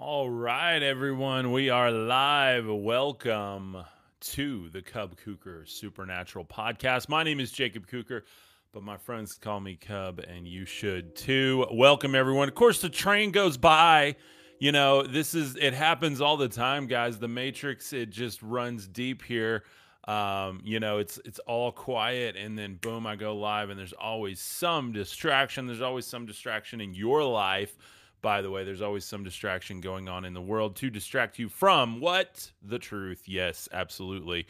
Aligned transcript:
All 0.00 0.30
right, 0.30 0.80
everyone, 0.80 1.50
we 1.50 1.70
are 1.70 1.90
live. 1.90 2.68
Welcome 2.68 3.78
to 4.20 4.68
the 4.68 4.80
Cub 4.80 5.16
Kuker 5.16 5.68
Supernatural 5.68 6.44
Podcast. 6.44 7.08
My 7.08 7.24
name 7.24 7.40
is 7.40 7.50
Jacob 7.50 7.88
Kuker, 7.88 8.22
but 8.70 8.84
my 8.84 8.96
friends 8.96 9.34
call 9.34 9.58
me 9.58 9.74
Cub, 9.74 10.20
and 10.20 10.46
you 10.46 10.66
should 10.66 11.16
too. 11.16 11.66
Welcome, 11.72 12.14
everyone. 12.14 12.46
Of 12.46 12.54
course, 12.54 12.80
the 12.80 12.88
train 12.88 13.32
goes 13.32 13.56
by. 13.56 14.14
You 14.60 14.70
know, 14.70 15.02
this 15.02 15.34
is 15.34 15.56
it 15.56 15.74
happens 15.74 16.20
all 16.20 16.36
the 16.36 16.48
time, 16.48 16.86
guys. 16.86 17.18
The 17.18 17.26
Matrix 17.26 17.92
it 17.92 18.10
just 18.10 18.40
runs 18.40 18.86
deep 18.86 19.24
here. 19.24 19.64
Um, 20.06 20.60
you 20.62 20.78
know, 20.78 20.98
it's 20.98 21.18
it's 21.24 21.40
all 21.40 21.72
quiet, 21.72 22.36
and 22.36 22.56
then 22.56 22.76
boom, 22.76 23.04
I 23.04 23.16
go 23.16 23.36
live, 23.36 23.68
and 23.70 23.76
there's 23.76 23.94
always 23.94 24.40
some 24.40 24.92
distraction. 24.92 25.66
There's 25.66 25.82
always 25.82 26.06
some 26.06 26.24
distraction 26.24 26.80
in 26.80 26.94
your 26.94 27.24
life 27.24 27.76
by 28.20 28.42
the 28.42 28.50
way, 28.50 28.64
there's 28.64 28.82
always 28.82 29.04
some 29.04 29.24
distraction 29.24 29.80
going 29.80 30.08
on 30.08 30.24
in 30.24 30.34
the 30.34 30.40
world 30.40 30.76
to 30.76 30.90
distract 30.90 31.38
you 31.38 31.48
from 31.48 32.00
what? 32.00 32.50
The 32.62 32.78
truth. 32.78 33.22
Yes, 33.26 33.68
absolutely. 33.72 34.46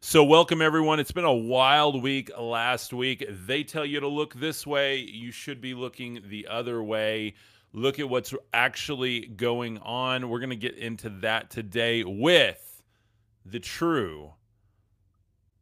So, 0.00 0.24
welcome 0.24 0.62
everyone. 0.62 0.98
It's 0.98 1.12
been 1.12 1.24
a 1.24 1.34
wild 1.34 2.02
week 2.02 2.30
last 2.38 2.94
week. 2.94 3.24
They 3.28 3.62
tell 3.62 3.84
you 3.84 4.00
to 4.00 4.08
look 4.08 4.32
this 4.34 4.66
way, 4.66 4.96
you 4.98 5.30
should 5.30 5.60
be 5.60 5.74
looking 5.74 6.20
the 6.28 6.46
other 6.48 6.82
way. 6.82 7.34
Look 7.72 7.98
at 7.98 8.08
what's 8.08 8.34
actually 8.54 9.26
going 9.26 9.78
on. 9.78 10.28
We're 10.28 10.40
going 10.40 10.50
to 10.50 10.56
get 10.56 10.76
into 10.76 11.10
that 11.20 11.50
today 11.50 12.02
with 12.02 12.82
the 13.44 13.60
true 13.60 14.32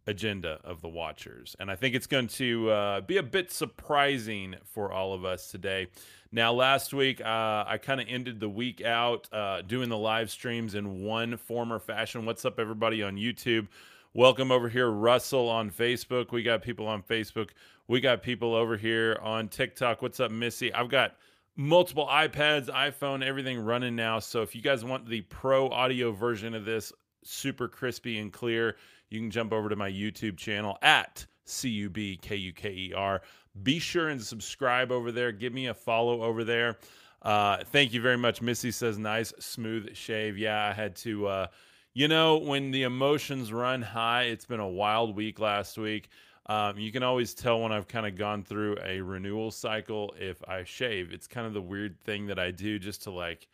agenda 0.06 0.58
of 0.64 0.80
the 0.80 0.88
Watchers. 0.88 1.54
And 1.60 1.70
I 1.70 1.76
think 1.76 1.94
it's 1.94 2.06
going 2.06 2.28
to 2.28 2.70
uh, 2.70 3.00
be 3.02 3.18
a 3.18 3.22
bit 3.22 3.52
surprising 3.52 4.56
for 4.64 4.90
all 4.90 5.12
of 5.12 5.24
us 5.24 5.50
today. 5.50 5.88
Now, 6.30 6.52
last 6.52 6.92
week, 6.92 7.22
uh, 7.22 7.64
I 7.66 7.78
kind 7.80 8.02
of 8.02 8.06
ended 8.06 8.38
the 8.38 8.50
week 8.50 8.84
out 8.84 9.26
uh, 9.32 9.62
doing 9.62 9.88
the 9.88 9.96
live 9.96 10.30
streams 10.30 10.74
in 10.74 11.02
one 11.02 11.38
form 11.38 11.72
or 11.72 11.78
fashion. 11.78 12.26
What's 12.26 12.44
up, 12.44 12.58
everybody 12.58 13.02
on 13.02 13.16
YouTube? 13.16 13.66
Welcome 14.12 14.52
over 14.52 14.68
here, 14.68 14.90
Russell 14.90 15.48
on 15.48 15.70
Facebook. 15.70 16.30
We 16.30 16.42
got 16.42 16.60
people 16.60 16.86
on 16.86 17.02
Facebook. 17.02 17.50
We 17.86 18.00
got 18.00 18.22
people 18.22 18.54
over 18.54 18.76
here 18.76 19.18
on 19.22 19.48
TikTok. 19.48 20.02
What's 20.02 20.20
up, 20.20 20.30
Missy? 20.30 20.70
I've 20.74 20.90
got 20.90 21.16
multiple 21.56 22.06
iPads, 22.06 22.68
iPhone, 22.68 23.24
everything 23.24 23.58
running 23.58 23.96
now. 23.96 24.18
So 24.18 24.42
if 24.42 24.54
you 24.54 24.60
guys 24.60 24.84
want 24.84 25.08
the 25.08 25.22
pro 25.22 25.70
audio 25.70 26.12
version 26.12 26.52
of 26.52 26.66
this, 26.66 26.92
super 27.24 27.68
crispy 27.68 28.18
and 28.18 28.30
clear, 28.30 28.76
you 29.08 29.18
can 29.18 29.30
jump 29.30 29.54
over 29.54 29.70
to 29.70 29.76
my 29.76 29.90
YouTube 29.90 30.36
channel 30.36 30.76
at 30.82 31.24
C 31.46 31.70
U 31.70 31.88
B 31.88 32.18
K 32.20 32.36
U 32.36 32.52
K 32.52 32.68
E 32.68 32.92
R. 32.94 33.22
Be 33.62 33.78
sure 33.78 34.08
and 34.08 34.22
subscribe 34.22 34.92
over 34.92 35.12
there. 35.12 35.32
Give 35.32 35.52
me 35.52 35.66
a 35.66 35.74
follow 35.74 36.22
over 36.22 36.44
there. 36.44 36.78
Uh, 37.22 37.58
thank 37.64 37.92
you 37.92 38.00
very 38.00 38.18
much. 38.18 38.40
Missy 38.40 38.70
says, 38.70 38.98
nice, 38.98 39.32
smooth 39.38 39.94
shave. 39.94 40.38
Yeah, 40.38 40.68
I 40.68 40.72
had 40.72 40.94
to, 40.96 41.26
uh, 41.26 41.46
you 41.94 42.08
know, 42.08 42.38
when 42.38 42.70
the 42.70 42.84
emotions 42.84 43.52
run 43.52 43.82
high, 43.82 44.24
it's 44.24 44.44
been 44.44 44.60
a 44.60 44.68
wild 44.68 45.16
week 45.16 45.40
last 45.40 45.78
week. 45.78 46.10
Um, 46.46 46.78
you 46.78 46.90
can 46.92 47.02
always 47.02 47.34
tell 47.34 47.60
when 47.60 47.72
I've 47.72 47.88
kind 47.88 48.06
of 48.06 48.16
gone 48.16 48.42
through 48.42 48.78
a 48.84 49.00
renewal 49.00 49.50
cycle 49.50 50.14
if 50.18 50.42
I 50.48 50.64
shave. 50.64 51.12
It's 51.12 51.26
kind 51.26 51.46
of 51.46 51.52
the 51.52 51.60
weird 51.60 52.00
thing 52.00 52.26
that 52.26 52.38
I 52.38 52.50
do 52.52 52.78
just 52.78 53.02
to 53.02 53.10
like, 53.10 53.48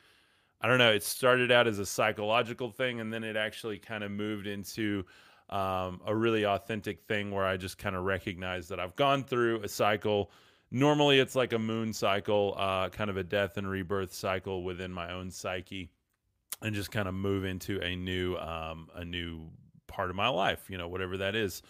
I 0.60 0.68
don't 0.68 0.78
know. 0.78 0.92
It 0.92 1.02
started 1.02 1.50
out 1.50 1.66
as 1.66 1.80
a 1.80 1.86
psychological 1.86 2.70
thing 2.70 3.00
and 3.00 3.12
then 3.12 3.24
it 3.24 3.36
actually 3.36 3.78
kind 3.78 4.04
of 4.04 4.12
moved 4.12 4.46
into 4.46 5.04
um, 5.50 6.00
a 6.06 6.14
really 6.14 6.44
authentic 6.44 7.02
thing 7.06 7.30
where 7.30 7.44
I 7.44 7.56
just 7.56 7.78
kind 7.78 7.94
of 7.96 8.04
recognize 8.04 8.68
that 8.68 8.80
I've 8.80 8.96
gone 8.96 9.24
through 9.24 9.62
a 9.62 9.68
cycle. 9.68 10.30
Normally, 10.70 11.18
it's 11.18 11.36
like 11.36 11.52
a 11.52 11.58
moon 11.58 11.92
cycle, 11.92 12.54
uh, 12.56 12.88
kind 12.88 13.10
of 13.10 13.16
a 13.16 13.22
death 13.22 13.56
and 13.56 13.68
rebirth 13.68 14.12
cycle 14.12 14.64
within 14.64 14.92
my 14.92 15.12
own 15.12 15.30
psyche, 15.30 15.90
and 16.62 16.74
just 16.74 16.90
kind 16.90 17.08
of 17.08 17.14
move 17.14 17.44
into 17.44 17.80
a 17.80 17.94
new, 17.94 18.36
um, 18.36 18.88
a 18.94 19.04
new 19.04 19.50
part 19.86 20.10
of 20.10 20.16
my 20.16 20.28
life. 20.28 20.68
You 20.68 20.78
know, 20.78 20.88
whatever 20.88 21.18
that 21.18 21.34
is. 21.34 21.62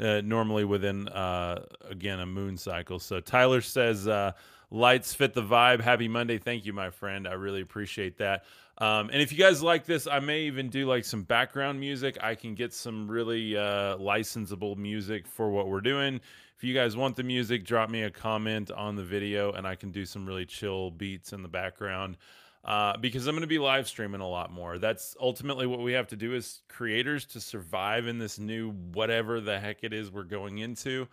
Uh, 0.00 0.20
normally 0.24 0.64
within 0.64 1.06
uh, 1.08 1.64
again 1.88 2.18
a 2.18 2.26
moon 2.26 2.56
cycle. 2.56 2.98
So 2.98 3.20
Tyler 3.20 3.60
says 3.60 4.08
uh, 4.08 4.32
lights 4.72 5.14
fit 5.14 5.34
the 5.34 5.42
vibe. 5.42 5.80
Happy 5.80 6.08
Monday. 6.08 6.36
Thank 6.36 6.66
you, 6.66 6.72
my 6.72 6.90
friend. 6.90 7.28
I 7.28 7.34
really 7.34 7.60
appreciate 7.60 8.18
that. 8.18 8.44
Um, 8.78 9.08
and 9.12 9.22
if 9.22 9.30
you 9.30 9.38
guys 9.38 9.62
like 9.62 9.84
this, 9.84 10.08
I 10.08 10.18
may 10.18 10.42
even 10.42 10.68
do 10.68 10.86
like 10.86 11.04
some 11.04 11.22
background 11.22 11.78
music. 11.78 12.18
I 12.20 12.34
can 12.34 12.56
get 12.56 12.74
some 12.74 13.08
really 13.08 13.56
uh, 13.56 13.96
licensable 13.98 14.76
music 14.76 15.28
for 15.28 15.48
what 15.50 15.68
we're 15.68 15.80
doing. 15.80 16.20
If 16.56 16.64
you 16.64 16.74
guys 16.74 16.96
want 16.96 17.14
the 17.14 17.22
music, 17.22 17.64
drop 17.64 17.88
me 17.88 18.02
a 18.02 18.10
comment 18.10 18.72
on 18.72 18.96
the 18.96 19.04
video 19.04 19.52
and 19.52 19.66
I 19.66 19.76
can 19.76 19.92
do 19.92 20.04
some 20.04 20.26
really 20.26 20.44
chill 20.44 20.90
beats 20.90 21.32
in 21.32 21.42
the 21.42 21.48
background. 21.48 22.16
Uh, 22.64 22.96
because 22.96 23.26
I'm 23.26 23.34
going 23.34 23.42
to 23.42 23.46
be 23.46 23.58
live 23.58 23.86
streaming 23.86 24.22
a 24.22 24.28
lot 24.28 24.50
more. 24.50 24.78
That's 24.78 25.14
ultimately 25.20 25.66
what 25.66 25.80
we 25.80 25.92
have 25.92 26.06
to 26.08 26.16
do 26.16 26.34
as 26.34 26.62
creators 26.68 27.26
to 27.26 27.40
survive 27.40 28.06
in 28.06 28.18
this 28.18 28.38
new 28.38 28.70
whatever 28.70 29.40
the 29.40 29.60
heck 29.60 29.84
it 29.84 29.92
is 29.92 30.10
we're 30.10 30.22
going 30.24 30.58
into. 30.58 31.06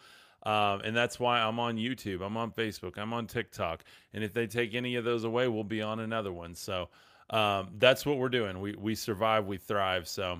Um, 0.43 0.81
and 0.81 0.95
that's 0.95 1.19
why 1.19 1.39
I'm 1.39 1.59
on 1.59 1.75
YouTube, 1.75 2.25
I'm 2.25 2.37
on 2.37 2.51
Facebook, 2.51 2.97
I'm 2.97 3.13
on 3.13 3.27
TikTok. 3.27 3.83
And 4.13 4.23
if 4.23 4.33
they 4.33 4.47
take 4.47 4.73
any 4.73 4.95
of 4.95 5.03
those 5.03 5.23
away, 5.23 5.47
we'll 5.47 5.63
be 5.63 5.81
on 5.81 5.99
another 5.99 6.31
one. 6.31 6.55
So, 6.55 6.89
um, 7.29 7.69
that's 7.77 8.05
what 8.05 8.17
we're 8.17 8.29
doing. 8.29 8.59
We 8.59 8.75
we 8.75 8.95
survive, 8.95 9.45
we 9.45 9.57
thrive. 9.57 10.07
So, 10.07 10.39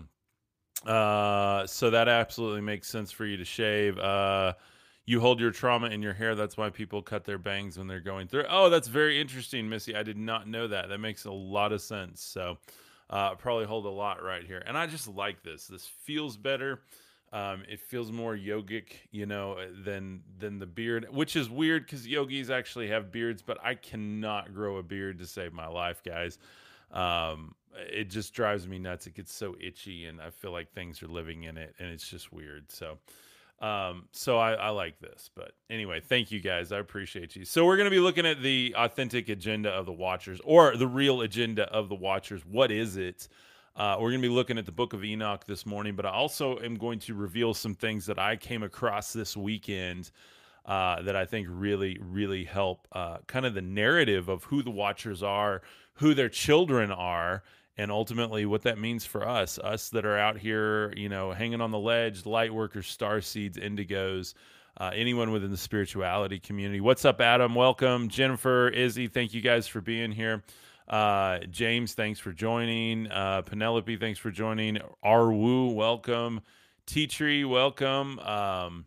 uh, 0.86 1.68
so 1.68 1.90
that 1.90 2.08
absolutely 2.08 2.62
makes 2.62 2.88
sense 2.88 3.12
for 3.12 3.26
you 3.26 3.38
to 3.38 3.46
shave. 3.46 3.98
Uh, 4.00 4.54
you 5.12 5.20
hold 5.20 5.42
your 5.42 5.52
trauma 5.52 5.88
in 5.88 6.02
your 6.02 6.14
hair. 6.14 6.36
That's 6.36 6.56
why 6.56 6.70
people 6.70 7.02
cut 7.02 7.26
their 7.26 7.38
bangs 7.38 7.78
when 7.78 7.88
they're 7.88 8.00
going 8.00 8.28
through. 8.28 8.46
Oh, 8.50 8.70
that's 8.70 8.88
very 8.88 9.20
interesting, 9.20 9.68
Missy. 9.68 9.94
I 9.94 10.04
did 10.04 10.18
not 10.18 10.48
know 10.48 10.68
that. 10.70 10.88
That 10.88 11.00
makes 11.00 11.26
a 11.26 11.32
lot 11.32 11.74
of 11.74 11.82
sense. 11.82 12.24
So, 12.24 12.58
uh, 13.10 13.36
probably 13.36 13.66
hold 13.66 13.86
a 13.86 13.90
lot 13.90 14.24
right 14.24 14.44
here. 14.44 14.64
And 14.66 14.78
I 14.78 14.88
just 14.88 15.10
like 15.10 15.44
this. 15.44 15.68
This 15.68 15.86
feels 15.86 16.38
better. 16.38 16.82
Um, 17.34 17.64
it 17.70 17.82
feels 17.82 18.10
more 18.10 18.36
yogic, 18.36 18.94
you 19.12 19.26
know, 19.26 19.58
than 19.84 20.22
than 20.40 20.60
the 20.60 20.66
beard, 20.66 21.08
which 21.12 21.36
is 21.36 21.50
weird 21.50 21.86
because 21.86 22.08
yogis 22.08 22.50
actually 22.50 22.88
have 22.88 23.12
beards, 23.12 23.42
but 23.42 23.58
I 23.64 23.76
cannot 23.76 24.54
grow 24.54 24.78
a 24.78 24.84
beard 24.84 25.20
to 25.20 25.28
save 25.28 25.54
my 25.54 25.68
life, 25.68 26.02
guys 26.04 26.40
um, 26.94 27.56
it 27.76 28.10
just 28.10 28.34
drives 28.34 28.68
me 28.68 28.80
nuts. 28.80 29.08
It 29.08 29.16
gets 29.16 29.34
so 29.34 29.56
itchy, 29.60 30.06
and 30.06 30.22
I 30.22 30.30
feel 30.30 30.52
like 30.52 30.72
things 30.74 31.02
are 31.02 31.08
living 31.08 31.44
in 31.44 31.58
it, 31.58 31.76
and 31.80 31.90
it's 31.90 32.08
just 32.08 32.32
weird. 32.34 32.72
So, 32.72 32.98
um, 33.62 34.06
so 34.12 34.40
I, 34.40 34.54
I 34.54 34.70
like 34.70 35.00
this. 35.00 35.30
But 35.36 35.52
anyway, 35.70 36.02
thank 36.02 36.32
you 36.32 36.40
guys. 36.40 36.72
I 36.72 36.80
appreciate 36.80 37.36
you. 37.36 37.46
So 37.46 37.66
we're 37.66 37.78
going 37.78 37.86
to 37.86 37.92
be 37.92 38.00
looking 38.00 38.26
at 38.26 38.42
the 38.42 38.74
authentic 38.78 39.30
agenda 39.30 39.70
of 39.70 39.86
the 39.86 39.94
Watchers, 39.94 40.42
or 40.44 40.76
the 40.76 40.88
real 40.88 41.22
agenda 41.22 41.64
of 41.72 41.88
the 41.88 41.96
Watchers. 41.96 42.42
What 42.46 42.72
is 42.72 42.98
it? 42.98 43.28
Uh, 43.76 43.96
we're 44.00 44.10
going 44.10 44.22
to 44.22 44.28
be 44.28 44.34
looking 44.34 44.58
at 44.58 44.66
the 44.66 44.72
book 44.72 44.94
of 44.94 45.04
Enoch 45.04 45.46
this 45.46 45.66
morning, 45.66 45.96
but 45.96 46.06
I 46.06 46.10
also 46.10 46.60
am 46.60 46.76
going 46.76 47.00
to 47.00 47.14
reveal 47.14 47.54
some 47.54 47.76
things 47.76 48.06
that 48.08 48.20
I 48.20 48.36
came 48.36 48.64
across 48.64 49.14
this 49.14 49.38
weekend 49.38 50.12
uh, 50.66 51.02
that 51.04 51.16
I 51.16 51.26
think 51.26 51.48
really, 51.50 51.98
really 52.02 52.44
help 52.44 52.88
uh, 52.92 53.20
kind 53.28 53.46
of 53.46 53.54
the 53.54 53.62
narrative 53.62 54.28
of 54.28 54.44
who 54.46 54.62
the 54.62 54.72
Watchers 54.72 55.24
are, 55.24 55.62
who 55.96 56.14
their 56.14 56.30
children 56.30 56.92
are 56.92 57.44
and 57.78 57.92
ultimately 57.92 58.46
what 58.46 58.64
that 58.64 58.78
means 58.78 59.06
for 59.06 59.28
us 59.28 59.58
us 59.60 59.90
that 59.90 60.06
are 60.06 60.18
out 60.18 60.38
here 60.38 60.94
you 60.96 61.10
know 61.10 61.32
hanging 61.32 61.62
on 61.62 61.72
the 61.72 61.80
ledge 61.80 62.26
light 62.26 62.54
workers 62.54 62.88
star 62.88 63.22
seeds 63.22 63.58
indigos 63.58 64.34
uh, 64.78 64.92
anyone 64.96 65.32
within 65.32 65.52
the 65.52 65.58
spirituality 65.58 66.40
community. 66.40 66.80
What's 66.80 67.04
up 67.04 67.20
adam? 67.20 67.56
Welcome. 67.56 68.08
Jennifer 68.08 68.70
izzy 68.70 69.08
thank 69.08 69.34
you 69.34 69.42
guys 69.42 69.68
for 69.68 69.82
being 69.82 70.12
here. 70.12 70.44
Uh, 70.88 71.40
james 71.50 71.94
thanks 71.94 72.20
for 72.20 72.32
joining. 72.32 73.08
Uh, 73.12 73.42
penelope 73.42 73.98
thanks 73.98 74.20
for 74.20 74.32
joining. 74.32 74.80
Arwu 75.04 75.74
welcome. 75.74 76.42
Tea 76.86 77.08
tree 77.08 77.44
welcome. 77.44 78.20
Um, 78.20 78.86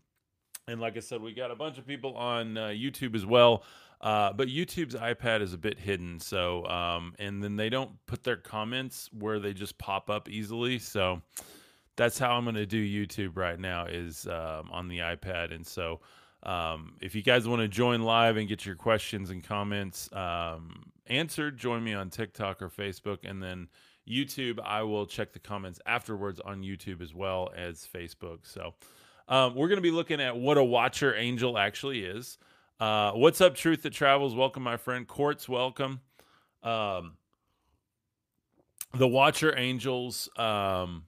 and 0.68 0.80
like 0.80 0.96
i 0.96 1.00
said 1.00 1.20
we 1.20 1.32
got 1.34 1.50
a 1.50 1.56
bunch 1.56 1.78
of 1.78 1.86
people 1.86 2.16
on 2.16 2.56
uh, 2.56 2.68
youtube 2.68 3.14
as 3.14 3.26
well 3.26 3.62
uh, 4.04 4.34
but 4.34 4.48
YouTube's 4.48 4.94
iPad 4.94 5.40
is 5.40 5.54
a 5.54 5.58
bit 5.58 5.78
hidden, 5.78 6.20
so 6.20 6.66
um, 6.66 7.14
and 7.18 7.42
then 7.42 7.56
they 7.56 7.70
don't 7.70 7.90
put 8.04 8.22
their 8.22 8.36
comments 8.36 9.08
where 9.18 9.40
they 9.40 9.54
just 9.54 9.78
pop 9.78 10.10
up 10.10 10.28
easily. 10.28 10.78
So 10.78 11.22
that's 11.96 12.18
how 12.18 12.32
I'm 12.32 12.44
going 12.44 12.54
to 12.56 12.66
do 12.66 12.84
YouTube 12.84 13.36
right 13.38 13.58
now 13.58 13.86
is 13.86 14.26
um, 14.26 14.70
on 14.70 14.88
the 14.88 14.98
iPad. 14.98 15.54
And 15.54 15.66
so 15.66 16.00
um, 16.42 16.96
if 17.00 17.14
you 17.14 17.22
guys 17.22 17.48
want 17.48 17.62
to 17.62 17.68
join 17.68 18.02
live 18.02 18.36
and 18.36 18.46
get 18.46 18.66
your 18.66 18.76
questions 18.76 19.30
and 19.30 19.42
comments 19.42 20.10
um, 20.12 20.92
answered, 21.06 21.56
join 21.56 21.82
me 21.82 21.94
on 21.94 22.10
TikTok 22.10 22.60
or 22.60 22.68
Facebook, 22.68 23.18
and 23.24 23.42
then 23.42 23.68
YouTube. 24.06 24.58
I 24.62 24.82
will 24.82 25.06
check 25.06 25.32
the 25.32 25.38
comments 25.38 25.80
afterwards 25.86 26.40
on 26.40 26.60
YouTube 26.60 27.00
as 27.00 27.14
well 27.14 27.50
as 27.56 27.88
Facebook. 27.90 28.40
So 28.42 28.74
um, 29.28 29.54
we're 29.54 29.68
going 29.68 29.78
to 29.78 29.82
be 29.82 29.90
looking 29.90 30.20
at 30.20 30.36
what 30.36 30.58
a 30.58 30.64
watcher 30.64 31.14
angel 31.14 31.56
actually 31.56 32.04
is. 32.04 32.36
Uh, 32.84 33.12
what's 33.12 33.40
up, 33.40 33.54
Truth 33.54 33.84
That 33.84 33.94
Travels? 33.94 34.34
Welcome, 34.34 34.62
my 34.62 34.76
friend. 34.76 35.08
Courts, 35.08 35.48
welcome. 35.48 36.02
Um, 36.62 37.16
the 38.92 39.08
Watcher 39.08 39.56
Angels, 39.56 40.28
um, 40.36 41.04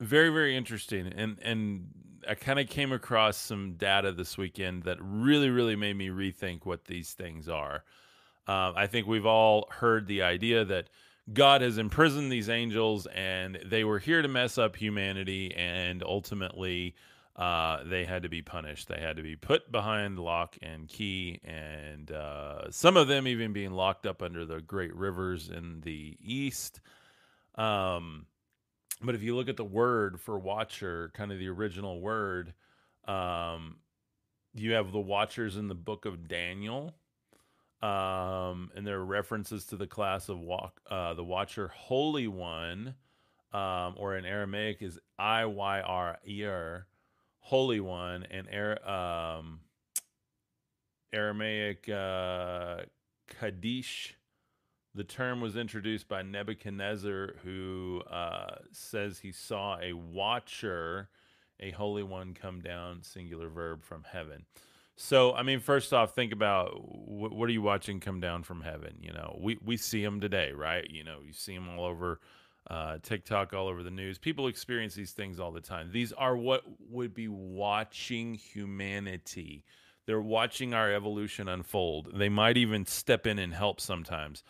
very, 0.00 0.30
very 0.30 0.56
interesting. 0.56 1.06
And, 1.06 1.38
and 1.40 1.86
I 2.28 2.34
kind 2.34 2.58
of 2.58 2.68
came 2.68 2.90
across 2.90 3.36
some 3.36 3.74
data 3.74 4.10
this 4.10 4.36
weekend 4.36 4.82
that 4.82 4.98
really, 5.00 5.50
really 5.50 5.76
made 5.76 5.96
me 5.96 6.08
rethink 6.08 6.66
what 6.66 6.86
these 6.86 7.12
things 7.12 7.48
are. 7.48 7.84
Uh, 8.48 8.72
I 8.74 8.88
think 8.88 9.06
we've 9.06 9.24
all 9.24 9.68
heard 9.70 10.08
the 10.08 10.22
idea 10.22 10.64
that 10.64 10.88
God 11.32 11.60
has 11.60 11.78
imprisoned 11.78 12.32
these 12.32 12.48
angels, 12.48 13.06
and 13.14 13.56
they 13.64 13.84
were 13.84 14.00
here 14.00 14.20
to 14.20 14.26
mess 14.26 14.58
up 14.58 14.74
humanity, 14.74 15.54
and 15.54 16.02
ultimately, 16.02 16.96
uh, 17.36 17.82
they 17.84 18.04
had 18.04 18.22
to 18.24 18.28
be 18.28 18.42
punished. 18.42 18.88
They 18.88 19.00
had 19.00 19.16
to 19.16 19.22
be 19.22 19.36
put 19.36 19.72
behind 19.72 20.18
lock 20.18 20.56
and 20.60 20.88
key, 20.88 21.40
and 21.44 22.10
uh, 22.10 22.70
some 22.70 22.96
of 22.96 23.08
them 23.08 23.26
even 23.26 23.52
being 23.52 23.72
locked 23.72 24.06
up 24.06 24.22
under 24.22 24.44
the 24.44 24.60
great 24.60 24.94
rivers 24.94 25.48
in 25.48 25.80
the 25.80 26.16
east. 26.20 26.80
Um, 27.54 28.26
but 29.02 29.14
if 29.14 29.22
you 29.22 29.34
look 29.34 29.48
at 29.48 29.56
the 29.56 29.64
word 29.64 30.20
for 30.20 30.38
watcher, 30.38 31.10
kind 31.14 31.32
of 31.32 31.38
the 31.38 31.48
original 31.48 32.00
word, 32.00 32.54
um, 33.06 33.76
you 34.54 34.72
have 34.72 34.92
the 34.92 35.00
watchers 35.00 35.56
in 35.56 35.68
the 35.68 35.74
book 35.74 36.04
of 36.04 36.28
Daniel. 36.28 36.94
Um, 37.82 38.70
and 38.76 38.86
there 38.86 38.98
are 38.98 39.04
references 39.04 39.64
to 39.66 39.76
the 39.76 39.88
class 39.88 40.28
of 40.28 40.38
walk, 40.38 40.80
uh, 40.88 41.14
the 41.14 41.24
watcher, 41.24 41.66
holy 41.74 42.28
one, 42.28 42.94
um, 43.52 43.94
or 43.96 44.16
in 44.16 44.24
Aramaic 44.24 44.82
is 44.82 45.00
I 45.18 45.46
Y 45.46 45.80
R 45.80 46.18
E 46.24 46.44
holy 47.42 47.80
one, 47.80 48.26
and 48.30 48.48
um, 48.86 49.60
Aramaic 51.12 51.88
uh, 51.88 52.78
Kaddish 53.28 54.16
the 54.94 55.04
term 55.04 55.40
was 55.40 55.56
introduced 55.56 56.08
by 56.08 56.22
Nebuchadnezzar, 56.22 57.36
who 57.42 58.02
uh, 58.10 58.56
says 58.72 59.18
he 59.18 59.32
saw 59.32 59.78
a 59.80 59.94
watcher, 59.94 61.08
a 61.60 61.70
holy 61.70 62.02
one, 62.02 62.34
come 62.34 62.60
down, 62.60 63.02
singular 63.02 63.48
verb, 63.48 63.82
from 63.82 64.04
heaven. 64.04 64.44
So, 64.96 65.32
I 65.34 65.42
mean, 65.42 65.60
first 65.60 65.94
off, 65.94 66.14
think 66.14 66.32
about 66.32 66.72
wh- 66.74 67.32
what 67.32 67.48
are 67.48 67.52
you 67.52 67.62
watching 67.62 68.00
come 68.00 68.20
down 68.20 68.42
from 68.42 68.60
heaven? 68.60 68.96
You 69.00 69.12
know, 69.12 69.38
we, 69.40 69.58
we 69.64 69.78
see 69.78 70.04
them 70.04 70.20
today, 70.20 70.52
right? 70.52 70.88
You 70.90 71.04
know, 71.04 71.20
you 71.24 71.32
see 71.32 71.54
them 71.54 71.70
all 71.70 71.84
over 71.86 72.20
uh, 72.68 72.98
TikTok, 73.02 73.52
all 73.52 73.68
over 73.68 73.82
the 73.82 73.90
news. 73.90 74.18
People 74.18 74.46
experience 74.46 74.94
these 74.94 75.12
things 75.12 75.40
all 75.40 75.50
the 75.50 75.60
time. 75.60 75.90
These 75.92 76.12
are 76.12 76.36
what 76.36 76.62
would 76.88 77.14
be 77.14 77.28
watching 77.28 78.34
humanity. 78.34 79.64
They're 80.06 80.20
watching 80.20 80.74
our 80.74 80.92
evolution 80.92 81.48
unfold. 81.48 82.10
They 82.14 82.28
might 82.28 82.56
even 82.56 82.86
step 82.86 83.26
in 83.26 83.38
and 83.38 83.54
help 83.54 83.80
sometimes. 83.80 84.42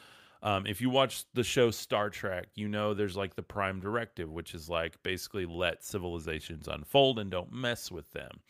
Um, 0.42 0.66
if 0.66 0.80
you 0.80 0.90
watch 0.90 1.24
the 1.34 1.44
show 1.44 1.70
Star 1.70 2.10
Trek, 2.10 2.48
you 2.54 2.68
know 2.68 2.94
there's 2.94 3.16
like 3.16 3.36
the 3.36 3.42
prime 3.42 3.80
directive, 3.80 4.30
which 4.30 4.54
is 4.54 4.68
like 4.68 5.00
basically 5.02 5.46
let 5.46 5.84
civilizations 5.84 6.66
unfold 6.68 7.18
and 7.18 7.30
don't 7.30 7.52
mess 7.52 7.92
with 7.92 8.10
them. 8.10 8.40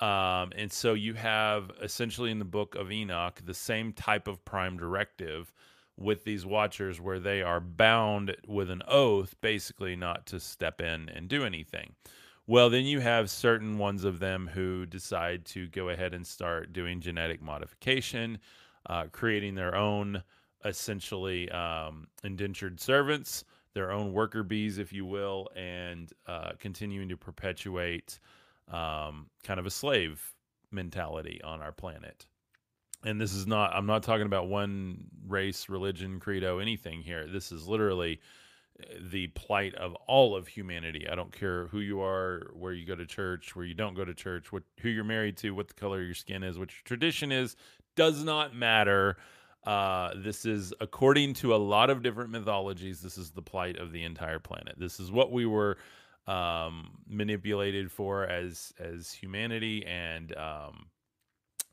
Um, 0.00 0.52
and 0.56 0.72
so 0.72 0.94
you 0.94 1.14
have 1.14 1.70
essentially 1.82 2.30
in 2.30 2.38
the 2.38 2.44
book 2.44 2.74
of 2.74 2.90
Enoch 2.90 3.40
the 3.44 3.54
same 3.54 3.92
type 3.92 4.28
of 4.28 4.44
prime 4.44 4.76
directive 4.76 5.52
with 5.96 6.24
these 6.24 6.44
watchers 6.44 7.00
where 7.00 7.20
they 7.20 7.42
are 7.42 7.60
bound 7.60 8.36
with 8.46 8.70
an 8.70 8.82
oath 8.88 9.34
basically 9.40 9.96
not 9.96 10.26
to 10.26 10.40
step 10.40 10.80
in 10.80 11.08
and 11.08 11.28
do 11.28 11.44
anything. 11.44 11.94
Well, 12.46 12.68
then 12.68 12.84
you 12.84 13.00
have 13.00 13.30
certain 13.30 13.78
ones 13.78 14.04
of 14.04 14.18
them 14.18 14.50
who 14.52 14.84
decide 14.84 15.46
to 15.46 15.66
go 15.68 15.88
ahead 15.88 16.12
and 16.12 16.26
start 16.26 16.72
doing 16.72 17.00
genetic 17.00 17.40
modification, 17.40 18.38
uh, 18.86 19.04
creating 19.12 19.54
their 19.54 19.74
own 19.74 20.22
essentially 20.64 21.50
um, 21.50 22.06
indentured 22.22 22.80
servants, 22.80 23.44
their 23.72 23.90
own 23.90 24.12
worker 24.12 24.42
bees, 24.42 24.78
if 24.78 24.92
you 24.92 25.06
will, 25.06 25.48
and 25.56 26.12
uh, 26.26 26.52
continuing 26.58 27.08
to 27.08 27.16
perpetuate 27.16 28.18
um, 28.68 29.26
kind 29.42 29.58
of 29.58 29.66
a 29.66 29.70
slave 29.70 30.34
mentality 30.70 31.40
on 31.42 31.62
our 31.62 31.72
planet. 31.72 32.26
And 33.04 33.20
this 33.20 33.34
is 33.34 33.46
not, 33.46 33.74
I'm 33.74 33.86
not 33.86 34.02
talking 34.02 34.26
about 34.26 34.48
one 34.48 35.04
race, 35.26 35.68
religion, 35.68 36.20
credo, 36.20 36.58
anything 36.58 37.02
here. 37.02 37.26
This 37.26 37.52
is 37.52 37.68
literally 37.68 38.20
uh, 38.80 38.94
the 39.10 39.26
plight 39.28 39.74
of 39.74 39.94
all 40.06 40.34
of 40.34 40.48
humanity. 40.48 41.06
I 41.10 41.14
don't 41.14 41.32
care 41.32 41.66
who 41.66 41.80
you 41.80 42.00
are, 42.00 42.50
where 42.54 42.72
you 42.72 42.86
go 42.86 42.96
to 42.96 43.06
church, 43.06 43.54
where 43.54 43.66
you 43.66 43.74
don't 43.74 43.94
go 43.94 44.04
to 44.04 44.14
church, 44.14 44.52
what 44.52 44.62
who 44.80 44.88
you're 44.88 45.04
married 45.04 45.36
to, 45.38 45.50
what 45.54 45.68
the 45.68 45.74
color 45.74 46.00
of 46.00 46.06
your 46.06 46.14
skin 46.14 46.42
is, 46.42 46.58
what 46.58 46.70
your 46.70 46.82
tradition 46.84 47.30
is, 47.30 47.56
does 47.94 48.24
not 48.24 48.54
matter. 48.54 49.18
Uh, 49.64 50.12
this 50.16 50.44
is, 50.44 50.74
according 50.80 51.34
to 51.34 51.54
a 51.54 51.56
lot 51.56 51.90
of 51.90 52.02
different 52.02 52.30
mythologies, 52.30 53.00
this 53.00 53.16
is 53.16 53.30
the 53.30 53.42
plight 53.42 53.78
of 53.78 53.92
the 53.92 54.02
entire 54.02 54.38
planet. 54.38 54.74
This 54.78 55.00
is 55.00 55.10
what 55.10 55.32
we 55.32 55.46
were 55.46 55.78
um, 56.26 56.90
manipulated 57.06 57.90
for 57.92 58.24
as 58.24 58.72
as 58.78 59.12
humanity, 59.12 59.84
and 59.86 60.34
um, 60.36 60.86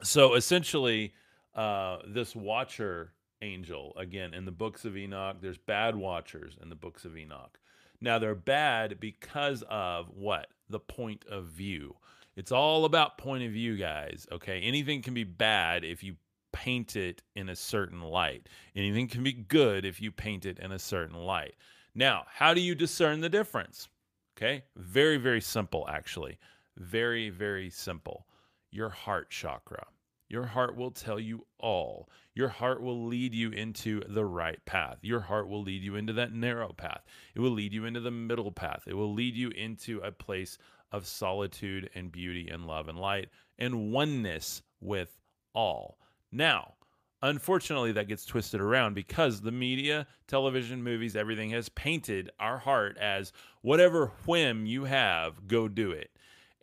so 0.03 0.35
essentially, 0.35 1.13
uh, 1.55 1.97
this 2.07 2.35
Watcher 2.35 3.13
angel 3.41 3.93
again 3.97 4.33
in 4.33 4.45
the 4.45 4.51
books 4.51 4.85
of 4.85 4.95
Enoch. 4.95 5.37
There's 5.41 5.57
bad 5.57 5.95
Watchers 5.95 6.57
in 6.61 6.69
the 6.69 6.75
books 6.75 7.05
of 7.05 7.17
Enoch. 7.17 7.59
Now 7.99 8.19
they're 8.19 8.35
bad 8.35 8.99
because 8.99 9.63
of 9.69 10.09
what 10.09 10.47
the 10.69 10.79
point 10.79 11.25
of 11.29 11.45
view. 11.45 11.95
It's 12.35 12.51
all 12.51 12.85
about 12.85 13.17
point 13.17 13.43
of 13.43 13.51
view, 13.51 13.77
guys. 13.77 14.25
Okay, 14.31 14.61
anything 14.61 15.01
can 15.01 15.13
be 15.13 15.23
bad 15.23 15.83
if 15.83 16.01
you 16.03 16.15
paint 16.53 16.95
it 16.95 17.21
in 17.35 17.49
a 17.49 17.55
certain 17.55 18.01
light. 18.01 18.47
Anything 18.75 19.07
can 19.07 19.23
be 19.23 19.33
good 19.33 19.85
if 19.85 20.01
you 20.01 20.11
paint 20.11 20.45
it 20.45 20.59
in 20.59 20.71
a 20.71 20.79
certain 20.79 21.17
light. 21.17 21.55
Now, 21.93 22.25
how 22.27 22.53
do 22.53 22.61
you 22.61 22.73
discern 22.73 23.21
the 23.21 23.29
difference? 23.29 23.89
Okay, 24.37 24.63
very, 24.75 25.17
very 25.17 25.41
simple, 25.41 25.85
actually. 25.89 26.37
Very, 26.77 27.29
very 27.29 27.69
simple. 27.69 28.25
Your 28.71 28.89
heart 28.89 29.29
chakra. 29.29 29.85
Your 30.31 30.45
heart 30.45 30.77
will 30.77 30.91
tell 30.91 31.19
you 31.19 31.45
all. 31.59 32.07
Your 32.35 32.47
heart 32.47 32.81
will 32.81 33.05
lead 33.05 33.35
you 33.35 33.51
into 33.51 33.99
the 34.07 34.23
right 34.23 34.63
path. 34.63 34.99
Your 35.01 35.19
heart 35.19 35.49
will 35.49 35.61
lead 35.61 35.83
you 35.83 35.97
into 35.97 36.13
that 36.13 36.31
narrow 36.31 36.71
path. 36.71 37.03
It 37.35 37.41
will 37.41 37.51
lead 37.51 37.73
you 37.73 37.83
into 37.83 37.99
the 37.99 38.11
middle 38.11 38.49
path. 38.49 38.83
It 38.87 38.93
will 38.93 39.13
lead 39.13 39.35
you 39.35 39.49
into 39.49 39.99
a 39.99 40.13
place 40.13 40.57
of 40.93 41.05
solitude 41.05 41.89
and 41.95 42.13
beauty 42.13 42.47
and 42.49 42.65
love 42.65 42.87
and 42.87 42.97
light 42.97 43.27
and 43.59 43.91
oneness 43.91 44.61
with 44.79 45.19
all. 45.53 45.97
Now, 46.31 46.75
unfortunately, 47.21 47.91
that 47.91 48.07
gets 48.07 48.25
twisted 48.25 48.61
around 48.61 48.93
because 48.93 49.41
the 49.41 49.51
media, 49.51 50.07
television, 50.27 50.81
movies, 50.81 51.17
everything 51.17 51.49
has 51.49 51.67
painted 51.67 52.29
our 52.39 52.57
heart 52.57 52.97
as 52.97 53.33
whatever 53.63 54.13
whim 54.25 54.65
you 54.65 54.85
have, 54.85 55.45
go 55.49 55.67
do 55.67 55.91
it. 55.91 56.09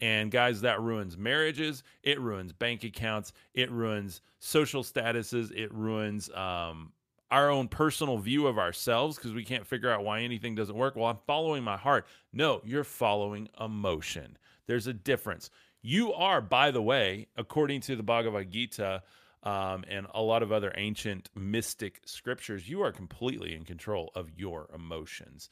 And 0.01 0.31
guys, 0.31 0.61
that 0.61 0.81
ruins 0.81 1.17
marriages. 1.17 1.83
It 2.03 2.21
ruins 2.21 2.53
bank 2.53 2.85
accounts. 2.85 3.33
It 3.55 3.71
ruins 3.71 4.21
social 4.39 4.83
statuses. 4.83 5.51
It 5.53 5.73
ruins 5.75 6.31
um, 6.31 6.93
our 7.31 7.51
own 7.51 7.69
personal 7.69 8.19
view 8.19 8.47
of 8.47 8.59
ourselves 8.59 9.17
because 9.17 9.35
we 9.35 9.45
can't 9.45 9.67
figure 9.67 9.91
out 9.91 10.05
why 10.05 10.21
anything 10.21 10.55
doesn't 10.55 10.77
work. 10.77 10.97
Well, 10.97 11.07
I'm 11.07 11.19
following 11.27 11.65
my 11.65 11.77
heart. 11.77 12.07
No, 12.33 12.61
you're 12.65 12.85
following 12.85 13.49
emotion. 13.61 14.39
There's 14.67 14.87
a 14.87 14.93
difference. 14.93 15.51
You 15.83 16.13
are, 16.13 16.41
by 16.41 16.71
the 16.71 16.83
way, 16.83 17.27
according 17.37 17.81
to 17.83 17.97
the 17.97 18.03
Bhagavad 18.03 18.51
Gita, 18.51 19.03
um, 19.43 19.85
and 19.89 20.07
a 20.15 20.23
lot 20.23 20.43
of 20.43 20.53
other 20.53 20.73
ancient 20.77 21.31
mystic 21.35 22.01
scriptures, 22.05 22.69
you 22.69 22.83
are 22.83 22.93
completely 22.93 23.55
in 23.55 23.65
control 23.65 24.11
of 24.15 24.31
your 24.37 24.69
emotions. 24.75 25.49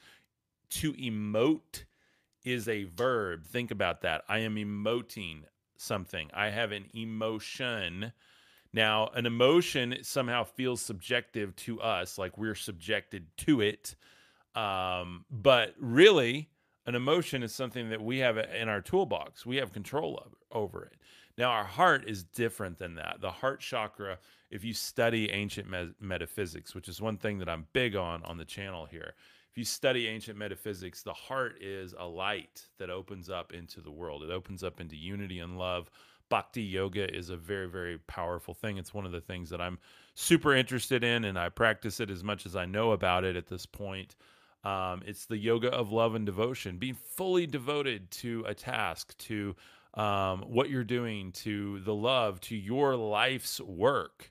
To 0.70 0.92
emote 0.94 1.84
is 2.46 2.68
a 2.68 2.84
verb. 2.84 3.44
Think 3.44 3.70
about 3.70 4.00
that. 4.02 4.22
I 4.28 4.38
am 4.38 4.54
emoting 4.54 5.42
something, 5.76 6.30
I 6.32 6.48
have 6.48 6.72
an 6.72 6.86
emotion. 6.94 8.12
Now, 8.72 9.08
an 9.14 9.26
emotion 9.26 9.96
somehow 10.02 10.44
feels 10.44 10.80
subjective 10.80 11.54
to 11.56 11.80
us, 11.80 12.18
like 12.18 12.36
we're 12.38 12.54
subjected 12.54 13.26
to 13.38 13.60
it. 13.60 13.96
Um, 14.54 15.24
but 15.30 15.74
really, 15.78 16.48
an 16.86 16.94
emotion 16.94 17.42
is 17.42 17.54
something 17.54 17.90
that 17.90 18.02
we 18.02 18.18
have 18.18 18.36
in 18.38 18.68
our 18.68 18.80
toolbox. 18.80 19.44
We 19.44 19.56
have 19.56 19.72
control 19.72 20.18
of, 20.18 20.34
over 20.52 20.84
it. 20.84 20.98
Now, 21.38 21.50
our 21.50 21.64
heart 21.64 22.04
is 22.06 22.24
different 22.24 22.78
than 22.78 22.94
that. 22.94 23.18
The 23.20 23.30
heart 23.30 23.60
chakra, 23.60 24.18
if 24.50 24.64
you 24.64 24.72
study 24.72 25.30
ancient 25.30 25.70
me- 25.70 25.94
metaphysics, 26.00 26.74
which 26.74 26.88
is 26.88 27.00
one 27.00 27.16
thing 27.18 27.38
that 27.38 27.48
I'm 27.48 27.66
big 27.72 27.96
on 27.96 28.22
on 28.24 28.38
the 28.38 28.44
channel 28.44 28.86
here, 28.86 29.14
if 29.56 29.60
you 29.60 29.64
study 29.64 30.06
ancient 30.06 30.36
metaphysics, 30.36 31.02
the 31.02 31.14
heart 31.14 31.56
is 31.62 31.94
a 31.98 32.04
light 32.04 32.66
that 32.76 32.90
opens 32.90 33.30
up 33.30 33.54
into 33.54 33.80
the 33.80 33.90
world. 33.90 34.22
It 34.22 34.28
opens 34.28 34.62
up 34.62 34.82
into 34.82 34.96
unity 34.96 35.38
and 35.38 35.56
love. 35.56 35.90
Bhakti 36.28 36.62
yoga 36.62 37.10
is 37.10 37.30
a 37.30 37.38
very, 37.38 37.66
very 37.66 37.96
powerful 37.96 38.52
thing. 38.52 38.76
It's 38.76 38.92
one 38.92 39.06
of 39.06 39.12
the 39.12 39.20
things 39.22 39.48
that 39.48 39.62
I'm 39.62 39.78
super 40.14 40.54
interested 40.54 41.02
in, 41.02 41.24
and 41.24 41.38
I 41.38 41.48
practice 41.48 42.00
it 42.00 42.10
as 42.10 42.22
much 42.22 42.44
as 42.44 42.54
I 42.54 42.66
know 42.66 42.92
about 42.92 43.24
it 43.24 43.34
at 43.34 43.46
this 43.46 43.64
point. 43.64 44.14
Um, 44.62 45.02
it's 45.06 45.24
the 45.24 45.38
yoga 45.38 45.70
of 45.70 45.90
love 45.90 46.14
and 46.14 46.26
devotion, 46.26 46.76
being 46.76 46.98
fully 47.16 47.46
devoted 47.46 48.10
to 48.10 48.44
a 48.46 48.52
task, 48.52 49.16
to 49.20 49.56
um, 49.94 50.42
what 50.42 50.68
you're 50.68 50.84
doing, 50.84 51.32
to 51.32 51.80
the 51.80 51.94
love, 51.94 52.42
to 52.42 52.56
your 52.56 52.94
life's 52.94 53.58
work. 53.62 54.30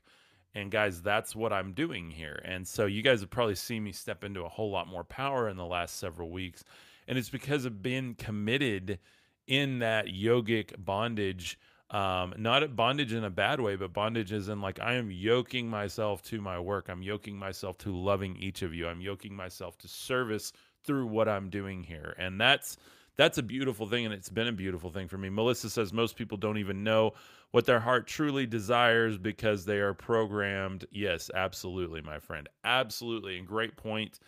And 0.56 0.72
guys, 0.72 1.02
that's 1.02 1.36
what 1.36 1.52
I'm 1.52 1.72
doing 1.72 2.10
here. 2.10 2.40
And 2.44 2.66
so 2.66 2.86
you 2.86 3.02
guys 3.02 3.20
have 3.20 3.30
probably 3.30 3.54
seen 3.54 3.84
me 3.84 3.92
step 3.92 4.24
into 4.24 4.42
a 4.44 4.48
whole 4.48 4.72
lot 4.72 4.88
more 4.88 5.04
power 5.04 5.48
in 5.48 5.56
the 5.56 5.66
last 5.66 5.98
several 5.98 6.30
weeks. 6.30 6.64
And 7.06 7.18
it's 7.18 7.30
because 7.30 7.66
of 7.66 7.82
being 7.82 8.16
committed 8.16 8.98
in 9.46 9.78
that 9.80 10.06
yogic 10.06 10.72
bondage 10.84 11.58
Um, 11.90 12.34
not 12.36 12.74
bondage 12.74 13.12
in 13.12 13.22
a 13.24 13.30
bad 13.30 13.60
way, 13.60 13.76
but 13.76 13.92
bondage 13.92 14.32
is 14.32 14.48
in 14.48 14.60
like 14.60 14.80
I 14.80 14.94
am 14.94 15.08
yoking 15.08 15.70
myself 15.70 16.20
to 16.24 16.40
my 16.40 16.58
work. 16.58 16.88
I'm 16.88 17.02
yoking 17.02 17.38
myself 17.38 17.78
to 17.78 17.94
loving 17.94 18.36
each 18.38 18.62
of 18.62 18.74
you. 18.74 18.88
I'm 18.88 19.00
yoking 19.00 19.36
myself 19.36 19.78
to 19.78 19.88
service 19.88 20.52
through 20.82 21.06
what 21.06 21.28
I'm 21.28 21.48
doing 21.48 21.84
here. 21.84 22.16
And 22.18 22.40
that's 22.40 22.76
that's 23.16 23.38
a 23.38 23.42
beautiful 23.42 23.86
thing 23.86 24.04
and 24.04 24.14
it's 24.14 24.28
been 24.28 24.48
a 24.48 24.52
beautiful 24.52 24.90
thing 24.90 25.08
for 25.08 25.18
me. 25.18 25.28
Melissa 25.28 25.70
says 25.70 25.92
most 25.92 26.16
people 26.16 26.36
don't 26.36 26.58
even 26.58 26.84
know 26.84 27.12
what 27.50 27.64
their 27.64 27.80
heart 27.80 28.06
truly 28.06 28.46
desires 28.46 29.16
because 29.16 29.64
they 29.64 29.78
are 29.78 29.94
programmed. 29.94 30.84
Yes, 30.90 31.30
absolutely, 31.34 32.02
my 32.02 32.18
friend. 32.18 32.48
Absolutely. 32.64 33.38
And 33.38 33.46
great 33.46 33.76
point. 33.76 34.18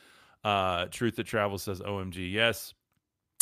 Uh, 0.44 0.86
Truth 0.86 1.16
that 1.16 1.24
Travel 1.24 1.58
says 1.58 1.80
OMG. 1.80 2.32
Yes. 2.32 2.74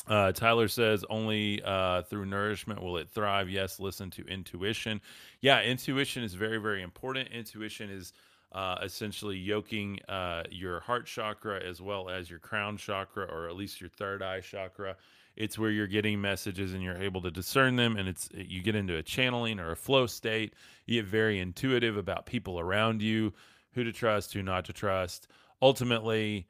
Uh, 0.09 0.31
Tyler 0.33 0.69
says 0.69 1.05
only 1.11 1.61
uh, 1.65 2.03
through 2.03 2.27
nourishment 2.27 2.83
will 2.83 2.97
it 2.97 3.09
thrive. 3.11 3.51
Yes, 3.51 3.81
listen 3.81 4.11
to 4.11 4.25
intuition. 4.27 5.01
Yeah, 5.41 5.63
intuition 5.63 6.23
is 6.23 6.35
very, 6.35 6.59
very 6.59 6.83
important. 6.83 7.29
Intuition 7.31 7.91
is 7.91 8.13
uh, 8.53 8.77
essentially 8.83 9.37
yoking 9.37 9.99
uh, 10.09 10.45
your 10.51 10.81
heart 10.81 11.07
chakra 11.07 11.61
as 11.61 11.83
well 11.83 12.09
as 12.09 12.31
your 12.31 12.39
crown 12.39 12.77
chakra, 12.77 13.25
or 13.25 13.49
at 13.49 13.57
least 13.57 13.81
your 13.81 13.91
third 13.91 14.23
eye 14.23 14.41
chakra. 14.41 14.97
It's 15.37 15.59
where 15.59 15.71
you're 15.71 15.87
getting 15.87 16.21
messages 16.21 16.73
and 16.73 16.83
you're 16.83 17.01
able 17.01 17.21
to 17.23 17.31
discern 17.31 17.77
them, 17.77 17.97
and 17.97 18.09
it's 18.09 18.29
you 18.35 18.63
get 18.63 18.75
into 18.75 18.97
a 18.97 19.03
channeling 19.03 19.61
or 19.61 19.71
a 19.71 19.77
flow 19.77 20.07
state. 20.07 20.55
You 20.87 21.03
get 21.03 21.11
very 21.11 21.39
intuitive 21.39 21.97
about 21.97 22.27
people 22.27 22.59
around 22.59 23.03
you, 23.03 23.35
who 23.73 23.85
to 23.85 23.93
trust, 23.93 24.33
who 24.33 24.43
not 24.43 24.65
to 24.65 24.73
trust. 24.73 25.29
Ultimately, 25.61 26.47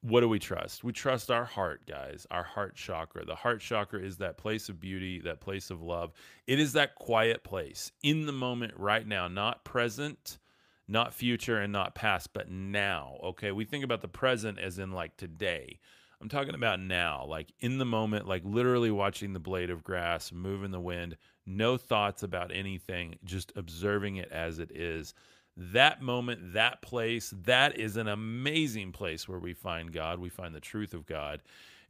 what 0.00 0.20
do 0.20 0.28
we 0.28 0.38
trust? 0.38 0.84
We 0.84 0.92
trust 0.92 1.30
our 1.30 1.46
heart, 1.46 1.86
guys, 1.86 2.26
our 2.30 2.42
heart 2.42 2.74
chakra. 2.74 3.24
The 3.24 3.34
heart 3.34 3.60
chakra 3.60 4.00
is 4.00 4.18
that 4.18 4.36
place 4.36 4.68
of 4.68 4.78
beauty, 4.78 5.20
that 5.20 5.40
place 5.40 5.70
of 5.70 5.80
love. 5.80 6.12
It 6.46 6.58
is 6.58 6.74
that 6.74 6.96
quiet 6.96 7.42
place 7.42 7.90
in 8.02 8.26
the 8.26 8.32
moment 8.32 8.74
right 8.76 9.06
now, 9.06 9.28
not 9.28 9.64
present, 9.64 10.38
not 10.86 11.14
future, 11.14 11.58
and 11.58 11.72
not 11.72 11.94
past, 11.94 12.34
but 12.34 12.50
now. 12.50 13.16
Okay. 13.22 13.50
We 13.52 13.64
think 13.64 13.82
about 13.82 14.02
the 14.02 14.08
present 14.08 14.58
as 14.58 14.78
in 14.78 14.92
like 14.92 15.16
today. 15.16 15.78
I'm 16.20 16.28
talking 16.28 16.54
about 16.54 16.80
now, 16.80 17.24
like 17.28 17.52
in 17.60 17.78
the 17.78 17.84
moment, 17.84 18.26
like 18.26 18.42
literally 18.44 18.90
watching 18.90 19.32
the 19.32 19.40
blade 19.40 19.70
of 19.70 19.84
grass 19.84 20.32
move 20.32 20.64
in 20.64 20.70
the 20.70 20.80
wind, 20.80 21.16
no 21.46 21.76
thoughts 21.76 22.22
about 22.22 22.50
anything, 22.54 23.16
just 23.24 23.52
observing 23.56 24.16
it 24.16 24.30
as 24.32 24.58
it 24.58 24.70
is 24.74 25.14
that 25.56 26.02
moment, 26.02 26.54
that 26.54 26.82
place, 26.82 27.32
that 27.44 27.78
is 27.78 27.96
an 27.96 28.08
amazing 28.08 28.92
place 28.92 29.28
where 29.28 29.38
we 29.38 29.54
find 29.54 29.92
God. 29.92 30.18
We 30.18 30.28
find 30.28 30.54
the 30.54 30.60
truth 30.60 30.94
of 30.94 31.06
God. 31.06 31.42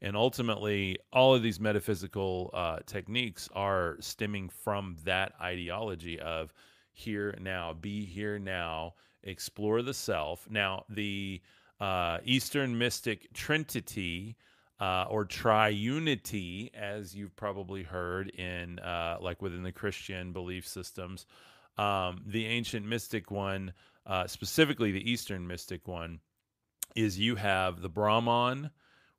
And 0.03 0.17
ultimately, 0.17 0.99
all 1.13 1.35
of 1.35 1.43
these 1.43 1.59
metaphysical 1.59 2.51
uh, 2.53 2.81
techniques 2.85 3.49
are 3.55 3.97
stemming 4.01 4.51
from 4.51 4.97
that 5.05 5.33
ideology 5.41 6.21
of 6.21 6.53
here 6.93 7.35
now, 7.41 7.73
be 7.73 8.05
here 8.05 8.39
now, 8.39 8.95
explore 9.23 9.81
the 9.81 9.95
self. 9.95 10.47
Now, 10.51 10.85
the 10.91 11.41
uh, 11.85 12.19
Eastern 12.25 12.79
mystic 12.79 13.31
trinity 13.35 14.37
uh, 14.81 15.05
or 15.11 15.27
triunity, 15.27 16.75
as 16.75 17.15
you've 17.15 17.37
probably 17.37 17.83
heard 17.83 18.31
in 18.31 18.79
uh, 18.79 19.19
like 19.21 19.43
within 19.43 19.63
the 19.63 19.71
Christian 19.71 20.33
belief 20.33 20.67
systems, 20.67 21.27
um, 21.77 22.23
the 22.27 22.47
ancient 22.47 22.87
mystic 22.87 23.31
one, 23.31 23.75
uh, 24.07 24.27
specifically 24.27 24.93
the 24.93 25.11
Eastern 25.11 25.47
mystic 25.47 25.87
one, 25.87 26.21
is 26.97 27.19
you 27.19 27.35
have 27.37 27.83
the 27.83 27.91
Brahman, 27.91 28.71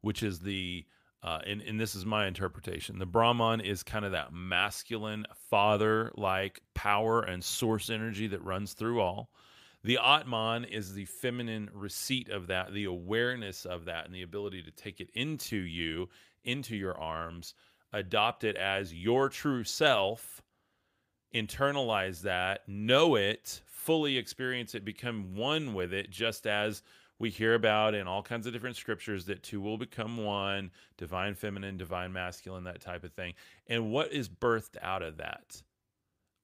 which 0.01 0.23
is 0.23 0.39
the 0.39 0.85
uh, 1.21 1.41
and, 1.45 1.61
and 1.61 1.79
this 1.79 1.93
is 1.93 2.03
my 2.03 2.25
interpretation. 2.25 2.97
The 2.97 3.05
Brahman 3.05 3.61
is 3.61 3.83
kind 3.83 4.05
of 4.05 4.13
that 4.13 4.33
masculine, 4.33 5.27
father 5.51 6.11
like 6.15 6.61
power 6.73 7.21
and 7.21 7.43
source 7.43 7.91
energy 7.91 8.25
that 8.27 8.43
runs 8.43 8.73
through 8.73 9.01
all. 9.01 9.29
The 9.85 9.99
Atman 10.03 10.65
is 10.65 10.95
the 10.95 11.05
feminine 11.05 11.69
receipt 11.71 12.29
of 12.29 12.47
that, 12.47 12.73
the 12.73 12.85
awareness 12.85 13.65
of 13.65 13.85
that, 13.85 14.05
and 14.05 14.15
the 14.15 14.23
ability 14.23 14.63
to 14.63 14.71
take 14.71 14.99
it 14.99 15.11
into 15.13 15.57
you, 15.57 16.09
into 16.43 16.75
your 16.75 16.97
arms, 16.97 17.53
adopt 17.93 18.43
it 18.43 18.55
as 18.55 18.95
your 18.95 19.29
true 19.29 19.63
self, 19.63 20.41
internalize 21.35 22.23
that, 22.23 22.67
know 22.67 23.15
it, 23.15 23.61
fully 23.67 24.17
experience 24.17 24.73
it, 24.73 24.85
become 24.85 25.35
one 25.35 25.75
with 25.75 25.93
it, 25.93 26.09
just 26.09 26.47
as 26.47 26.81
we 27.19 27.29
hear 27.29 27.53
about 27.53 27.93
in 27.93 28.07
all 28.07 28.23
kinds 28.23 28.47
of 28.47 28.53
different 28.53 28.77
scriptures 28.77 29.23
that 29.25 29.43
two 29.43 29.61
will 29.61 29.77
become 29.77 30.17
one 30.17 30.71
divine 30.97 31.35
feminine, 31.35 31.77
divine 31.77 32.11
masculine, 32.11 32.63
that 32.63 32.81
type 32.81 33.03
of 33.03 33.13
thing. 33.13 33.35
And 33.67 33.91
what 33.91 34.11
is 34.11 34.29
birthed 34.29 34.77
out 34.81 35.03
of 35.03 35.17
that? 35.17 35.61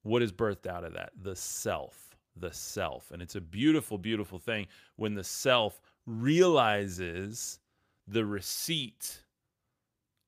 What 0.04 0.22
is 0.22 0.32
birthed 0.32 0.68
out 0.68 0.84
of 0.84 0.94
that? 0.94 1.14
The 1.20 1.36
self, 1.36 2.11
the 2.36 2.52
self. 2.52 3.12
And 3.12 3.22
it's 3.22 3.36
a 3.36 3.42
beautiful, 3.42 3.98
beautiful 3.98 4.40
thing 4.40 4.68
when 4.96 5.16
the 5.16 5.24
self 5.24 5.82
realizes 6.06 7.60
the 8.08 8.26
receipt 8.26 9.24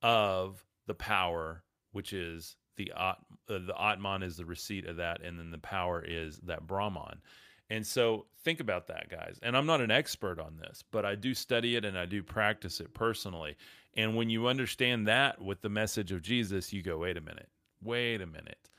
of 0.02 0.66
the 0.88 0.94
power, 0.94 1.64
which 1.92 2.14
is 2.14 2.56
the 2.76 2.92
uh, 2.96 3.14
the 3.48 3.74
Atman 3.80 4.24
is 4.24 4.38
the 4.38 4.46
receipt 4.46 4.86
of 4.86 4.98
that, 4.98 5.22
and 5.22 5.38
then 5.38 5.52
the 5.52 5.58
power 5.58 6.04
is 6.06 6.40
that 6.44 6.68
Brahman. 6.68 7.22
And 7.70 7.86
so 7.86 8.26
think 8.44 8.60
about 8.60 8.88
that, 8.88 9.10
guys. 9.10 9.40
And 9.42 9.56
I'm 9.56 9.66
not 9.66 9.82
an 9.82 9.92
expert 9.92 10.40
on 10.40 10.58
this, 10.58 10.84
but 10.92 11.06
I 11.06 11.16
do 11.16 11.34
study 11.34 11.76
it 11.76 11.86
and 11.86 11.98
I 11.98 12.06
do 12.06 12.22
practice 12.22 12.80
it 12.80 12.94
personally. 12.94 13.56
And 13.96 14.16
when 14.16 14.30
you 14.30 14.48
understand 14.48 15.08
that 15.08 15.42
with 15.42 15.62
the 15.62 15.70
message 15.70 16.12
of 16.12 16.22
Jesus, 16.22 16.74
you 16.74 16.84
go, 16.84 16.98
wait 16.98 17.18
a 17.18 17.22
minute, 17.22 17.50
wait 17.82 18.22
a 18.22 18.28
minute. 18.28 18.70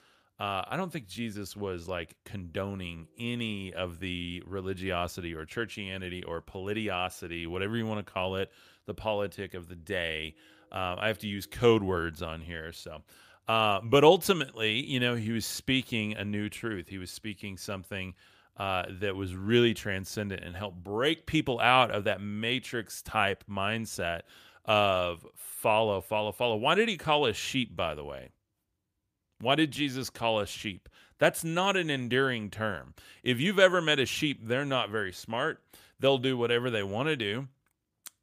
Uh, 0.40 0.62
I 0.66 0.76
don't 0.76 0.92
think 0.92 1.06
Jesus 1.06 1.56
was 1.56 1.88
like 1.88 2.16
condoning 2.24 3.06
any 3.18 3.72
of 3.72 4.00
the 4.00 4.42
religiosity 4.46 5.32
or 5.34 5.46
churchianity 5.46 6.24
or 6.26 6.42
politiosity, 6.42 7.46
whatever 7.46 7.76
you 7.76 7.86
want 7.86 8.04
to 8.04 8.12
call 8.12 8.36
it, 8.36 8.50
the 8.86 8.94
politic 8.94 9.54
of 9.54 9.68
the 9.68 9.76
day. 9.76 10.34
Uh, 10.72 10.96
I 10.98 11.06
have 11.06 11.18
to 11.18 11.28
use 11.28 11.46
code 11.46 11.84
words 11.84 12.20
on 12.20 12.40
here. 12.40 12.72
So 12.72 13.02
uh, 13.46 13.80
but 13.82 14.04
ultimately, 14.04 14.84
you 14.84 15.00
know, 15.00 15.14
he 15.14 15.32
was 15.32 15.44
speaking 15.44 16.14
a 16.14 16.24
new 16.24 16.48
truth. 16.48 16.88
He 16.88 16.98
was 16.98 17.10
speaking 17.10 17.56
something 17.56 18.14
uh, 18.56 18.84
that 19.00 19.16
was 19.16 19.34
really 19.34 19.74
transcendent 19.74 20.42
and 20.42 20.56
helped 20.56 20.82
break 20.82 21.26
people 21.26 21.60
out 21.60 21.90
of 21.90 22.04
that 22.04 22.20
matrix 22.20 23.02
type 23.02 23.44
mindset 23.50 24.22
of 24.64 25.26
follow, 25.36 26.00
follow, 26.00 26.32
follow. 26.32 26.56
Why 26.56 26.74
did 26.74 26.88
he 26.88 26.96
call 26.96 27.26
us 27.26 27.36
sheep, 27.36 27.76
by 27.76 27.94
the 27.94 28.04
way? 28.04 28.30
Why 29.40 29.54
did 29.54 29.70
Jesus 29.70 30.10
call 30.10 30.38
us 30.38 30.48
sheep? 30.48 30.88
That's 31.18 31.44
not 31.44 31.76
an 31.76 31.90
enduring 31.90 32.50
term. 32.50 32.94
If 33.22 33.40
you've 33.40 33.58
ever 33.58 33.80
met 33.80 33.98
a 33.98 34.06
sheep, 34.06 34.40
they're 34.42 34.64
not 34.64 34.90
very 34.90 35.12
smart. 35.12 35.62
They'll 36.00 36.18
do 36.18 36.36
whatever 36.36 36.70
they 36.70 36.82
want 36.82 37.08
to 37.08 37.16
do 37.16 37.48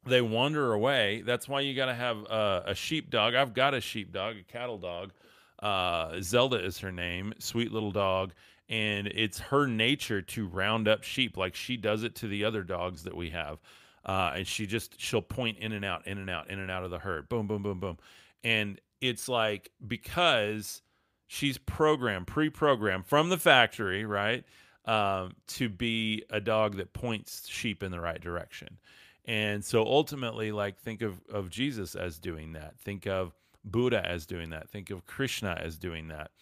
they 0.04 0.20
wander 0.20 0.72
away. 0.72 1.22
That's 1.24 1.48
why 1.48 1.60
you 1.60 1.74
got 1.74 1.86
to 1.86 1.94
have 1.94 2.26
uh, 2.28 2.62
a 2.66 2.74
sheepdog. 2.74 3.34
I've 3.34 3.54
got 3.54 3.74
a 3.74 3.80
sheepdog, 3.80 4.36
a 4.36 4.42
cattle 4.42 4.78
dog. 4.78 5.12
Uh, 5.60 6.20
Zelda 6.20 6.64
is 6.64 6.80
her 6.80 6.90
name, 6.90 7.32
sweet 7.38 7.72
little 7.72 7.92
dog, 7.92 8.32
and 8.68 9.06
it's 9.06 9.38
her 9.38 9.66
nature 9.66 10.20
to 10.20 10.46
round 10.48 10.88
up 10.88 11.04
sheep 11.04 11.36
like 11.36 11.54
she 11.54 11.76
does 11.76 12.02
it 12.02 12.16
to 12.16 12.26
the 12.26 12.44
other 12.44 12.64
dogs 12.64 13.04
that 13.04 13.16
we 13.16 13.30
have. 13.30 13.60
Uh, 14.04 14.32
and 14.36 14.46
she 14.46 14.66
just 14.66 15.00
she'll 15.00 15.22
point 15.22 15.58
in 15.58 15.70
and 15.70 15.84
out, 15.84 16.06
in 16.08 16.18
and 16.18 16.28
out, 16.28 16.50
in 16.50 16.58
and 16.58 16.70
out 16.70 16.82
of 16.82 16.90
the 16.90 16.98
herd. 16.98 17.28
Boom, 17.28 17.46
boom, 17.46 17.62
boom, 17.62 17.78
boom. 17.78 17.98
And 18.42 18.80
it's 19.00 19.28
like 19.28 19.70
because 19.86 20.82
she's 21.32 21.56
programmed, 21.56 22.26
pre-programmed 22.26 23.06
from 23.06 23.30
the 23.30 23.38
factory, 23.38 24.04
right, 24.04 24.44
um, 24.84 25.32
to 25.46 25.70
be 25.70 26.22
a 26.28 26.38
dog 26.38 26.76
that 26.76 26.92
points 26.92 27.48
sheep 27.48 27.82
in 27.82 27.90
the 27.90 28.00
right 28.00 28.20
direction. 28.20 28.76
And 29.24 29.64
so 29.64 29.82
ultimately, 29.82 30.52
like 30.52 30.78
think 30.78 31.00
of, 31.00 31.22
of 31.32 31.48
Jesus 31.48 31.94
as 31.94 32.18
doing 32.18 32.52
that. 32.52 32.78
Think 32.80 33.06
of 33.06 33.32
Buddha 33.64 34.06
as 34.06 34.26
doing 34.26 34.50
that. 34.50 34.68
Think 34.68 34.90
of 34.90 35.06
Krishna 35.06 35.58
as 35.58 35.78
doing 35.78 36.08
that, 36.08 36.32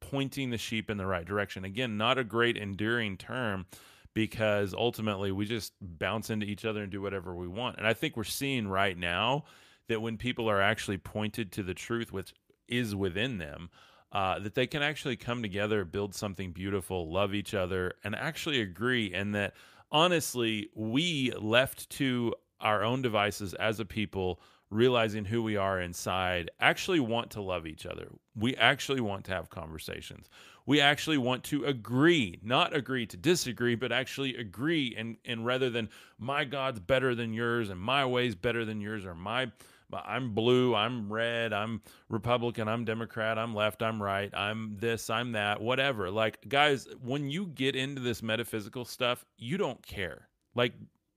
pointing 0.00 0.48
the 0.48 0.56
sheep 0.56 0.88
in 0.88 0.96
the 0.96 1.06
right 1.06 1.26
direction. 1.26 1.66
Again, 1.66 1.98
not 1.98 2.16
a 2.16 2.24
great 2.24 2.56
enduring 2.56 3.18
term 3.18 3.66
because 4.14 4.72
ultimately 4.72 5.30
we 5.30 5.44
just 5.44 5.74
bounce 5.82 6.30
into 6.30 6.46
each 6.46 6.64
other 6.64 6.82
and 6.82 6.90
do 6.90 7.02
whatever 7.02 7.34
we 7.34 7.48
want. 7.48 7.76
And 7.76 7.86
I 7.86 7.92
think 7.92 8.16
we're 8.16 8.24
seeing 8.24 8.66
right 8.66 8.96
now 8.96 9.44
that 9.88 10.00
when 10.00 10.16
people 10.16 10.48
are 10.48 10.62
actually 10.62 10.98
pointed 10.98 11.52
to 11.52 11.62
the 11.62 11.74
truth 11.74 12.14
which 12.14 12.32
is 12.66 12.94
within 12.94 13.36
them, 13.36 13.68
uh, 14.12 14.38
that 14.38 14.54
they 14.54 14.66
can 14.66 14.82
actually 14.82 15.16
come 15.16 15.42
together, 15.42 15.84
build 15.84 16.14
something 16.14 16.52
beautiful, 16.52 17.10
love 17.10 17.34
each 17.34 17.54
other, 17.54 17.92
and 18.04 18.14
actually 18.14 18.60
agree. 18.60 19.12
And 19.12 19.34
that 19.34 19.54
honestly, 19.90 20.70
we 20.74 21.32
left 21.38 21.90
to 21.90 22.34
our 22.60 22.82
own 22.82 23.02
devices 23.02 23.54
as 23.54 23.80
a 23.80 23.84
people, 23.84 24.40
realizing 24.70 25.24
who 25.24 25.42
we 25.42 25.56
are 25.56 25.80
inside, 25.80 26.50
actually 26.60 27.00
want 27.00 27.30
to 27.30 27.40
love 27.40 27.66
each 27.66 27.86
other. 27.86 28.08
We 28.34 28.56
actually 28.56 29.00
want 29.00 29.24
to 29.26 29.32
have 29.32 29.50
conversations. 29.50 30.28
We 30.66 30.80
actually 30.80 31.16
want 31.16 31.44
to 31.44 31.64
agree, 31.64 32.38
not 32.42 32.76
agree 32.76 33.06
to 33.06 33.16
disagree, 33.16 33.74
but 33.74 33.90
actually 33.90 34.36
agree. 34.36 34.94
And, 34.96 35.16
and 35.24 35.46
rather 35.46 35.70
than 35.70 35.88
my 36.18 36.44
God's 36.44 36.80
better 36.80 37.14
than 37.14 37.32
yours 37.32 37.70
and 37.70 37.80
my 37.80 38.04
way's 38.04 38.34
better 38.34 38.66
than 38.66 38.80
yours 38.80 39.06
or 39.06 39.14
my 39.14 39.50
I'm 39.92 40.34
blue, 40.34 40.74
I'm 40.74 41.12
red, 41.12 41.52
I'm 41.52 41.80
Republican, 42.08 42.68
I'm 42.68 42.84
Democrat, 42.84 43.38
I'm 43.38 43.54
left, 43.54 43.82
I'm 43.82 44.02
right, 44.02 44.30
I'm 44.34 44.76
this, 44.78 45.08
I'm 45.10 45.32
that, 45.32 45.60
whatever. 45.60 46.10
Like, 46.10 46.38
guys, 46.48 46.86
when 47.02 47.30
you 47.30 47.46
get 47.46 47.74
into 47.74 48.00
this 48.00 48.22
metaphysical 48.22 48.84
stuff, 48.84 49.24
you 49.36 49.56
don't 49.56 49.84
care. 49.84 50.28
Like, 50.54 50.74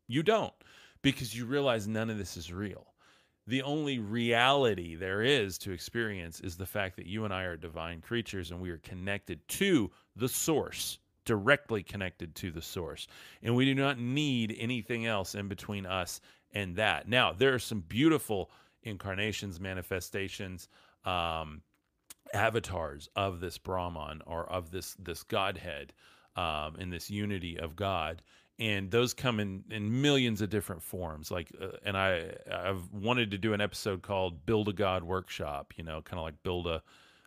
you 0.08 0.24
don't 0.24 0.54
because 1.02 1.36
you 1.36 1.46
realize 1.46 1.88
none 1.88 2.10
of 2.10 2.18
this 2.18 2.38
is 2.38 2.54
real. 2.54 2.88
The 3.48 3.64
only 3.64 4.00
reality 4.00 4.96
there 4.96 5.24
is 5.24 5.58
to 5.60 5.72
experience 5.72 6.40
is 6.42 6.56
the 6.56 6.66
fact 6.66 6.96
that 6.98 7.08
you 7.08 7.26
and 7.26 7.34
I 7.34 7.44
are 7.44 7.58
divine 7.58 8.02
creatures 8.02 8.52
and 8.52 8.62
we 8.62 8.70
are 8.70 8.78
connected 8.78 9.46
to 9.50 9.92
the 10.16 10.30
source 10.30 11.00
directly 11.26 11.84
connected 11.84 12.34
to 12.36 12.52
the 12.52 12.62
source. 12.62 13.08
And 13.44 13.56
we 13.56 13.66
do 13.66 13.76
not 13.76 14.00
need 14.00 14.56
anything 14.60 15.06
else 15.06 15.36
in 15.36 15.48
between 15.48 15.86
us 15.86 16.22
and 16.54 16.76
that. 16.76 17.08
Now, 17.08 17.34
there 17.34 17.54
are 17.54 17.60
some 17.60 17.82
beautiful 17.82 18.52
incarnations, 18.84 19.60
manifestations, 19.60 20.68
um, 21.06 21.62
avatars 22.34 23.10
of 23.16 23.40
this 23.40 23.58
Brahman 23.58 24.22
or 24.26 24.50
of 24.50 24.72
this 24.72 24.96
this 25.00 25.24
Godhead 25.24 25.94
um, 26.36 26.76
in 26.80 26.90
this 26.90 27.10
unity 27.10 27.60
of 27.60 27.76
God. 27.76 28.22
And 28.60 28.92
those 28.92 29.14
come 29.16 29.40
in, 29.40 29.64
in 29.72 30.02
millions 30.02 30.42
of 30.42 30.52
different 30.52 30.84
forms. 30.84 31.32
Like, 31.32 31.52
uh, 31.60 31.70
and 31.84 31.98
I 31.98 32.32
I've 32.52 32.92
wanted 32.92 33.32
to 33.32 33.38
do 33.38 33.54
an 33.54 33.62
episode 33.62 34.02
called 34.02 34.46
"Build 34.46 34.70
a 34.70 34.74
God 34.74 35.04
Workshop." 35.04 35.74
You 35.78 35.84
know, 35.84 36.02
kind 36.02 36.20
of 36.20 36.26
like 36.26 36.44
build 36.44 36.68
a 36.68 36.84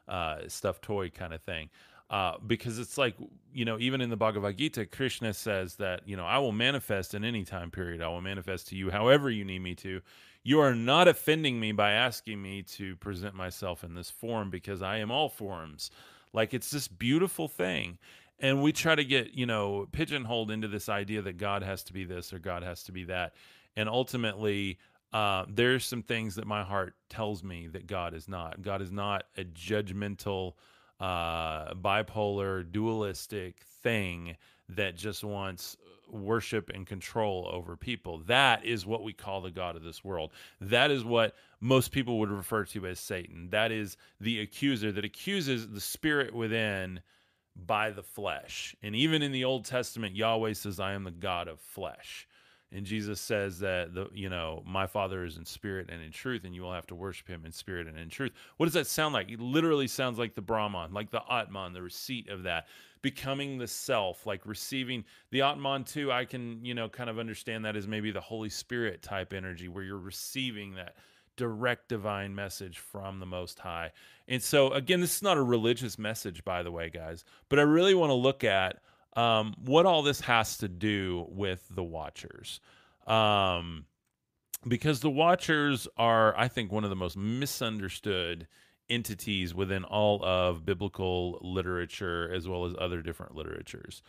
uh, 0.06 0.48
stuffed 0.48 0.82
toy 0.82 1.10
kind 1.10 1.34
of 1.34 1.42
thing 1.42 1.70
uh, 2.10 2.34
because 2.46 2.78
it's 2.78 2.98
like 2.98 3.14
you 3.52 3.64
know 3.64 3.78
even 3.78 4.00
in 4.00 4.10
the 4.10 4.16
bhagavad 4.16 4.56
gita 4.56 4.84
krishna 4.84 5.32
says 5.32 5.76
that 5.76 6.06
you 6.06 6.16
know 6.16 6.26
i 6.26 6.38
will 6.38 6.52
manifest 6.52 7.14
in 7.14 7.24
any 7.24 7.44
time 7.44 7.70
period. 7.70 8.02
I 8.02 8.08
will 8.08 8.20
manifest 8.20 8.68
to 8.68 8.76
you 8.76 8.90
however 8.90 9.30
you 9.30 9.44
need 9.44 9.60
me 9.60 9.74
to. 9.76 10.00
You 10.42 10.60
are 10.60 10.74
not 10.74 11.08
offending 11.08 11.58
me 11.58 11.72
by 11.72 11.92
asking 11.92 12.42
me 12.42 12.62
to 12.62 12.96
present 12.96 13.34
myself 13.34 13.82
in 13.82 13.94
this 13.94 14.10
form 14.10 14.50
because 14.50 14.82
i 14.82 14.98
am 14.98 15.10
all 15.10 15.28
forms. 15.28 15.90
Like 16.32 16.52
it's 16.52 16.70
this 16.70 16.88
beautiful 16.88 17.48
thing. 17.48 17.98
And 18.40 18.62
we 18.62 18.72
try 18.72 18.94
to 18.94 19.04
get 19.04 19.34
you 19.34 19.46
know 19.46 19.86
pigeonholed 19.92 20.50
into 20.50 20.68
this 20.68 20.88
idea 20.88 21.22
that 21.22 21.38
god 21.38 21.62
has 21.62 21.82
to 21.84 21.92
be 21.92 22.04
this 22.04 22.32
or 22.32 22.38
god 22.38 22.62
has 22.62 22.82
to 22.84 22.92
be 22.92 23.04
that. 23.04 23.34
And 23.76 23.88
ultimately 23.88 24.78
uh, 25.12 25.44
there's 25.48 25.84
some 25.84 26.02
things 26.02 26.34
that 26.34 26.46
my 26.46 26.64
heart 26.64 26.94
tells 27.08 27.44
me 27.44 27.68
that 27.68 27.86
god 27.86 28.14
is 28.14 28.28
not. 28.28 28.62
God 28.62 28.82
is 28.82 28.90
not 28.90 29.24
a 29.36 29.44
judgmental 29.44 30.54
uh, 31.00 31.74
bipolar, 31.74 32.70
dualistic 32.70 33.60
thing 33.82 34.36
that 34.68 34.96
just 34.96 35.24
wants 35.24 35.76
worship 36.10 36.70
and 36.72 36.86
control 36.86 37.48
over 37.52 37.76
people. 37.76 38.18
That 38.26 38.64
is 38.64 38.86
what 38.86 39.02
we 39.02 39.12
call 39.12 39.40
the 39.40 39.50
God 39.50 39.76
of 39.76 39.82
this 39.82 40.04
world. 40.04 40.32
That 40.60 40.90
is 40.90 41.04
what 41.04 41.34
most 41.60 41.92
people 41.92 42.18
would 42.20 42.30
refer 42.30 42.64
to 42.66 42.86
as 42.86 43.00
Satan. 43.00 43.48
That 43.50 43.72
is 43.72 43.96
the 44.20 44.40
accuser 44.40 44.92
that 44.92 45.04
accuses 45.04 45.68
the 45.68 45.80
spirit 45.80 46.34
within 46.34 47.00
by 47.56 47.90
the 47.90 48.02
flesh. 48.02 48.74
And 48.82 48.94
even 48.94 49.22
in 49.22 49.32
the 49.32 49.44
Old 49.44 49.64
Testament, 49.64 50.16
Yahweh 50.16 50.54
says, 50.54 50.80
I 50.80 50.92
am 50.92 51.04
the 51.04 51.10
God 51.10 51.48
of 51.48 51.60
flesh 51.60 52.26
and 52.74 52.84
Jesus 52.84 53.20
says 53.20 53.60
that 53.60 53.94
the 53.94 54.08
you 54.12 54.28
know 54.28 54.62
my 54.66 54.86
Father 54.86 55.24
is 55.24 55.36
in 55.36 55.44
spirit 55.44 55.88
and 55.90 56.02
in 56.02 56.10
truth, 56.10 56.44
and 56.44 56.54
you 56.54 56.62
will 56.62 56.72
have 56.72 56.86
to 56.88 56.94
worship 56.94 57.28
Him 57.28 57.44
in 57.46 57.52
spirit 57.52 57.86
and 57.86 57.96
in 57.96 58.08
truth. 58.08 58.32
What 58.56 58.66
does 58.66 58.74
that 58.74 58.88
sound 58.88 59.14
like? 59.14 59.30
It 59.30 59.40
literally 59.40 59.86
sounds 59.86 60.18
like 60.18 60.34
the 60.34 60.42
Brahman, 60.42 60.92
like 60.92 61.10
the 61.10 61.22
Atman, 61.30 61.72
the 61.72 61.82
receipt 61.82 62.28
of 62.28 62.42
that, 62.42 62.66
becoming 63.00 63.58
the 63.58 63.68
self, 63.68 64.26
like 64.26 64.44
receiving 64.44 65.04
the 65.30 65.42
Atman 65.42 65.84
too. 65.84 66.10
I 66.10 66.24
can 66.24 66.64
you 66.64 66.74
know 66.74 66.88
kind 66.88 67.08
of 67.08 67.18
understand 67.18 67.64
that 67.64 67.76
as 67.76 67.86
maybe 67.86 68.10
the 68.10 68.20
Holy 68.20 68.50
Spirit 68.50 69.02
type 69.02 69.32
energy, 69.32 69.68
where 69.68 69.84
you're 69.84 69.96
receiving 69.96 70.74
that 70.74 70.96
direct 71.36 71.88
divine 71.88 72.34
message 72.34 72.78
from 72.78 73.20
the 73.20 73.26
Most 73.26 73.60
High. 73.60 73.92
And 74.26 74.42
so 74.42 74.72
again, 74.72 75.00
this 75.00 75.16
is 75.16 75.22
not 75.22 75.36
a 75.36 75.42
religious 75.42 75.98
message, 75.98 76.44
by 76.44 76.62
the 76.64 76.72
way, 76.72 76.90
guys, 76.90 77.24
but 77.48 77.58
I 77.58 77.62
really 77.62 77.94
want 77.94 78.10
to 78.10 78.14
look 78.14 78.42
at 78.42 78.80
um, 79.16 79.54
what 79.64 79.86
all 79.86 80.02
this 80.02 80.20
has 80.20 80.58
to 80.58 80.68
do 80.68 81.26
with 81.28 81.66
the 81.70 81.84
Watchers. 81.84 82.60
Um, 83.06 83.86
because 84.66 85.00
the 85.00 85.10
Watchers 85.10 85.86
are, 85.96 86.36
I 86.36 86.48
think, 86.48 86.72
one 86.72 86.84
of 86.84 86.90
the 86.90 86.96
most 86.96 87.16
misunderstood 87.16 88.46
entities 88.88 89.54
within 89.54 89.84
all 89.84 90.24
of 90.24 90.64
biblical 90.64 91.38
literature 91.42 92.32
as 92.32 92.48
well 92.48 92.64
as 92.66 92.74
other 92.78 93.02
different 93.02 93.34
literatures. 93.34 94.02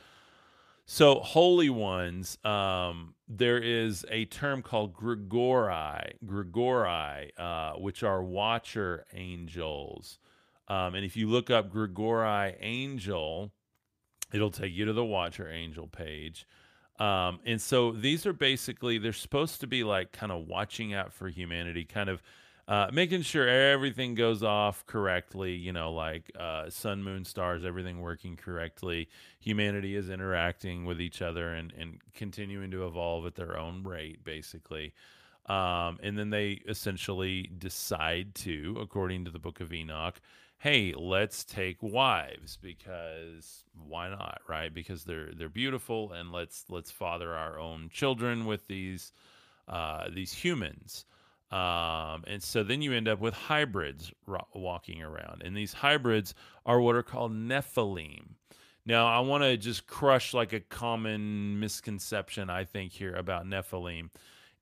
So, 0.87 1.15
holy 1.15 1.69
ones, 1.69 2.37
um, 2.45 3.15
there 3.27 3.57
is 3.57 4.05
a 4.11 4.25
term 4.25 4.61
called 4.61 4.93
Grigori, 4.93 6.13
Grigori, 6.23 7.31
uh, 7.37 7.73
which 7.73 8.03
are 8.03 8.21
watcher 8.21 9.05
angels. 9.11 10.19
Um, 10.67 10.93
and 10.93 11.03
if 11.03 11.17
you 11.17 11.27
look 11.27 11.49
up 11.49 11.71
Grigori 11.71 12.55
angel, 12.59 13.51
it'll 14.33 14.51
take 14.51 14.73
you 14.73 14.85
to 14.85 14.93
the 14.93 15.05
Watcher 15.05 15.49
Angel 15.49 15.87
page. 15.87 16.47
Um, 16.99 17.39
and 17.45 17.61
so 17.61 17.91
these 17.91 18.25
are 18.25 18.33
basically 18.33 18.97
they're 18.97 19.13
supposed 19.13 19.59
to 19.61 19.67
be 19.67 19.83
like 19.83 20.11
kind 20.11 20.31
of 20.31 20.47
watching 20.47 20.93
out 20.93 21.11
for 21.11 21.27
humanity, 21.27 21.83
kind 21.83 22.09
of 22.09 22.21
uh, 22.67 22.87
making 22.91 23.21
sure 23.21 23.47
everything 23.47 24.15
goes 24.15 24.41
off 24.41 24.85
correctly. 24.87 25.53
You 25.53 25.73
know, 25.73 25.91
like 25.91 26.31
uh, 26.39 26.69
sun, 26.69 27.03
moon, 27.03 27.25
stars, 27.25 27.65
everything 27.65 27.99
working 27.99 28.37
correctly. 28.37 29.09
Humanity 29.39 29.95
is 29.95 30.09
interacting 30.09 30.85
with 30.85 31.01
each 31.01 31.21
other 31.21 31.53
and 31.53 31.73
and 31.77 31.99
continuing 32.13 32.71
to 32.71 32.87
evolve 32.87 33.25
at 33.25 33.35
their 33.35 33.57
own 33.57 33.83
rate, 33.83 34.23
basically. 34.23 34.93
Um, 35.47 35.99
and 36.01 36.17
then 36.17 36.31
they 36.31 36.61
essentially 36.67 37.51
decide 37.55 38.33
to, 38.35 38.77
according 38.81 39.25
to 39.25 39.31
the 39.31 39.37
Book 39.37 39.59
of 39.59 39.71
Enoch, 39.71 40.19
hey, 40.65 40.95
let's 40.97 41.43
take 41.43 41.77
wives 41.83 42.57
because 42.59 43.65
why 43.87 44.09
not, 44.09 44.41
right? 44.49 44.73
Because 44.73 45.03
they're 45.03 45.29
they're 45.37 45.47
beautiful, 45.47 46.11
and 46.11 46.31
let's 46.31 46.65
let's 46.69 46.89
father 46.89 47.35
our 47.35 47.59
own 47.59 47.87
children 47.93 48.47
with 48.47 48.65
these 48.65 49.11
uh, 49.67 50.07
these 50.11 50.33
humans. 50.33 51.05
Um, 51.51 52.23
and 52.25 52.41
so 52.41 52.63
then 52.63 52.81
you 52.81 52.93
end 52.93 53.07
up 53.07 53.19
with 53.19 53.35
hybrids 53.35 54.11
ro- 54.25 54.47
walking 54.55 55.03
around, 55.03 55.43
and 55.45 55.55
these 55.55 55.71
hybrids 55.71 56.33
are 56.65 56.81
what 56.81 56.95
are 56.95 57.03
called 57.03 57.31
Nephilim. 57.31 58.29
Now, 58.87 59.05
I 59.05 59.19
want 59.19 59.43
to 59.43 59.57
just 59.57 59.85
crush 59.85 60.33
like 60.33 60.51
a 60.51 60.59
common 60.61 61.59
misconception 61.59 62.49
I 62.49 62.63
think 62.63 62.91
here 62.91 63.13
about 63.13 63.45
Nephilim 63.45 64.09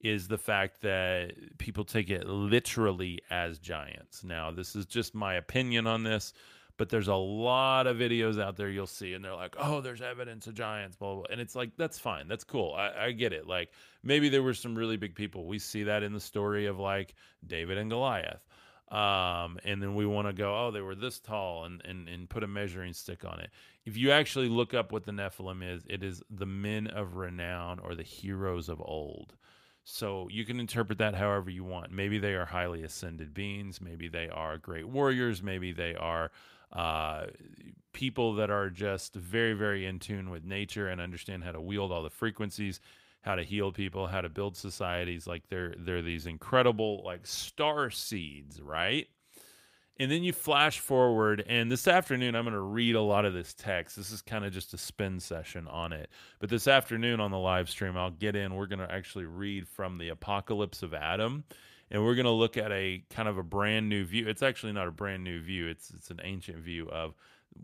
is 0.04 0.28
the 0.28 0.38
fact 0.38 0.82
that 0.82 1.58
people 1.58 1.86
take 1.86 2.10
it 2.10 2.28
literally 2.28 3.20
as 3.30 3.58
giants. 3.58 4.24
Now, 4.24 4.52
this 4.52 4.76
is 4.76 4.86
just 4.86 5.16
my 5.16 5.36
opinion 5.36 5.88
on 5.88 6.04
this, 6.04 6.34
but 6.76 6.90
there's 6.90 7.08
a 7.08 7.16
lot 7.16 7.88
of 7.88 7.98
videos 7.98 8.42
out 8.42 8.58
there 8.58 8.70
you'll 8.70 8.86
see, 8.86 9.14
and 9.14 9.24
they're 9.24 9.36
like, 9.36 9.56
oh, 9.58 9.80
there's 9.80 10.02
evidence 10.02 10.46
of 10.48 10.56
giants, 10.56 10.98
blah, 10.98 11.16
blah. 11.16 11.24
And 11.32 11.40
it's 11.40 11.56
like, 11.56 11.78
that's 11.78 12.00
fine. 12.00 12.28
That's 12.28 12.44
cool. 12.44 12.74
I, 12.74 13.06
I 13.06 13.12
get 13.12 13.32
it. 13.32 13.48
Like, 13.48 13.72
maybe 14.04 14.28
there 14.28 14.44
were 14.44 14.54
some 14.54 14.76
really 14.76 14.98
big 14.98 15.16
people. 15.16 15.46
We 15.46 15.60
see 15.60 15.84
that 15.84 16.04
in 16.04 16.14
the 16.14 16.20
story 16.20 16.66
of 16.66 16.80
like 16.80 17.16
David 17.46 17.78
and 17.78 17.90
Goliath. 17.90 18.46
Um, 18.92 19.58
and 19.64 19.82
then 19.82 19.96
we 19.96 20.06
want 20.06 20.28
to 20.28 20.34
go, 20.34 20.68
oh, 20.68 20.72
they 20.72 20.82
were 20.82 20.96
this 20.96 21.20
tall 21.20 21.64
and, 21.64 21.82
and, 21.86 22.08
and 22.10 22.30
put 22.30 22.44
a 22.44 22.48
measuring 22.48 22.94
stick 22.94 23.24
on 23.26 23.40
it. 23.40 23.50
If 23.86 23.98
you 23.98 24.12
actually 24.12 24.50
look 24.50 24.74
up 24.74 24.92
what 24.92 25.06
the 25.06 25.12
Nephilim 25.12 25.64
is, 25.64 25.84
it 25.90 26.04
is 26.04 26.22
the 26.30 26.46
men 26.46 26.88
of 26.88 27.16
renown 27.16 27.80
or 27.80 27.96
the 27.96 28.04
heroes 28.04 28.70
of 28.70 28.82
old. 28.82 29.34
So 29.84 30.28
you 30.32 30.46
can 30.46 30.60
interpret 30.60 30.98
that 31.00 31.16
however 31.16 31.50
you 31.50 31.64
want. 31.64 31.92
Maybe 31.92 32.18
they 32.18 32.34
are 32.34 32.46
highly 32.46 32.84
ascended 32.84 33.34
beings. 33.34 33.82
Maybe 33.82 34.08
they 34.08 34.30
are 34.30 34.58
great 34.58 34.88
warriors. 34.88 35.44
Maybe 35.44 35.74
they 35.74 35.96
are 35.96 36.32
uh, 36.72 37.26
people 37.92 38.36
that 38.36 38.50
are 38.50 38.70
just 38.70 39.14
very, 39.14 39.54
very 39.54 39.86
in 39.86 40.00
tune 40.00 40.30
with 40.30 40.46
nature 40.46 40.88
and 40.88 41.02
understand 41.02 41.44
how 41.44 41.52
to 41.52 41.62
wield 41.62 41.92
all 41.92 42.02
the 42.02 42.10
frequencies, 42.10 42.80
how 43.22 43.36
to 43.36 43.44
heal 43.44 43.72
people, 43.72 44.08
how 44.08 44.22
to 44.22 44.30
build 44.30 44.56
societies. 44.56 45.28
Like 45.28 45.44
they're 45.50 45.76
they're 45.78 46.02
these 46.02 46.26
incredible 46.28 47.04
like 47.04 47.28
star 47.28 47.90
seeds, 47.90 48.62
right? 48.62 49.08
And 50.00 50.12
then 50.12 50.24
you 50.24 50.34
flash 50.34 50.80
forward, 50.80 51.44
and 51.48 51.72
this 51.72 51.88
afternoon 51.88 52.34
I'm 52.34 52.46
going 52.46 52.54
to 52.54 52.60
read 52.60 52.96
a 52.96 53.02
lot 53.02 53.26
of 53.26 53.34
this 53.34 53.54
text. 53.54 53.96
This 53.96 54.12
is 54.12 54.24
kind 54.24 54.44
of 54.44 54.52
just 54.52 54.74
a 54.74 54.78
spin 54.78 55.20
session 55.20 55.68
on 55.68 55.94
it. 55.94 56.10
But 56.40 56.50
this 56.50 56.68
afternoon 56.68 57.20
on 57.20 57.30
the 57.30 57.38
live 57.38 57.70
stream, 57.70 57.96
I'll 57.96 58.10
get 58.10 58.36
in. 58.36 58.56
We're 58.56 58.66
going 58.66 58.80
to 58.80 58.92
actually 58.92 59.26
read 59.26 59.68
from 59.68 60.00
the 60.00 60.10
Apocalypse 60.10 60.82
of 60.82 60.96
Adam, 60.96 61.44
and 61.92 62.04
we're 62.04 62.16
going 62.16 62.26
to 62.26 62.32
look 62.32 62.58
at 62.58 62.72
a 62.72 63.04
kind 63.12 63.30
of 63.30 63.38
a 63.38 63.44
brand 63.44 63.88
new 63.88 64.04
view. 64.04 64.28
It's 64.28 64.42
actually 64.42 64.74
not 64.74 64.88
a 64.88 64.92
brand 64.92 65.24
new 65.24 65.40
view. 65.40 65.68
It's 65.68 65.92
it's 65.92 66.10
an 66.10 66.22
ancient 66.24 66.58
view 66.58 66.90
of 66.90 67.14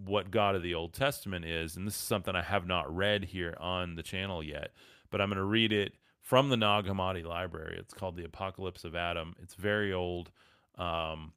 what 0.05 0.29
God 0.29 0.53
of 0.53 0.61
the 0.61 0.75
Old 0.75 0.93
Testament 0.93 1.45
is, 1.45 1.77
and 1.77 1.87
this 1.87 1.95
is 1.95 2.01
something 2.01 2.35
I 2.35 2.43
have 2.43 2.67
not 2.67 2.95
read 2.95 3.25
here 3.25 3.57
on 3.59 3.95
the 3.95 4.03
channel 4.03 4.43
yet. 4.43 4.71
But 5.09 5.19
I'm 5.19 5.29
going 5.29 5.37
to 5.37 5.43
read 5.43 5.73
it 5.73 5.93
from 6.21 6.49
the 6.49 6.57
Nag 6.57 6.85
Hammadi 6.85 7.25
library. 7.25 7.77
It's 7.79 7.95
called 7.95 8.15
the 8.15 8.25
Apocalypse 8.25 8.83
of 8.83 8.95
Adam. 8.95 9.35
It's 9.41 9.55
very 9.55 9.91
old. 9.91 10.29
Um, 10.77 11.33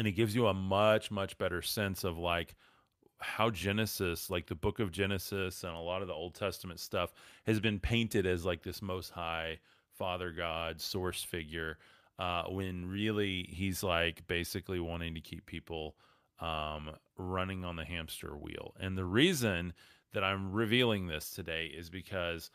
and 0.00 0.08
it 0.08 0.14
gives 0.14 0.34
you 0.34 0.48
a 0.48 0.54
much 0.54 1.12
much 1.12 1.36
better 1.38 1.62
sense 1.62 2.04
of 2.04 2.18
like 2.18 2.56
how 3.18 3.50
Genesis, 3.50 4.30
like 4.30 4.46
the 4.46 4.54
book 4.56 4.80
of 4.80 4.90
Genesis 4.92 5.62
and 5.64 5.74
a 5.74 5.78
lot 5.78 6.02
of 6.02 6.08
the 6.08 6.14
Old 6.14 6.34
Testament 6.34 6.80
stuff, 6.80 7.12
has 7.46 7.60
been 7.60 7.78
painted 7.78 8.26
as 8.26 8.46
like 8.46 8.62
this 8.62 8.82
most 8.82 9.10
high 9.10 9.60
Father 9.92 10.32
God 10.32 10.80
source 10.80 11.22
figure. 11.22 11.78
uh, 12.20 12.44
when 12.48 12.86
really 12.86 13.48
he's 13.50 13.82
like 13.82 14.26
basically 14.26 14.78
wanting 14.78 15.14
to 15.14 15.20
keep 15.22 15.46
people 15.46 15.96
um, 16.40 16.90
running 17.18 17.64
on 17.64 17.76
the 17.76 17.84
hamster 17.84 18.36
wheel. 18.36 18.74
And 18.78 18.96
the 18.96 19.06
reason 19.06 19.72
that 20.12 20.22
I'm 20.22 20.52
revealing 20.52 21.06
this 21.06 21.30
today 21.30 21.66
is 21.66 21.88
because 21.90 22.50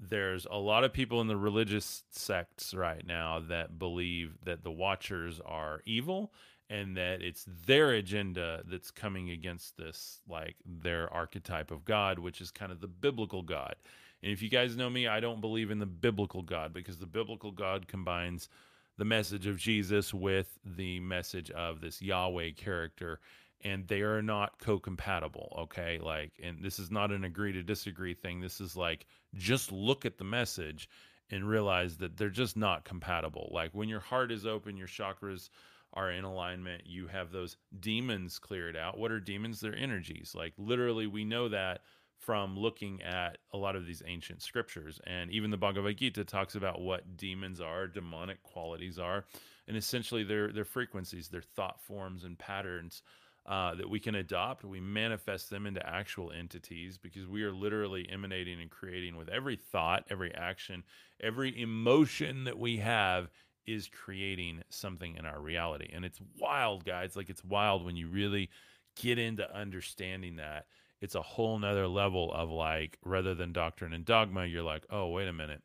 there's 0.00 0.46
a 0.50 0.58
lot 0.58 0.84
of 0.84 0.92
people 0.92 1.20
in 1.20 1.28
the 1.28 1.36
religious 1.36 2.02
sects 2.10 2.74
right 2.74 3.06
now 3.06 3.40
that 3.48 3.78
believe 3.78 4.36
that 4.44 4.62
the 4.64 4.70
watchers 4.70 5.40
are 5.44 5.80
evil 5.84 6.32
and 6.70 6.96
that 6.96 7.22
it's 7.22 7.46
their 7.66 7.90
agenda 7.90 8.62
that's 8.66 8.90
coming 8.90 9.30
against 9.30 9.76
this 9.76 10.20
like 10.28 10.56
their 10.64 11.12
archetype 11.12 11.70
of 11.70 11.84
god 11.84 12.18
which 12.18 12.40
is 12.40 12.50
kind 12.50 12.72
of 12.72 12.80
the 12.80 12.88
biblical 12.88 13.42
god. 13.42 13.76
And 14.22 14.32
if 14.32 14.42
you 14.42 14.48
guys 14.48 14.76
know 14.76 14.90
me 14.90 15.06
i 15.06 15.20
don't 15.20 15.40
believe 15.40 15.70
in 15.70 15.78
the 15.78 15.86
biblical 15.86 16.42
god 16.42 16.72
because 16.72 16.98
the 16.98 17.06
biblical 17.06 17.50
god 17.52 17.86
combines 17.86 18.48
the 18.96 19.04
message 19.04 19.46
of 19.46 19.58
jesus 19.58 20.14
with 20.14 20.58
the 20.64 21.00
message 21.00 21.50
of 21.50 21.80
this 21.80 22.00
yahweh 22.00 22.50
character 22.52 23.20
and 23.62 23.86
they 23.88 24.02
are 24.02 24.22
not 24.22 24.58
co-compatible 24.58 25.56
okay? 25.62 25.98
Like 26.02 26.32
and 26.42 26.62
this 26.62 26.78
is 26.78 26.90
not 26.90 27.10
an 27.12 27.24
agree 27.24 27.52
to 27.52 27.62
disagree 27.62 28.14
thing. 28.14 28.40
This 28.40 28.60
is 28.60 28.76
like 28.76 29.06
just 29.34 29.72
look 29.72 30.04
at 30.04 30.18
the 30.18 30.24
message 30.24 30.88
and 31.30 31.48
realize 31.48 31.96
that 31.98 32.16
they're 32.16 32.30
just 32.30 32.56
not 32.56 32.84
compatible. 32.84 33.50
Like 33.52 33.74
when 33.74 33.88
your 33.88 34.00
heart 34.00 34.30
is 34.30 34.46
open 34.46 34.76
your 34.76 34.88
chakras 34.88 35.50
are 35.92 36.10
in 36.10 36.24
alignment 36.24 36.82
you 36.86 37.06
have 37.06 37.30
those 37.30 37.56
demons 37.80 38.38
cleared 38.38 38.76
out. 38.76 38.98
What 38.98 39.12
are 39.12 39.20
demons? 39.20 39.60
They're 39.60 39.76
energies. 39.76 40.34
Like 40.36 40.52
literally 40.58 41.06
we 41.06 41.24
know 41.24 41.48
that 41.48 41.82
from 42.18 42.56
looking 42.58 43.02
at 43.02 43.38
a 43.52 43.56
lot 43.56 43.76
of 43.76 43.86
these 43.86 44.02
ancient 44.06 44.40
scriptures. 44.40 44.98
And 45.06 45.30
even 45.30 45.50
the 45.50 45.58
bhagavad 45.58 45.98
gita 45.98 46.24
talks 46.24 46.54
about 46.54 46.80
what 46.80 47.16
demons 47.16 47.60
are 47.60 47.86
demonic 47.86 48.42
qualities 48.42 48.98
are 48.98 49.24
and 49.66 49.76
essentially 49.76 50.24
they're, 50.24 50.52
they're 50.52 50.64
frequencies 50.64 51.28
they're 51.28 51.42
thought 51.42 51.80
forms 51.80 52.24
and 52.24 52.38
patterns 52.38 53.02
uh, 53.46 53.74
that 53.74 53.90
we 53.90 54.00
can 54.00 54.14
adopt. 54.14 54.64
We 54.64 54.80
manifest 54.80 55.50
them 55.50 55.66
into 55.66 55.86
actual 55.86 56.32
entities 56.32 56.96
because 56.96 57.26
we 57.26 57.42
are 57.42 57.52
literally 57.52 58.08
emanating 58.10 58.60
and 58.60 58.70
creating 58.70 59.16
with 59.16 59.28
every 59.28 59.56
thought, 59.56 60.04
every 60.10 60.34
action, 60.34 60.82
every 61.20 61.60
emotion 61.60 62.44
that 62.44 62.58
we 62.58 62.78
have 62.78 63.28
is 63.66 63.88
creating 63.88 64.62
something 64.68 65.16
in 65.16 65.26
our 65.26 65.40
reality. 65.40 65.90
And 65.92 66.04
it's 66.04 66.20
wild, 66.38 66.84
guys. 66.84 67.16
Like 67.16 67.30
it's 67.30 67.44
wild 67.44 67.84
when 67.84 67.96
you 67.96 68.08
really 68.08 68.50
get 68.96 69.18
into 69.18 69.54
understanding 69.54 70.36
that. 70.36 70.66
It's 71.00 71.14
a 71.14 71.22
whole 71.22 71.58
nother 71.58 71.86
level 71.86 72.32
of 72.32 72.50
like, 72.50 72.98
rather 73.04 73.34
than 73.34 73.52
doctrine 73.52 73.92
and 73.92 74.04
dogma, 74.04 74.46
you're 74.46 74.62
like, 74.62 74.86
oh, 74.88 75.08
wait 75.08 75.28
a 75.28 75.32
minute. 75.32 75.60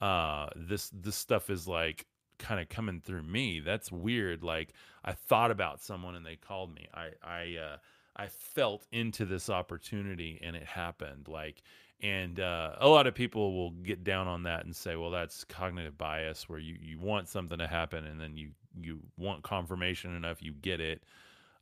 Uh, 0.00 0.48
this 0.56 0.90
this 0.90 1.14
stuff 1.14 1.48
is 1.50 1.68
like 1.68 2.06
kind 2.42 2.60
of 2.60 2.68
coming 2.68 3.00
through 3.00 3.22
me. 3.22 3.60
That's 3.60 3.90
weird. 3.90 4.42
Like 4.42 4.74
I 5.04 5.12
thought 5.12 5.50
about 5.50 5.80
someone 5.80 6.14
and 6.14 6.26
they 6.26 6.36
called 6.36 6.74
me. 6.74 6.88
I 6.92 7.10
I 7.22 7.56
uh, 7.56 7.76
I 8.16 8.26
felt 8.26 8.86
into 8.92 9.24
this 9.24 9.48
opportunity 9.48 10.40
and 10.42 10.54
it 10.54 10.64
happened. 10.64 11.28
Like 11.28 11.62
and 12.02 12.40
uh, 12.40 12.72
a 12.80 12.88
lot 12.88 13.06
of 13.06 13.14
people 13.14 13.54
will 13.54 13.70
get 13.70 14.02
down 14.02 14.26
on 14.26 14.42
that 14.42 14.64
and 14.64 14.74
say, 14.74 14.96
well, 14.96 15.10
that's 15.10 15.44
cognitive 15.44 15.96
bias, 15.96 16.48
where 16.48 16.58
you 16.58 16.76
you 16.80 16.98
want 16.98 17.28
something 17.28 17.58
to 17.58 17.68
happen 17.68 18.04
and 18.04 18.20
then 18.20 18.36
you 18.36 18.50
you 18.80 19.00
want 19.16 19.42
confirmation 19.42 20.14
enough, 20.16 20.42
you 20.42 20.52
get 20.52 20.80
it. 20.80 21.04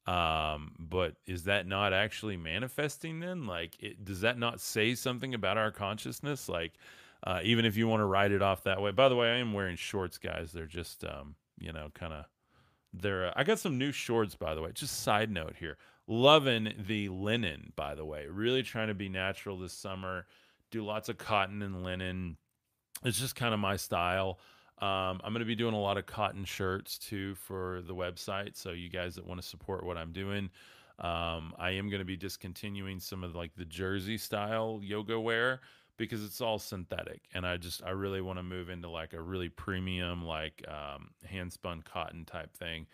Um, 0.06 0.72
but 0.78 1.16
is 1.26 1.44
that 1.44 1.66
not 1.66 1.92
actually 1.92 2.36
manifesting 2.36 3.20
then? 3.20 3.46
Like, 3.46 3.76
it, 3.80 4.04
does 4.04 4.22
that 4.22 4.38
not 4.38 4.60
say 4.60 4.94
something 4.94 5.34
about 5.34 5.58
our 5.58 5.70
consciousness? 5.70 6.48
Like, 6.48 6.72
uh, 7.24 7.40
even 7.42 7.64
if 7.64 7.76
you 7.76 7.86
want 7.86 8.00
to 8.00 8.06
write 8.06 8.32
it 8.32 8.42
off 8.42 8.64
that 8.64 8.80
way. 8.80 8.90
By 8.90 9.08
the 9.08 9.16
way, 9.16 9.30
I 9.30 9.36
am 9.36 9.52
wearing 9.52 9.76
shorts, 9.76 10.18
guys. 10.18 10.52
They're 10.52 10.66
just, 10.66 11.04
um, 11.04 11.34
you 11.58 11.72
know, 11.72 11.90
kind 11.94 12.12
of. 12.12 12.24
They're. 12.92 13.28
Uh, 13.28 13.32
I 13.36 13.44
got 13.44 13.58
some 13.58 13.78
new 13.78 13.92
shorts, 13.92 14.34
by 14.34 14.54
the 14.54 14.62
way. 14.62 14.70
Just 14.72 15.02
side 15.02 15.30
note 15.30 15.54
here. 15.58 15.76
Loving 16.06 16.72
the 16.86 17.08
linen, 17.08 17.72
by 17.76 17.94
the 17.94 18.04
way. 18.04 18.26
Really 18.26 18.62
trying 18.62 18.88
to 18.88 18.94
be 18.94 19.08
natural 19.08 19.58
this 19.58 19.72
summer. 19.72 20.26
Do 20.70 20.84
lots 20.84 21.08
of 21.08 21.18
cotton 21.18 21.62
and 21.62 21.84
linen. 21.84 22.36
It's 23.04 23.18
just 23.18 23.36
kind 23.36 23.54
of 23.54 23.60
my 23.60 23.76
style. 23.76 24.40
Um, 24.78 25.20
I'm 25.22 25.32
going 25.32 25.40
to 25.40 25.44
be 25.44 25.54
doing 25.54 25.74
a 25.74 25.80
lot 25.80 25.98
of 25.98 26.06
cotton 26.06 26.44
shirts 26.44 26.96
too 26.96 27.34
for 27.34 27.82
the 27.86 27.94
website. 27.94 28.56
So 28.56 28.70
you 28.70 28.88
guys 28.88 29.14
that 29.16 29.26
want 29.26 29.40
to 29.40 29.46
support 29.46 29.84
what 29.84 29.98
I'm 29.98 30.12
doing, 30.12 30.50
um, 30.98 31.52
I 31.58 31.72
am 31.72 31.90
going 31.90 32.00
to 32.00 32.06
be 32.06 32.16
discontinuing 32.16 32.98
some 32.98 33.22
of 33.22 33.34
like 33.34 33.54
the 33.56 33.64
jersey 33.66 34.16
style 34.16 34.80
yoga 34.82 35.20
wear 35.20 35.60
because 36.00 36.24
it's 36.24 36.40
all 36.40 36.58
synthetic 36.58 37.20
and 37.34 37.46
i 37.46 37.58
just 37.58 37.84
i 37.84 37.90
really 37.90 38.22
want 38.22 38.38
to 38.38 38.42
move 38.42 38.70
into 38.70 38.88
like 38.88 39.12
a 39.12 39.20
really 39.20 39.50
premium 39.50 40.24
like 40.24 40.64
um, 40.66 41.10
hand 41.24 41.52
spun 41.52 41.82
cotton 41.82 42.24
type 42.24 42.56
thing 42.56 42.86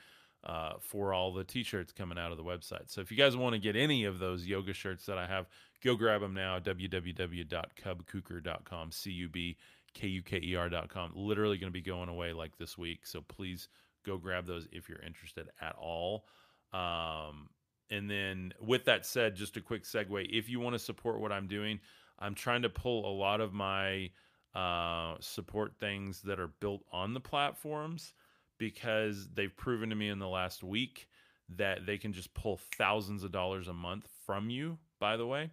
uh, 0.45 0.75
for 0.81 1.15
all 1.15 1.33
the 1.33 1.45
t-shirts 1.45 1.93
coming 1.93 2.19
out 2.19 2.31
of 2.31 2.37
the 2.37 2.45
website. 2.45 2.89
So 2.89 3.01
if 3.01 3.11
you 3.11 3.17
guys 3.17 3.35
want 3.37 3.55
to 3.55 3.59
get 3.59 3.75
any 3.75 4.05
of 4.05 4.21
those 4.21 4.45
yoga 4.45 4.73
shirts 4.73 5.07
that 5.07 5.19
i 5.19 5.27
have 5.27 5.47
go 5.83 5.95
grab 5.95 6.21
them 6.21 6.35
now 6.35 6.59
www.cubkuker.com 6.59 8.93
c-u-b-k-u-k-e-r.com 8.93 11.13
literally 11.15 11.59
going 11.59 11.73
to 11.73 11.73
be 11.73 11.81
going 11.81 12.09
away 12.09 12.33
like 12.33 12.59
this 12.59 12.77
week 12.77 13.07
so 13.07 13.21
please 13.21 13.69
go 14.05 14.19
grab 14.19 14.47
those 14.47 14.67
if 14.73 14.89
you're 14.89 15.03
interested 15.03 15.49
at 15.61 15.77
all. 15.77 16.25
Um, 16.73 17.51
and 17.91 18.11
then 18.11 18.53
with 18.61 18.87
that 18.87 19.07
said 19.07 19.37
just 19.37 19.57
a 19.57 19.61
quick 19.61 19.85
segue 19.85 20.27
if 20.31 20.49
you 20.49 20.59
want 20.59 20.75
to 20.75 20.79
support 20.79 21.21
what 21.21 21.31
i'm 21.31 21.47
doing 21.47 21.79
I'm 22.19 22.35
trying 22.35 22.63
to 22.63 22.69
pull 22.69 23.11
a 23.11 23.15
lot 23.15 23.41
of 23.41 23.53
my 23.53 24.11
uh, 24.55 25.17
support 25.21 25.75
things 25.79 26.23
that 26.23 26.41
are 26.41 26.51
built 26.61 26.83
on 26.91 27.15
the 27.15 27.21
platforms 27.21 28.15
because 28.59 29.29
they've 29.35 29.55
proven 29.57 29.91
to 29.91 29.97
me 29.97 30.09
in 30.09 30.19
the 30.19 30.29
last 30.29 30.63
week 30.63 31.09
that 31.57 31.87
they 31.87 31.99
can 31.99 32.13
just 32.13 32.33
pull 32.35 32.59
thousands 32.77 33.23
of 33.23 33.33
dollars 33.33 33.69
a 33.69 33.73
month 33.73 34.09
from 34.25 34.51
you, 34.51 34.79
by 34.99 35.17
the 35.17 35.27
way. 35.27 35.51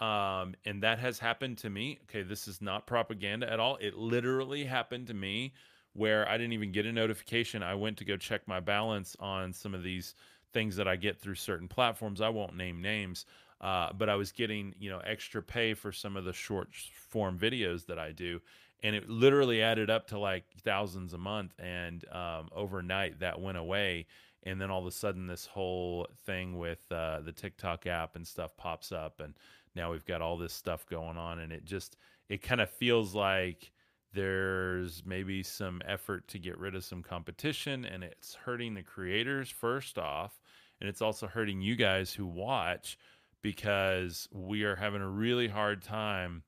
Um, 0.00 0.54
and 0.64 0.82
that 0.82 0.98
has 0.98 1.18
happened 1.18 1.58
to 1.58 1.70
me. 1.70 1.98
Okay, 2.04 2.22
this 2.22 2.48
is 2.48 2.60
not 2.60 2.86
propaganda 2.86 3.50
at 3.50 3.60
all. 3.60 3.76
It 3.80 3.96
literally 3.96 4.64
happened 4.64 5.06
to 5.08 5.14
me 5.14 5.52
where 5.92 6.28
I 6.28 6.36
didn't 6.36 6.52
even 6.52 6.72
get 6.72 6.86
a 6.86 6.92
notification. 6.92 7.62
I 7.62 7.74
went 7.74 7.96
to 7.98 8.04
go 8.04 8.16
check 8.16 8.46
my 8.46 8.60
balance 8.60 9.16
on 9.20 9.52
some 9.52 9.74
of 9.74 9.82
these 9.82 10.14
things 10.52 10.76
that 10.76 10.88
I 10.88 10.96
get 10.96 11.20
through 11.20 11.36
certain 11.36 11.68
platforms. 11.68 12.20
I 12.20 12.28
won't 12.28 12.56
name 12.56 12.82
names, 12.82 13.26
uh, 13.64 13.90
but 13.94 14.10
I 14.10 14.14
was 14.14 14.30
getting 14.30 14.74
you 14.78 14.90
know 14.90 14.98
extra 14.98 15.42
pay 15.42 15.72
for 15.72 15.90
some 15.90 16.16
of 16.18 16.24
the 16.26 16.34
short 16.34 16.68
form 17.08 17.38
videos 17.38 17.86
that 17.86 17.98
I 17.98 18.12
do, 18.12 18.40
and 18.82 18.94
it 18.94 19.08
literally 19.08 19.62
added 19.62 19.88
up 19.88 20.06
to 20.08 20.18
like 20.18 20.44
thousands 20.62 21.14
a 21.14 21.18
month. 21.18 21.58
And 21.58 22.04
um, 22.12 22.50
overnight 22.54 23.20
that 23.20 23.40
went 23.40 23.56
away, 23.56 24.06
and 24.42 24.60
then 24.60 24.70
all 24.70 24.80
of 24.80 24.86
a 24.86 24.90
sudden 24.90 25.26
this 25.26 25.46
whole 25.46 26.06
thing 26.26 26.58
with 26.58 26.80
uh, 26.92 27.20
the 27.20 27.32
TikTok 27.32 27.86
app 27.86 28.16
and 28.16 28.26
stuff 28.26 28.54
pops 28.58 28.92
up, 28.92 29.20
and 29.20 29.32
now 29.74 29.90
we've 29.90 30.04
got 30.04 30.20
all 30.20 30.36
this 30.36 30.52
stuff 30.52 30.84
going 30.84 31.16
on, 31.16 31.38
and 31.38 31.50
it 31.50 31.64
just 31.64 31.96
it 32.28 32.42
kind 32.42 32.60
of 32.60 32.68
feels 32.68 33.14
like 33.14 33.72
there's 34.12 35.02
maybe 35.06 35.42
some 35.42 35.80
effort 35.86 36.28
to 36.28 36.38
get 36.38 36.58
rid 36.58 36.74
of 36.74 36.84
some 36.84 37.02
competition 37.02 37.84
and 37.84 38.04
it's 38.04 38.34
hurting 38.34 38.72
the 38.74 38.82
creators 38.82 39.50
first 39.50 39.98
off 39.98 40.40
and 40.80 40.88
it's 40.88 41.02
also 41.02 41.26
hurting 41.26 41.60
you 41.60 41.74
guys 41.74 42.12
who 42.12 42.24
watch 42.24 42.96
because 43.44 44.26
we 44.32 44.62
are 44.62 44.74
having 44.74 45.02
a 45.02 45.08
really 45.08 45.48
hard 45.48 45.82
time. 45.82 46.42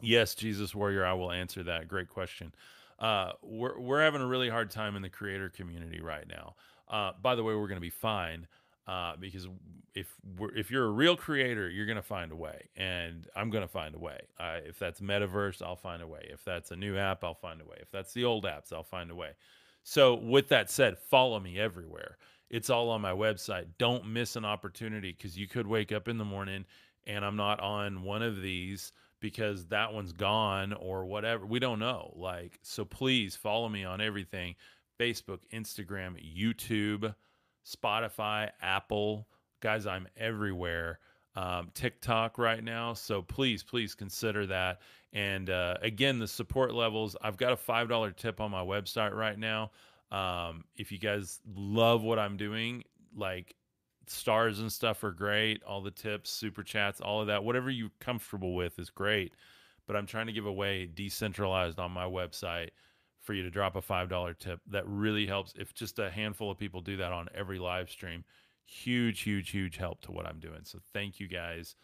Yes, 0.00 0.34
Jesus 0.34 0.74
Warrior, 0.74 1.06
I 1.06 1.12
will 1.12 1.30
answer 1.30 1.62
that. 1.62 1.86
Great 1.86 2.08
question. 2.08 2.52
Uh, 2.98 3.30
we're 3.42 3.78
we're 3.78 4.02
having 4.02 4.20
a 4.20 4.26
really 4.26 4.48
hard 4.48 4.72
time 4.72 4.96
in 4.96 5.02
the 5.02 5.08
creator 5.08 5.48
community 5.48 6.00
right 6.00 6.26
now. 6.28 6.56
Uh, 6.88 7.12
by 7.22 7.36
the 7.36 7.44
way, 7.44 7.54
we're 7.54 7.68
going 7.68 7.76
to 7.76 7.80
be 7.80 7.90
fine 7.90 8.48
uh, 8.88 9.14
because 9.20 9.46
if 9.94 10.08
we're, 10.36 10.52
if 10.56 10.68
you're 10.68 10.86
a 10.86 10.90
real 10.90 11.16
creator, 11.16 11.70
you're 11.70 11.86
going 11.86 11.94
to 11.94 12.02
find 12.02 12.32
a 12.32 12.36
way, 12.36 12.70
and 12.76 13.28
I'm 13.36 13.48
going 13.48 13.62
to 13.62 13.68
find 13.68 13.94
a 13.94 13.98
way. 13.98 14.18
if 14.66 14.80
that's 14.80 15.00
metaverse, 15.00 15.62
I'll 15.62 15.76
find 15.76 16.02
a 16.02 16.08
way. 16.08 16.26
If 16.28 16.44
that's 16.44 16.72
a 16.72 16.76
new 16.76 16.98
app, 16.98 17.22
I'll 17.22 17.34
find 17.34 17.60
a 17.60 17.64
way. 17.64 17.76
If 17.80 17.92
that's 17.92 18.12
the 18.12 18.24
old 18.24 18.44
apps, 18.44 18.72
I'll 18.72 18.82
find 18.82 19.12
a 19.12 19.14
way. 19.14 19.30
So, 19.84 20.14
with 20.14 20.48
that 20.48 20.70
said, 20.70 20.98
follow 20.98 21.38
me 21.38 21.60
everywhere. 21.60 22.16
It's 22.50 22.70
all 22.70 22.90
on 22.90 23.00
my 23.00 23.12
website. 23.12 23.66
Don't 23.78 24.06
miss 24.06 24.36
an 24.36 24.44
opportunity 24.44 25.12
because 25.12 25.36
you 25.36 25.48
could 25.48 25.66
wake 25.66 25.92
up 25.92 26.08
in 26.08 26.18
the 26.18 26.24
morning 26.24 26.64
and 27.06 27.24
I'm 27.24 27.36
not 27.36 27.60
on 27.60 28.02
one 28.02 28.22
of 28.22 28.40
these 28.40 28.92
because 29.20 29.66
that 29.66 29.92
one's 29.92 30.12
gone 30.12 30.72
or 30.72 31.06
whatever. 31.06 31.46
We 31.46 31.58
don't 31.58 31.78
know. 31.78 32.12
Like, 32.16 32.58
so 32.62 32.84
please 32.84 33.36
follow 33.36 33.68
me 33.68 33.84
on 33.84 34.00
everything 34.00 34.54
Facebook, 34.98 35.40
Instagram, 35.52 36.16
YouTube, 36.36 37.14
Spotify, 37.66 38.50
Apple. 38.62 39.26
Guys, 39.60 39.86
I'm 39.86 40.08
everywhere. 40.16 41.00
Um, 41.34 41.70
TikTok 41.74 42.38
right 42.38 42.64
now. 42.64 42.94
So 42.94 43.20
please, 43.20 43.62
please 43.62 43.94
consider 43.94 44.46
that. 44.46 44.80
And 45.12 45.50
uh, 45.50 45.76
again, 45.82 46.18
the 46.18 46.28
support 46.28 46.72
levels, 46.72 47.14
I've 47.20 47.36
got 47.36 47.52
a 47.52 47.56
$5 47.56 48.16
tip 48.16 48.40
on 48.40 48.50
my 48.50 48.62
website 48.62 49.14
right 49.14 49.38
now. 49.38 49.70
Um, 50.10 50.64
if 50.76 50.92
you 50.92 50.98
guys 50.98 51.40
love 51.54 52.02
what 52.02 52.18
I'm 52.18 52.36
doing, 52.36 52.84
like 53.14 53.54
stars 54.06 54.60
and 54.60 54.70
stuff 54.70 55.02
are 55.04 55.12
great. 55.12 55.62
All 55.64 55.80
the 55.80 55.90
tips, 55.90 56.30
super 56.30 56.62
chats, 56.62 57.00
all 57.00 57.20
of 57.20 57.26
that, 57.26 57.44
whatever 57.44 57.70
you're 57.70 57.90
comfortable 58.00 58.54
with 58.54 58.78
is 58.78 58.90
great. 58.90 59.34
But 59.86 59.96
I'm 59.96 60.06
trying 60.06 60.26
to 60.26 60.32
give 60.32 60.46
away 60.46 60.86
decentralized 60.86 61.78
on 61.78 61.92
my 61.92 62.04
website 62.04 62.70
for 63.22 63.34
you 63.34 63.42
to 63.42 63.50
drop 63.50 63.76
a 63.76 63.82
$5 63.82 64.38
tip. 64.38 64.60
That 64.68 64.86
really 64.86 65.26
helps. 65.26 65.54
If 65.58 65.74
just 65.74 65.98
a 65.98 66.10
handful 66.10 66.50
of 66.50 66.58
people 66.58 66.80
do 66.80 66.96
that 66.98 67.12
on 67.12 67.28
every 67.34 67.58
live 67.58 67.90
stream, 67.90 68.24
huge, 68.64 69.22
huge, 69.22 69.50
huge 69.50 69.76
help 69.76 70.00
to 70.02 70.12
what 70.12 70.26
I'm 70.26 70.40
doing. 70.40 70.60
So 70.64 70.78
thank 70.92 71.20
you 71.20 71.28
guys. 71.28 71.74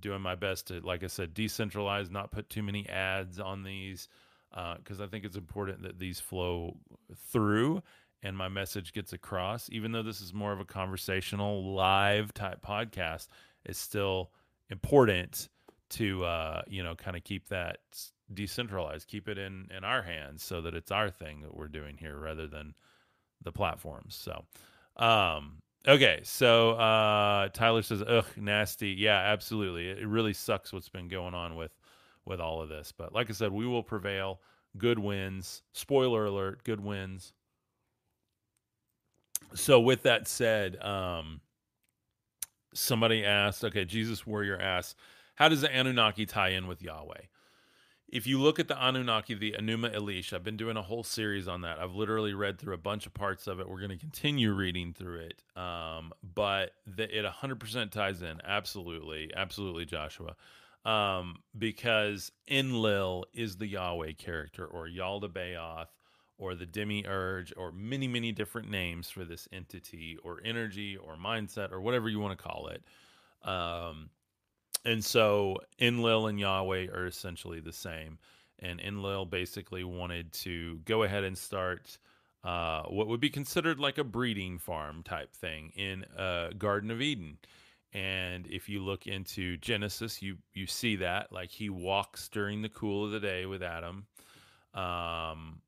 Doing 0.00 0.22
my 0.22 0.34
best 0.34 0.68
to, 0.68 0.80
like 0.80 1.04
I 1.04 1.08
said, 1.08 1.34
decentralize, 1.34 2.10
not 2.10 2.32
put 2.32 2.48
too 2.48 2.62
many 2.62 2.88
ads 2.88 3.38
on 3.38 3.62
these, 3.62 4.08
because 4.78 5.00
uh, 5.00 5.04
I 5.04 5.06
think 5.06 5.24
it's 5.24 5.36
important 5.36 5.82
that 5.82 5.98
these 5.98 6.20
flow 6.20 6.76
through 7.32 7.82
and 8.22 8.36
my 8.36 8.48
message 8.48 8.92
gets 8.92 9.12
across. 9.12 9.68
Even 9.70 9.92
though 9.92 10.02
this 10.02 10.20
is 10.20 10.32
more 10.32 10.52
of 10.52 10.60
a 10.60 10.64
conversational, 10.64 11.74
live 11.74 12.32
type 12.32 12.64
podcast, 12.64 13.28
it's 13.64 13.78
still 13.78 14.30
important 14.70 15.48
to, 15.90 16.24
uh, 16.24 16.62
you 16.66 16.82
know, 16.82 16.94
kind 16.94 17.16
of 17.16 17.24
keep 17.24 17.48
that 17.48 17.78
decentralized, 18.32 19.08
keep 19.08 19.28
it 19.28 19.38
in 19.38 19.68
in 19.76 19.84
our 19.84 20.02
hands, 20.02 20.42
so 20.42 20.60
that 20.62 20.74
it's 20.74 20.90
our 20.90 21.10
thing 21.10 21.40
that 21.42 21.54
we're 21.54 21.68
doing 21.68 21.96
here 21.96 22.18
rather 22.18 22.46
than 22.46 22.74
the 23.42 23.52
platforms. 23.52 24.14
So, 24.14 24.44
um, 24.96 25.58
Okay, 25.86 26.20
so 26.22 26.70
uh, 26.72 27.48
Tyler 27.48 27.82
says, 27.82 28.02
"Ugh, 28.02 28.24
nasty." 28.38 28.88
Yeah, 28.88 29.18
absolutely. 29.18 29.90
It 29.90 30.06
really 30.06 30.32
sucks 30.32 30.72
what's 30.72 30.88
been 30.88 31.08
going 31.08 31.34
on 31.34 31.56
with 31.56 31.76
with 32.24 32.40
all 32.40 32.62
of 32.62 32.68
this. 32.68 32.92
But 32.92 33.12
like 33.12 33.30
I 33.30 33.32
said, 33.32 33.52
we 33.52 33.66
will 33.66 33.82
prevail. 33.82 34.40
Good 34.76 34.98
wins. 34.98 35.62
Spoiler 35.72 36.26
alert: 36.26 36.64
good 36.64 36.80
wins. 36.80 37.32
So 39.54 39.78
with 39.78 40.02
that 40.02 40.26
said, 40.26 40.82
um, 40.82 41.40
somebody 42.72 43.24
asked, 43.24 43.64
"Okay, 43.64 43.84
Jesus 43.84 44.26
Warrior 44.26 44.60
asks, 44.60 44.96
how 45.36 45.48
does 45.48 45.60
the 45.60 45.72
Anunnaki 45.72 46.26
tie 46.26 46.50
in 46.50 46.66
with 46.66 46.82
Yahweh?" 46.82 47.26
if 48.14 48.28
you 48.28 48.40
look 48.40 48.60
at 48.60 48.68
the 48.68 48.76
Anunnaki, 48.76 49.34
the 49.34 49.56
Enuma 49.58 49.92
Elish, 49.92 50.32
I've 50.32 50.44
been 50.44 50.56
doing 50.56 50.76
a 50.76 50.82
whole 50.82 51.02
series 51.02 51.48
on 51.48 51.62
that. 51.62 51.80
I've 51.80 51.96
literally 51.96 52.32
read 52.32 52.60
through 52.60 52.74
a 52.74 52.78
bunch 52.78 53.06
of 53.06 53.12
parts 53.12 53.48
of 53.48 53.58
it. 53.58 53.68
We're 53.68 53.80
going 53.80 53.90
to 53.90 53.96
continue 53.96 54.52
reading 54.52 54.92
through 54.92 55.18
it. 55.18 55.42
Um, 55.60 56.12
but 56.22 56.74
the, 56.86 57.04
it 57.04 57.24
100% 57.24 57.90
ties 57.90 58.22
in. 58.22 58.40
Absolutely. 58.44 59.32
Absolutely, 59.34 59.84
Joshua. 59.84 60.36
Um, 60.84 61.36
because 61.56 62.30
Enlil 62.46 63.24
is 63.32 63.56
the 63.56 63.66
Yahweh 63.66 64.12
character 64.18 64.66
or 64.66 64.86
Yaldabaoth 64.86 65.88
or 66.36 66.54
the 66.54 66.66
demiurge 66.66 67.54
or 67.56 67.72
many, 67.72 68.06
many 68.06 68.32
different 68.32 68.70
names 68.70 69.08
for 69.08 69.24
this 69.24 69.48
entity 69.52 70.18
or 70.22 70.40
energy 70.44 70.96
or 70.96 71.16
mindset 71.16 71.72
or 71.72 71.80
whatever 71.80 72.08
you 72.08 72.20
want 72.20 72.36
to 72.36 72.42
call 72.42 72.68
it. 72.68 72.82
Um, 73.48 74.10
and 74.84 75.02
so 75.02 75.58
Enlil 75.80 76.26
and 76.26 76.38
Yahweh 76.38 76.88
are 76.88 77.06
essentially 77.06 77.60
the 77.60 77.72
same. 77.72 78.18
And 78.58 78.80
Enlil 78.80 79.24
basically 79.24 79.84
wanted 79.84 80.32
to 80.34 80.80
go 80.84 81.02
ahead 81.02 81.24
and 81.24 81.36
start 81.36 81.98
uh, 82.44 82.82
what 82.82 83.08
would 83.08 83.20
be 83.20 83.30
considered 83.30 83.80
like 83.80 83.98
a 83.98 84.04
breeding 84.04 84.58
farm 84.58 85.02
type 85.02 85.34
thing 85.34 85.72
in 85.76 86.04
uh, 86.16 86.50
Garden 86.58 86.90
of 86.90 87.00
Eden. 87.00 87.38
And 87.94 88.48
if 88.48 88.68
you 88.68 88.80
look 88.80 89.06
into 89.06 89.56
Genesis, 89.58 90.20
you 90.20 90.36
you 90.52 90.66
see 90.66 90.96
that 90.96 91.32
like 91.32 91.50
he 91.50 91.70
walks 91.70 92.28
during 92.28 92.60
the 92.60 92.68
cool 92.68 93.04
of 93.04 93.12
the 93.12 93.20
day 93.20 93.46
with 93.46 93.62
Adam. 93.62 94.06
Um, 94.74 95.62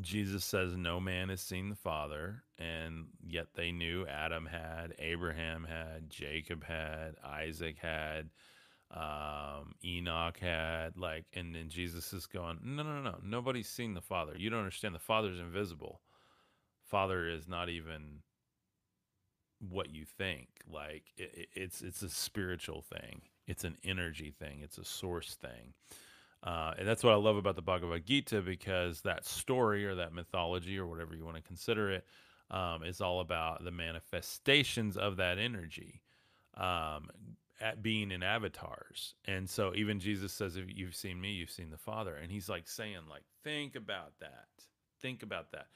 Jesus 0.00 0.44
says, 0.44 0.76
No 0.76 1.00
man 1.00 1.28
has 1.28 1.40
seen 1.40 1.68
the 1.68 1.76
Father, 1.76 2.42
and 2.58 3.06
yet 3.24 3.48
they 3.54 3.72
knew 3.72 4.06
Adam 4.06 4.46
had, 4.46 4.94
Abraham 4.98 5.64
had, 5.64 6.10
Jacob 6.10 6.64
had, 6.64 7.14
Isaac 7.24 7.76
had, 7.78 8.30
um, 8.90 9.74
Enoch 9.84 10.38
had, 10.38 10.96
like, 10.96 11.24
and 11.32 11.54
then 11.54 11.68
Jesus 11.68 12.12
is 12.12 12.26
going, 12.26 12.58
No, 12.62 12.82
no, 12.82 13.00
no, 13.00 13.02
no, 13.02 13.18
nobody's 13.22 13.68
seen 13.68 13.94
the 13.94 14.00
Father. 14.00 14.34
You 14.36 14.50
don't 14.50 14.60
understand. 14.60 14.94
The 14.94 15.00
Father's 15.00 15.38
invisible. 15.38 16.00
Father 16.84 17.28
is 17.28 17.48
not 17.48 17.68
even 17.68 18.20
what 19.70 19.90
you 19.90 20.04
think. 20.04 20.48
Like, 20.70 21.04
it, 21.16 21.48
it's 21.54 21.82
it's 21.82 22.02
a 22.02 22.08
spiritual 22.08 22.82
thing. 22.82 23.22
It's 23.46 23.64
an 23.64 23.76
energy 23.84 24.32
thing. 24.38 24.60
It's 24.62 24.78
a 24.78 24.84
source 24.84 25.34
thing. 25.34 25.74
Uh, 26.42 26.74
and 26.78 26.86
that's 26.86 27.02
what 27.02 27.12
I 27.12 27.16
love 27.16 27.36
about 27.36 27.56
the 27.56 27.62
Bhagavad 27.62 28.04
Gita 28.04 28.42
because 28.42 29.00
that 29.00 29.24
story 29.24 29.86
or 29.86 29.94
that 29.94 30.12
mythology 30.12 30.78
or 30.78 30.86
whatever 30.86 31.14
you 31.16 31.24
want 31.24 31.36
to 31.36 31.42
consider 31.42 31.90
it 31.90 32.04
um, 32.50 32.82
is 32.82 33.00
all 33.00 33.20
about 33.20 33.64
the 33.64 33.70
manifestations 33.70 34.96
of 34.98 35.16
that 35.16 35.38
energy 35.38 36.02
um, 36.56 37.08
at 37.60 37.82
being 37.82 38.10
in 38.10 38.22
avatars. 38.22 39.14
And 39.24 39.48
so 39.48 39.72
even 39.74 40.00
Jesus 40.00 40.32
says, 40.32 40.56
if 40.56 40.66
you've 40.68 40.94
seen 40.94 41.18
me, 41.18 41.32
you've 41.32 41.50
seen 41.50 41.70
the 41.70 41.78
Father. 41.78 42.14
And 42.14 42.30
he's 42.30 42.48
like 42.48 42.68
saying, 42.68 42.98
like, 43.08 43.24
think 43.42 43.74
about 43.74 44.12
that. 44.20 44.48
Think 45.00 45.22
about 45.22 45.52
that. 45.52 45.66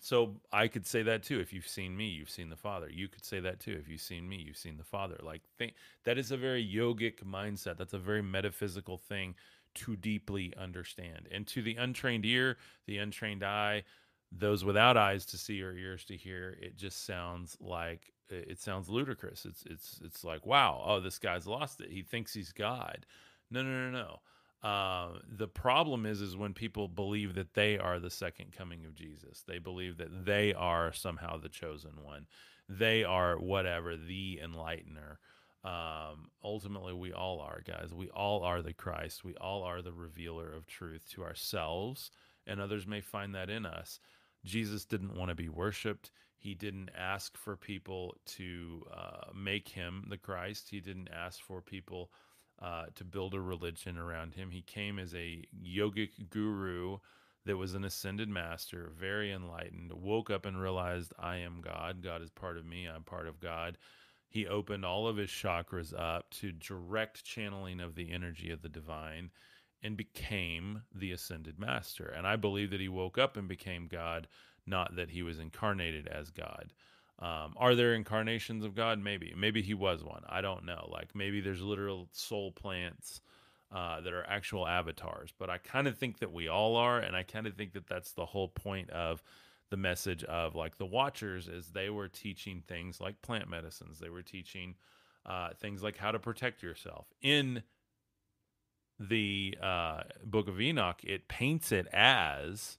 So 0.00 0.36
I 0.52 0.68
could 0.68 0.86
say 0.86 1.02
that 1.02 1.22
too. 1.22 1.40
If 1.40 1.52
you've 1.52 1.66
seen 1.66 1.96
me, 1.96 2.06
you've 2.06 2.30
seen 2.30 2.50
the 2.50 2.56
Father. 2.56 2.88
You 2.88 3.08
could 3.08 3.24
say 3.24 3.40
that 3.40 3.60
too. 3.60 3.76
If 3.80 3.88
you've 3.88 4.00
seen 4.00 4.28
me, 4.28 4.36
you've 4.36 4.56
seen 4.56 4.76
the 4.76 4.84
Father. 4.84 5.18
Like 5.22 5.42
think 5.58 5.74
that 6.04 6.18
is 6.18 6.30
a 6.30 6.36
very 6.36 6.64
yogic 6.64 7.24
mindset. 7.24 7.76
That's 7.78 7.94
a 7.94 7.98
very 7.98 8.22
metaphysical 8.22 8.96
thing 8.96 9.34
to 9.74 9.96
deeply 9.96 10.52
understand. 10.56 11.28
And 11.32 11.46
to 11.48 11.62
the 11.62 11.76
untrained 11.76 12.24
ear, 12.24 12.58
the 12.86 12.98
untrained 12.98 13.42
eye, 13.44 13.84
those 14.30 14.64
without 14.64 14.96
eyes 14.96 15.24
to 15.26 15.38
see 15.38 15.62
or 15.62 15.72
ears 15.72 16.04
to 16.06 16.16
hear, 16.16 16.56
it 16.60 16.76
just 16.76 17.04
sounds 17.04 17.56
like 17.60 18.12
it 18.30 18.60
sounds 18.60 18.88
ludicrous. 18.88 19.44
It's 19.46 19.64
it's 19.66 20.00
it's 20.04 20.22
like, 20.24 20.46
wow, 20.46 20.82
oh, 20.84 21.00
this 21.00 21.18
guy's 21.18 21.46
lost 21.46 21.80
it. 21.80 21.90
He 21.90 22.02
thinks 22.02 22.34
he's 22.34 22.52
God. 22.52 23.06
No, 23.50 23.62
no, 23.62 23.70
no, 23.70 23.90
no. 23.90 24.20
Uh, 24.62 25.10
the 25.28 25.46
problem 25.46 26.04
is, 26.04 26.20
is 26.20 26.36
when 26.36 26.52
people 26.52 26.88
believe 26.88 27.34
that 27.34 27.54
they 27.54 27.78
are 27.78 28.00
the 28.00 28.10
second 28.10 28.52
coming 28.52 28.84
of 28.84 28.94
Jesus. 28.94 29.44
They 29.46 29.58
believe 29.58 29.98
that 29.98 30.24
they 30.24 30.52
are 30.52 30.92
somehow 30.92 31.38
the 31.38 31.48
chosen 31.48 31.92
one. 32.02 32.26
They 32.68 33.04
are 33.04 33.38
whatever 33.38 33.96
the 33.96 34.40
enlightener. 34.42 35.18
Um, 35.64 36.30
ultimately, 36.42 36.92
we 36.92 37.12
all 37.12 37.40
are, 37.40 37.62
guys. 37.66 37.92
We 37.94 38.08
all 38.10 38.42
are 38.42 38.62
the 38.62 38.72
Christ. 38.72 39.24
We 39.24 39.34
all 39.36 39.62
are 39.62 39.82
the 39.82 39.92
revealer 39.92 40.52
of 40.52 40.66
truth 40.66 41.08
to 41.12 41.22
ourselves, 41.22 42.10
and 42.46 42.60
others 42.60 42.86
may 42.86 43.00
find 43.00 43.34
that 43.34 43.50
in 43.50 43.64
us. 43.64 44.00
Jesus 44.44 44.84
didn't 44.84 45.16
want 45.16 45.30
to 45.30 45.34
be 45.34 45.48
worshiped. 45.48 46.10
He 46.36 46.54
didn't 46.54 46.90
ask 46.96 47.36
for 47.36 47.56
people 47.56 48.16
to 48.26 48.86
uh, 48.92 49.32
make 49.34 49.68
him 49.68 50.06
the 50.08 50.18
Christ. 50.18 50.68
He 50.70 50.80
didn't 50.80 51.08
ask 51.12 51.42
for 51.42 51.60
people 51.60 52.10
uh, 52.60 52.86
to 52.94 53.04
build 53.04 53.34
a 53.34 53.40
religion 53.40 53.98
around 53.98 54.34
him. 54.34 54.50
He 54.50 54.62
came 54.62 54.98
as 54.98 55.14
a 55.14 55.44
yogic 55.64 56.30
guru 56.30 56.98
that 57.46 57.56
was 57.56 57.74
an 57.74 57.84
ascended 57.84 58.28
master, 58.28 58.92
very 58.98 59.32
enlightened, 59.32 59.92
woke 59.92 60.30
up 60.30 60.44
and 60.44 60.60
realized, 60.60 61.12
I 61.18 61.36
am 61.36 61.60
God. 61.60 62.02
God 62.02 62.22
is 62.22 62.30
part 62.30 62.56
of 62.56 62.66
me. 62.66 62.86
I'm 62.86 63.04
part 63.04 63.26
of 63.26 63.40
God 63.40 63.78
he 64.28 64.46
opened 64.46 64.84
all 64.84 65.08
of 65.08 65.16
his 65.16 65.30
chakras 65.30 65.98
up 65.98 66.30
to 66.30 66.52
direct 66.52 67.24
channeling 67.24 67.80
of 67.80 67.94
the 67.94 68.12
energy 68.12 68.50
of 68.50 68.62
the 68.62 68.68
divine 68.68 69.30
and 69.82 69.96
became 69.96 70.82
the 70.94 71.12
ascended 71.12 71.58
master. 71.58 72.06
And 72.06 72.26
I 72.26 72.36
believe 72.36 72.70
that 72.70 72.80
he 72.80 72.88
woke 72.88 73.16
up 73.16 73.36
and 73.36 73.48
became 73.48 73.88
God, 73.88 74.28
not 74.66 74.96
that 74.96 75.10
he 75.10 75.22
was 75.22 75.38
incarnated 75.38 76.08
as 76.08 76.30
God. 76.30 76.74
Um, 77.20 77.54
are 77.56 77.74
there 77.74 77.94
incarnations 77.94 78.64
of 78.64 78.74
God? 78.74 78.98
Maybe. 78.98 79.34
Maybe 79.36 79.62
he 79.62 79.74
was 79.74 80.04
one. 80.04 80.22
I 80.28 80.40
don't 80.40 80.64
know. 80.64 80.88
Like 80.92 81.14
maybe 81.14 81.40
there's 81.40 81.60
literal 81.60 82.08
soul 82.12 82.52
plants 82.52 83.20
uh, 83.74 84.00
that 84.00 84.12
are 84.12 84.24
actual 84.28 84.66
avatars. 84.66 85.32
But 85.36 85.50
I 85.50 85.58
kind 85.58 85.88
of 85.88 85.98
think 85.98 86.20
that 86.20 86.32
we 86.32 86.48
all 86.48 86.76
are. 86.76 86.98
And 87.00 87.16
I 87.16 87.24
kind 87.24 87.46
of 87.46 87.54
think 87.54 87.72
that 87.72 87.88
that's 87.88 88.12
the 88.12 88.24
whole 88.24 88.48
point 88.48 88.90
of 88.90 89.22
the 89.70 89.76
message 89.76 90.24
of 90.24 90.54
like 90.54 90.78
the 90.78 90.86
watchers 90.86 91.48
is 91.48 91.68
they 91.68 91.90
were 91.90 92.08
teaching 92.08 92.62
things 92.66 93.00
like 93.00 93.20
plant 93.22 93.48
medicines 93.48 93.98
they 93.98 94.08
were 94.08 94.22
teaching 94.22 94.74
uh, 95.26 95.50
things 95.60 95.82
like 95.82 95.96
how 95.96 96.10
to 96.10 96.18
protect 96.18 96.62
yourself 96.62 97.06
in 97.20 97.62
the 98.98 99.56
uh, 99.62 100.02
book 100.24 100.48
of 100.48 100.60
enoch 100.60 101.00
it 101.04 101.28
paints 101.28 101.70
it 101.70 101.86
as 101.92 102.78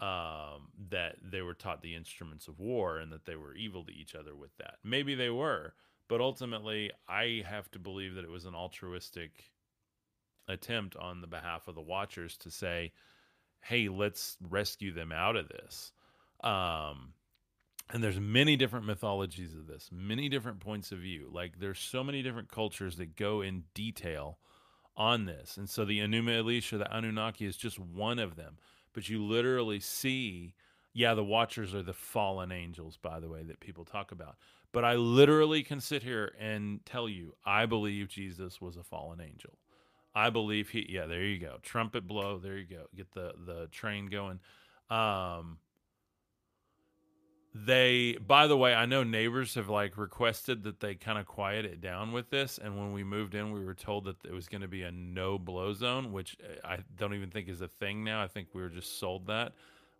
um, 0.00 0.68
that 0.90 1.16
they 1.22 1.42
were 1.42 1.54
taught 1.54 1.82
the 1.82 1.96
instruments 1.96 2.46
of 2.48 2.60
war 2.60 2.98
and 2.98 3.12
that 3.12 3.24
they 3.24 3.36
were 3.36 3.54
evil 3.54 3.84
to 3.84 3.92
each 3.92 4.14
other 4.14 4.34
with 4.34 4.56
that 4.58 4.76
maybe 4.84 5.14
they 5.14 5.30
were 5.30 5.74
but 6.08 6.20
ultimately 6.20 6.90
i 7.08 7.42
have 7.46 7.70
to 7.70 7.78
believe 7.78 8.14
that 8.14 8.24
it 8.24 8.30
was 8.30 8.44
an 8.44 8.54
altruistic 8.54 9.50
attempt 10.48 10.96
on 10.96 11.20
the 11.20 11.26
behalf 11.26 11.68
of 11.68 11.74
the 11.74 11.80
watchers 11.80 12.36
to 12.36 12.50
say 12.50 12.92
hey 13.60 13.88
let's 13.88 14.36
rescue 14.48 14.92
them 14.92 15.10
out 15.12 15.36
of 15.36 15.48
this 15.48 15.92
um, 16.44 17.12
and 17.90 18.02
there's 18.02 18.20
many 18.20 18.56
different 18.56 18.86
mythologies 18.86 19.54
of 19.54 19.66
this, 19.66 19.88
many 19.90 20.28
different 20.28 20.60
points 20.60 20.92
of 20.92 20.98
view. 20.98 21.30
Like 21.32 21.58
there's 21.58 21.78
so 21.78 22.04
many 22.04 22.22
different 22.22 22.48
cultures 22.48 22.96
that 22.96 23.16
go 23.16 23.40
in 23.40 23.64
detail 23.74 24.38
on 24.96 25.24
this. 25.24 25.56
And 25.56 25.68
so 25.70 25.84
the 25.84 26.00
Enuma 26.00 26.42
Elish 26.42 26.72
or 26.72 26.78
the 26.78 26.94
Anunnaki 26.94 27.46
is 27.46 27.56
just 27.56 27.78
one 27.78 28.18
of 28.18 28.36
them. 28.36 28.58
But 28.92 29.08
you 29.08 29.24
literally 29.24 29.80
see, 29.80 30.54
yeah, 30.92 31.14
the 31.14 31.24
Watchers 31.24 31.74
are 31.74 31.82
the 31.82 31.92
fallen 31.92 32.52
angels, 32.52 32.98
by 33.00 33.20
the 33.20 33.28
way, 33.28 33.42
that 33.44 33.60
people 33.60 33.84
talk 33.84 34.12
about. 34.12 34.36
But 34.72 34.84
I 34.84 34.94
literally 34.94 35.62
can 35.62 35.80
sit 35.80 36.02
here 36.02 36.34
and 36.38 36.84
tell 36.84 37.08
you, 37.08 37.34
I 37.44 37.66
believe 37.66 38.08
Jesus 38.08 38.60
was 38.60 38.76
a 38.76 38.82
fallen 38.82 39.20
angel. 39.20 39.58
I 40.14 40.30
believe 40.30 40.70
he. 40.70 40.86
Yeah, 40.88 41.06
there 41.06 41.22
you 41.24 41.38
go. 41.38 41.58
Trumpet 41.62 42.06
blow. 42.06 42.38
There 42.38 42.58
you 42.58 42.66
go. 42.66 42.86
Get 42.96 43.12
the 43.12 43.32
the 43.46 43.68
train 43.68 44.06
going. 44.06 44.40
Um, 44.90 45.58
they 47.54 48.16
by 48.26 48.46
the 48.46 48.56
way 48.56 48.74
i 48.74 48.84
know 48.84 49.02
neighbors 49.02 49.54
have 49.54 49.68
like 49.68 49.96
requested 49.96 50.62
that 50.64 50.80
they 50.80 50.94
kind 50.94 51.18
of 51.18 51.26
quiet 51.26 51.64
it 51.64 51.80
down 51.80 52.12
with 52.12 52.28
this 52.28 52.58
and 52.58 52.76
when 52.76 52.92
we 52.92 53.02
moved 53.02 53.34
in 53.34 53.52
we 53.52 53.64
were 53.64 53.74
told 53.74 54.04
that 54.04 54.16
it 54.24 54.32
was 54.32 54.48
going 54.48 54.60
to 54.60 54.68
be 54.68 54.82
a 54.82 54.90
no 54.90 55.38
blow 55.38 55.72
zone 55.72 56.12
which 56.12 56.36
uh, 56.44 56.66
i 56.66 56.78
don't 56.96 57.14
even 57.14 57.30
think 57.30 57.48
is 57.48 57.60
a 57.62 57.68
thing 57.68 58.04
now. 58.04 58.22
I 58.22 58.28
think 58.28 58.48
we 58.52 58.62
were 58.62 58.68
just 58.68 58.98
sold 58.98 59.26
that. 59.28 59.52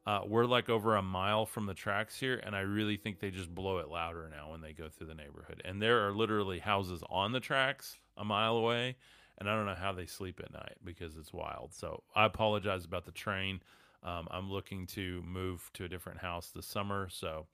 Uh, 0.06 0.20
we're 0.26 0.46
like 0.46 0.68
over 0.70 0.96
a 0.96 1.02
mile 1.02 1.44
from 1.44 1.66
the 1.66 1.74
tracks 1.74 2.18
here 2.18 2.40
and 2.44 2.54
i 2.54 2.60
really 2.60 2.96
think 2.96 3.18
they 3.18 3.30
just 3.30 3.54
blow 3.54 3.78
it 3.78 3.88
louder 3.88 4.30
now 4.30 4.50
when 4.50 4.60
they 4.60 4.72
go 4.72 4.88
through 4.88 5.06
the 5.06 5.14
neighborhood. 5.14 5.62
And 5.64 5.80
there 5.80 6.06
are 6.06 6.12
literally 6.12 6.58
houses 6.58 7.02
on 7.08 7.32
the 7.32 7.40
tracks 7.40 7.96
a 8.16 8.24
mile 8.24 8.56
away 8.56 8.96
and 9.38 9.48
i 9.48 9.54
don't 9.54 9.66
know 9.66 9.74
how 9.74 9.92
they 9.92 10.06
sleep 10.06 10.40
at 10.44 10.52
night 10.52 10.76
because 10.84 11.16
it's 11.16 11.32
wild. 11.32 11.72
So 11.72 12.02
i 12.14 12.26
apologize 12.26 12.84
about 12.84 13.06
the 13.06 13.12
train 13.12 13.60
um, 14.02 14.28
I'm 14.30 14.50
looking 14.50 14.86
to 14.88 15.22
move 15.26 15.70
to 15.74 15.84
a 15.84 15.88
different 15.88 16.20
house 16.20 16.50
this 16.54 16.66
summer, 16.66 17.08
so 17.10 17.46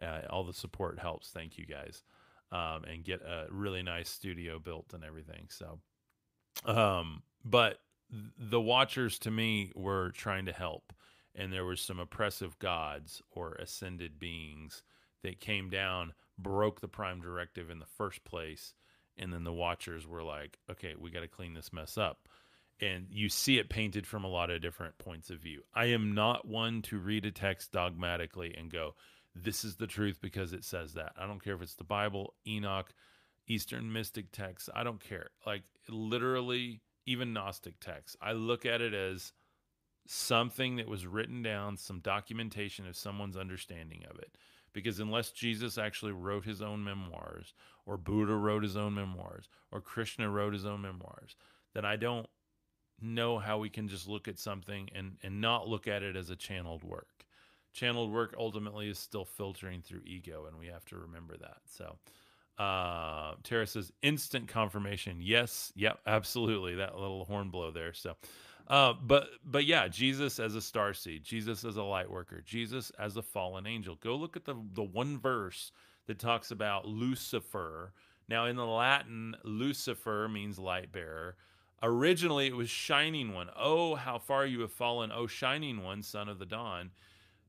uh, 0.00 0.20
all 0.30 0.44
the 0.44 0.52
support 0.52 0.98
helps. 0.98 1.28
Thank 1.28 1.58
you 1.58 1.66
guys, 1.66 2.02
um, 2.52 2.84
and 2.84 3.04
get 3.04 3.20
a 3.22 3.46
really 3.50 3.82
nice 3.82 4.08
studio 4.08 4.58
built 4.58 4.92
and 4.94 5.04
everything. 5.04 5.48
So, 5.48 5.80
um, 6.64 7.22
but 7.44 7.78
the 8.38 8.60
watchers 8.60 9.18
to 9.20 9.30
me 9.30 9.72
were 9.74 10.10
trying 10.10 10.46
to 10.46 10.52
help, 10.52 10.92
and 11.34 11.52
there 11.52 11.64
were 11.64 11.76
some 11.76 12.00
oppressive 12.00 12.58
gods 12.58 13.22
or 13.30 13.54
ascended 13.54 14.18
beings 14.18 14.82
that 15.22 15.40
came 15.40 15.68
down, 15.68 16.14
broke 16.38 16.80
the 16.80 16.88
prime 16.88 17.20
directive 17.20 17.70
in 17.70 17.78
the 17.78 17.86
first 17.86 18.24
place, 18.24 18.72
and 19.18 19.32
then 19.32 19.44
the 19.44 19.52
watchers 19.52 20.06
were 20.06 20.22
like, 20.22 20.58
"Okay, 20.70 20.94
we 20.98 21.10
got 21.10 21.20
to 21.20 21.28
clean 21.28 21.52
this 21.52 21.72
mess 21.74 21.98
up." 21.98 22.26
And 22.80 23.06
you 23.10 23.28
see 23.28 23.58
it 23.58 23.68
painted 23.68 24.06
from 24.06 24.24
a 24.24 24.28
lot 24.28 24.50
of 24.50 24.62
different 24.62 24.96
points 24.98 25.30
of 25.30 25.40
view. 25.40 25.62
I 25.74 25.86
am 25.86 26.14
not 26.14 26.46
one 26.46 26.82
to 26.82 26.98
read 26.98 27.26
a 27.26 27.30
text 27.30 27.72
dogmatically 27.72 28.54
and 28.56 28.70
go, 28.70 28.94
this 29.34 29.64
is 29.64 29.76
the 29.76 29.86
truth 29.86 30.18
because 30.20 30.52
it 30.52 30.64
says 30.64 30.94
that. 30.94 31.12
I 31.18 31.26
don't 31.26 31.42
care 31.42 31.54
if 31.54 31.62
it's 31.62 31.76
the 31.76 31.84
Bible, 31.84 32.34
Enoch, 32.46 32.92
Eastern 33.46 33.92
mystic 33.92 34.32
texts. 34.32 34.68
I 34.74 34.82
don't 34.82 35.02
care. 35.02 35.30
Like 35.46 35.62
literally, 35.88 36.80
even 37.06 37.32
Gnostic 37.32 37.80
texts. 37.80 38.16
I 38.20 38.32
look 38.32 38.64
at 38.64 38.80
it 38.80 38.94
as 38.94 39.32
something 40.06 40.76
that 40.76 40.88
was 40.88 41.06
written 41.06 41.42
down, 41.42 41.76
some 41.76 42.00
documentation 42.00 42.86
of 42.86 42.96
someone's 42.96 43.36
understanding 43.36 44.04
of 44.10 44.18
it. 44.18 44.36
Because 44.72 45.00
unless 45.00 45.32
Jesus 45.32 45.78
actually 45.78 46.12
wrote 46.12 46.44
his 46.44 46.62
own 46.62 46.84
memoirs, 46.84 47.54
or 47.86 47.96
Buddha 47.96 48.34
wrote 48.34 48.62
his 48.62 48.76
own 48.76 48.94
memoirs, 48.94 49.48
or 49.72 49.80
Krishna 49.80 50.30
wrote 50.30 50.52
his 50.52 50.64
own 50.64 50.80
memoirs, 50.82 51.34
then 51.74 51.84
I 51.84 51.96
don't 51.96 52.28
know 53.02 53.38
how 53.38 53.58
we 53.58 53.68
can 53.68 53.88
just 53.88 54.08
look 54.08 54.28
at 54.28 54.38
something 54.38 54.88
and 54.94 55.16
and 55.22 55.40
not 55.40 55.68
look 55.68 55.88
at 55.88 56.02
it 56.02 56.16
as 56.16 56.30
a 56.30 56.36
channeled 56.36 56.84
work. 56.84 57.24
Channeled 57.72 58.12
work 58.12 58.34
ultimately 58.36 58.88
is 58.88 58.98
still 58.98 59.24
filtering 59.24 59.80
through 59.80 60.02
ego, 60.04 60.46
and 60.46 60.58
we 60.58 60.66
have 60.66 60.84
to 60.86 60.96
remember 60.96 61.36
that. 61.36 61.58
So, 61.66 61.96
uh, 62.62 63.34
Tara 63.44 63.66
says 63.66 63.92
instant 64.02 64.48
confirmation. 64.48 65.18
Yes, 65.20 65.72
yep, 65.76 66.00
absolutely. 66.06 66.74
That 66.76 66.98
little 66.98 67.24
horn 67.24 67.50
blow 67.50 67.70
there. 67.70 67.92
So, 67.92 68.16
uh, 68.66 68.94
but 69.00 69.28
but 69.44 69.66
yeah, 69.66 69.88
Jesus 69.88 70.40
as 70.40 70.54
a 70.54 70.60
star 70.60 70.94
seed, 70.94 71.22
Jesus 71.22 71.64
as 71.64 71.76
a 71.76 71.82
light 71.82 72.10
worker, 72.10 72.42
Jesus 72.44 72.90
as 72.98 73.16
a 73.16 73.22
fallen 73.22 73.66
angel. 73.66 73.96
Go 74.02 74.16
look 74.16 74.36
at 74.36 74.44
the 74.44 74.56
the 74.74 74.82
one 74.82 75.18
verse 75.18 75.70
that 76.06 76.18
talks 76.18 76.50
about 76.50 76.86
Lucifer. 76.86 77.92
Now, 78.28 78.46
in 78.46 78.56
the 78.56 78.66
Latin, 78.66 79.36
Lucifer 79.44 80.28
means 80.28 80.58
light 80.58 80.92
bearer. 80.92 81.36
Originally, 81.82 82.46
it 82.46 82.56
was 82.56 82.68
Shining 82.68 83.32
One. 83.32 83.48
Oh, 83.56 83.94
how 83.94 84.18
far 84.18 84.44
you 84.44 84.60
have 84.60 84.72
fallen, 84.72 85.10
oh, 85.12 85.26
Shining 85.26 85.82
One, 85.82 86.02
son 86.02 86.28
of 86.28 86.38
the 86.38 86.46
dawn. 86.46 86.90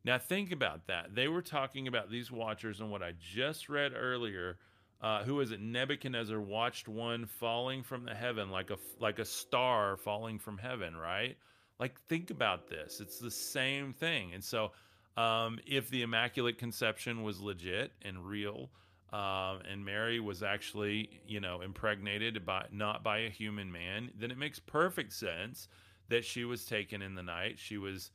Now, 0.03 0.17
think 0.17 0.51
about 0.51 0.87
that. 0.87 1.13
They 1.13 1.27
were 1.27 1.41
talking 1.41 1.87
about 1.87 2.09
these 2.09 2.31
watchers 2.31 2.79
and 2.79 2.89
what 2.89 3.03
I 3.03 3.13
just 3.19 3.69
read 3.69 3.93
earlier. 3.95 4.57
Uh, 5.01 5.23
who 5.23 5.39
is 5.41 5.51
it? 5.51 5.59
Nebuchadnezzar 5.59 6.39
watched 6.39 6.87
one 6.87 7.25
falling 7.25 7.83
from 7.83 8.05
the 8.05 8.13
heaven 8.13 8.51
like 8.51 8.69
a 8.69 8.77
like 8.99 9.19
a 9.19 9.25
star 9.25 9.97
falling 9.97 10.37
from 10.37 10.57
heaven, 10.57 10.95
right? 10.95 11.35
Like 11.79 11.99
think 12.01 12.29
about 12.29 12.69
this. 12.69 12.99
It's 12.99 13.17
the 13.17 13.31
same 13.31 13.93
thing. 13.93 14.33
And 14.33 14.43
so, 14.43 14.71
um, 15.17 15.59
if 15.65 15.89
the 15.89 16.03
Immaculate 16.03 16.59
Conception 16.59 17.23
was 17.23 17.41
legit 17.41 17.91
and 18.03 18.25
real, 18.25 18.69
um, 19.13 19.59
and 19.69 19.83
Mary 19.83 20.19
was 20.19 20.41
actually, 20.41 21.21
you 21.27 21.41
know, 21.41 21.61
impregnated 21.61 22.45
by 22.45 22.65
not 22.71 23.03
by 23.03 23.19
a 23.19 23.29
human 23.29 23.71
man, 23.71 24.11
then 24.17 24.31
it 24.31 24.37
makes 24.37 24.59
perfect 24.59 25.11
sense 25.11 25.67
that 26.07 26.23
she 26.23 26.45
was 26.45 26.65
taken 26.65 27.01
in 27.01 27.15
the 27.15 27.23
night. 27.23 27.59
She 27.59 27.77
was 27.77 28.11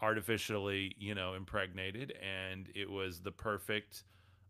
artificially, 0.00 0.94
you 0.98 1.14
know, 1.14 1.34
impregnated, 1.34 2.14
and 2.22 2.68
it 2.74 2.88
was 2.90 3.20
the 3.20 3.32
perfect 3.32 4.04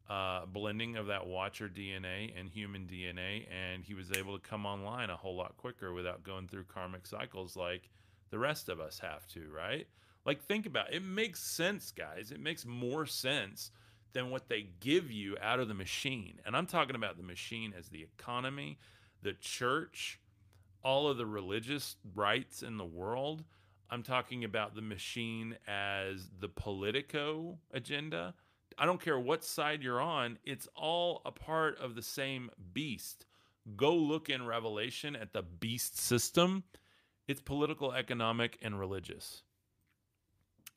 uh, 0.09 0.47
blending 0.47 0.97
of 0.97 1.07
that 1.07 1.27
Watcher 1.27 1.69
DNA 1.69 2.39
and 2.39 2.49
human 2.49 2.87
DNA, 2.87 3.47
and 3.51 3.85
he 3.85 3.95
was 3.95 4.13
able 4.13 4.39
to 4.39 4.49
come 4.49 4.67
online 4.67 5.11
a 5.11 5.17
whole 5.17 5.37
lot 5.37 5.57
quicker 5.57 5.93
without 5.93 6.23
going 6.23 6.47
through 6.47 6.65
karmic 6.65 7.07
cycles 7.07 7.57
like 7.57 7.91
the 8.31 8.39
rest 8.39 8.69
of 8.69 8.79
us 8.81 9.01
have 9.01 9.27
to, 9.29 9.51
right? 9.51 9.89
Like, 10.25 10.43
think 10.43 10.67
about 10.67 10.91
it. 10.91 10.97
it 10.97 11.05
makes 11.05 11.41
sense, 11.41 11.91
guys. 11.91 12.31
It 12.31 12.41
makes 12.41 12.65
more 12.65 13.07
sense 13.07 13.73
than 14.13 14.31
what 14.31 14.49
they 14.49 14.67
give 14.81 15.11
you 15.11 15.37
out 15.41 15.61
of 15.61 15.69
the 15.69 15.75
machine. 15.75 16.41
And 16.45 16.57
I'm 16.57 16.67
talking 16.67 16.97
about 16.97 17.17
the 17.17 17.23
machine 17.23 17.75
as 17.77 17.89
the 17.89 18.03
economy, 18.03 18.79
the 19.23 19.35
church, 19.35 20.19
all 20.83 21.09
of 21.09 21.17
the 21.17 21.27
religious 21.27 21.97
rights 22.15 22.63
in 22.63 22.77
the 22.77 22.85
world. 22.85 23.45
I'm 23.91 24.03
talking 24.03 24.45
about 24.45 24.75
the 24.75 24.83
machine 24.83 25.57
as 25.67 26.29
the 26.39 26.49
politico 26.49 27.59
agenda. 27.73 28.35
I 28.79 28.87
don't 28.87 29.03
care 29.03 29.19
what 29.19 29.45
side 29.45 29.83
you're 29.83 30.01
on, 30.01 30.39
it's 30.45 30.69
all 30.75 31.23
a 31.25 31.33
part 31.33 31.79
of 31.79 31.95
the 31.95 32.03
same 32.03 32.51
beast. 32.73 33.27
Go 33.77 33.95
look 33.95 34.31
in 34.31 34.47
Revelation 34.47 35.15
at 35.17 35.33
the 35.33 35.43
beast 35.43 35.99
system. 35.99 36.65
It's 37.29 37.41
political, 37.41 37.93
economic, 37.93 38.59
and 38.63 38.79
religious. 38.79 39.43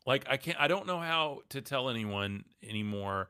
Like 0.05 0.25
I 0.29 0.37
can't 0.37 0.59
I 0.59 0.67
don't 0.67 0.87
know 0.87 0.99
how 0.99 1.39
to 1.49 1.61
tell 1.61 1.89
anyone 1.89 2.45
anymore. 2.61 3.29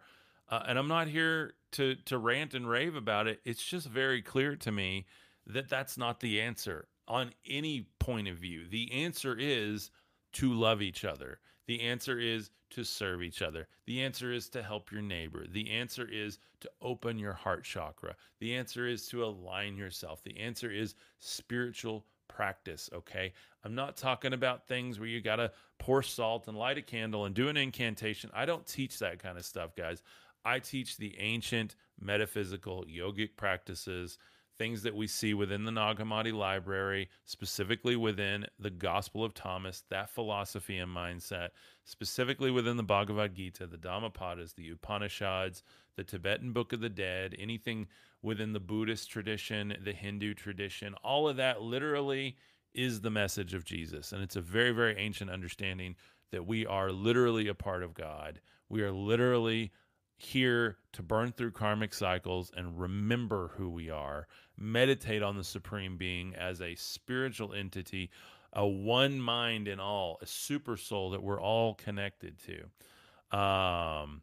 Uh, 0.50 0.64
and 0.68 0.78
I'm 0.78 0.88
not 0.88 1.08
here 1.08 1.54
to 1.74 1.96
to 2.06 2.18
rant 2.18 2.54
and 2.54 2.70
rave 2.70 2.96
about 2.96 3.28
it. 3.28 3.42
It's 3.46 3.64
just 3.64 3.88
very 3.88 4.22
clear 4.22 4.56
to 4.58 4.72
me 4.72 5.06
that 5.48 5.70
that's 5.70 5.98
not 5.98 6.20
the 6.20 6.42
answer 6.42 6.88
on 7.08 7.32
any 7.50 7.88
point 8.00 8.28
of 8.28 8.38
view. 8.38 8.68
The 8.68 8.92
answer 8.92 9.36
is 9.38 9.92
to 10.34 10.54
love 10.54 10.82
each 10.82 11.06
other. 11.06 11.40
The 11.68 11.82
answer 11.82 12.20
is 12.20 12.50
to 12.72 12.84
serve 12.84 13.22
each 13.22 13.42
other. 13.42 13.68
The 13.86 14.02
answer 14.02 14.34
is 14.34 14.50
to 14.50 14.64
help 14.64 14.92
your 14.92 15.02
neighbor. 15.02 15.46
The 15.48 15.70
answer 15.70 16.08
is 16.10 16.40
to 16.62 16.70
open 16.82 17.20
your 17.20 17.34
heart 17.34 17.64
chakra. 17.64 18.16
The 18.40 18.56
answer 18.56 18.88
is 18.88 19.08
to 19.10 19.24
align 19.24 19.78
yourself. 19.78 20.24
The 20.24 20.40
answer 20.40 20.72
is 20.72 20.96
spiritual 21.20 22.06
practice, 22.28 22.90
okay? 22.94 23.34
I'm 23.64 23.76
not 23.76 23.98
talking 23.98 24.34
about 24.34 24.68
things 24.68 25.00
where 25.00 25.08
you 25.08 25.22
got 25.22 25.38
to 25.38 25.52
pour 25.80 26.04
salt 26.04 26.48
and 26.48 26.58
light 26.58 26.78
a 26.78 26.82
candle 26.82 27.26
and 27.26 27.36
do 27.36 27.50
an 27.50 27.58
incantation. 27.58 28.30
I 28.34 28.46
don't 28.46 28.66
teach 28.66 29.00
that 29.00 29.20
kind 29.20 29.38
of 29.38 29.46
stuff, 29.46 29.76
guys. 29.76 30.02
I 30.46 30.60
teach 30.60 30.98
the 30.98 31.16
ancient 31.20 31.76
metaphysical 32.00 32.86
yogic 32.86 33.38
practices, 33.38 34.18
things 34.58 34.84
that 34.84 34.96
we 34.96 35.08
see 35.08 35.34
within 35.34 35.64
the 35.64 35.72
Nag 35.72 35.98
Hammadi 35.98 36.34
library, 36.34 37.10
specifically 37.26 37.96
within 37.96 38.46
the 38.60 38.70
Gospel 38.70 39.24
of 39.24 39.34
Thomas, 39.34 39.84
that 39.90 40.10
philosophy 40.10 40.78
and 40.78 40.94
mindset, 40.94 41.50
specifically 41.86 42.52
within 42.52 42.78
the 42.78 42.84
Bhagavad 42.84 43.36
Gita, 43.36 43.68
the 43.68 43.78
Dhammapadas, 43.78 44.56
the 44.56 44.70
Upanishads, 44.70 45.64
the 45.96 46.04
Tibetan 46.04 46.52
Book 46.52 46.74
of 46.74 46.82
the 46.82 46.90
Dead, 46.90 47.36
anything 47.40 47.88
within 48.24 48.54
the 48.54 48.60
Buddhist 48.60 49.12
tradition, 49.12 49.76
the 49.84 49.94
Hindu 49.94 50.34
tradition, 50.34 50.96
all 51.04 51.28
of 51.28 51.36
that 51.38 51.62
literally 51.62 52.38
is 52.74 53.02
the 53.02 53.12
message 53.12 53.54
of 53.54 53.66
Jesus. 53.66 54.14
And 54.14 54.24
it's 54.24 54.38
a 54.38 54.42
very, 54.42 54.72
very 54.72 54.98
ancient 54.98 55.30
understanding 55.30 55.96
that 56.32 56.48
we 56.48 56.66
are 56.66 56.92
literally 56.92 57.50
a 57.50 57.54
part 57.54 57.84
of 57.84 57.94
God. 57.94 58.42
We 58.70 58.82
are 58.82 58.92
literally 58.92 59.72
here 60.16 60.78
to 60.94 61.04
burn 61.04 61.34
through 61.34 61.52
karmic 61.52 61.94
cycles 61.94 62.52
and 62.56 62.80
remember 62.80 63.52
who 63.56 63.70
we 63.70 63.90
are, 63.90 64.28
meditate 64.58 65.22
on 65.22 65.38
the 65.38 65.44
Supreme 65.44 65.98
Being 65.98 66.34
as 66.36 66.62
a 66.62 66.76
spiritual 66.76 67.54
entity, 67.54 68.10
a 68.54 68.66
one 68.66 69.20
mind 69.20 69.68
in 69.68 69.80
all, 69.80 70.18
a 70.22 70.26
super 70.26 70.78
soul 70.78 71.12
that 71.12 71.22
we're 71.22 71.42
all 71.42 71.76
connected 71.76 72.38
to. 72.46 73.38
Um, 73.38 74.22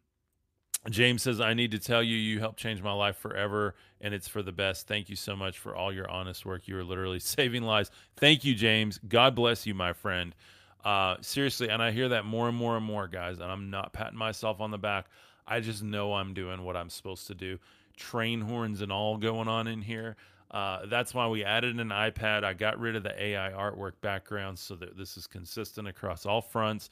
James 0.89 1.23
says, 1.23 1.41
I 1.41 1.53
need 1.53 1.73
to 1.73 1.79
tell 1.79 2.03
you, 2.03 2.17
you 2.17 2.41
helped 2.41 2.59
change 2.59 2.83
my 2.83 2.93
life 2.93 3.17
forever, 3.17 3.75
and 4.01 4.15
it's 4.15 4.29
for 4.29 4.43
the 4.43 4.53
best. 4.53 4.87
Thank 4.89 5.11
you 5.11 5.17
so 5.17 5.37
much 5.37 5.59
for 5.59 5.77
all 5.77 5.93
your 5.93 6.11
honest 6.11 6.47
work. 6.47 6.67
You 6.67 6.79
are 6.79 6.85
literally 6.85 7.19
saving 7.21 7.63
lives. 7.63 7.91
Thank 8.17 8.45
you, 8.45 8.55
James. 8.55 8.99
God 9.07 9.35
bless 9.35 9.67
you, 9.67 9.75
my 9.75 9.93
friend. 9.93 10.35
Uh, 10.83 11.17
seriously, 11.21 11.69
and 11.69 11.83
I 11.83 11.91
hear 11.91 12.09
that 12.09 12.25
more 12.25 12.49
and 12.49 12.57
more 12.57 12.79
and 12.79 12.87
more, 12.87 13.07
guys, 13.07 13.41
and 13.41 13.51
I'm 13.51 13.69
not 13.69 13.93
patting 13.93 14.19
myself 14.19 14.61
on 14.63 14.71
the 14.71 14.79
back. 14.79 15.07
I 15.47 15.61
just 15.61 15.83
know 15.83 16.15
I'm 16.15 16.33
doing 16.33 16.65
what 16.65 16.77
I'm 16.77 16.89
supposed 16.89 17.27
to 17.27 17.35
do. 17.35 17.59
Train 17.97 18.41
horns 18.41 18.81
and 18.81 18.91
all 18.91 19.19
going 19.19 19.49
on 19.49 19.67
in 19.67 19.83
here. 19.83 20.17
Uh, 20.51 20.87
that's 20.87 21.13
why 21.13 21.29
we 21.29 21.45
added 21.45 21.79
an 21.79 21.89
iPad. 21.89 22.45
I 22.45 22.55
got 22.55 22.81
rid 22.81 22.97
of 22.97 23.03
the 23.03 23.23
AI 23.23 23.51
artwork 23.51 23.93
background 24.01 24.59
so 24.59 24.75
that 24.77 24.97
this 24.97 25.17
is 25.17 25.27
consistent 25.27 25.87
across 25.87 26.25
all 26.25 26.41
fronts. 26.41 26.89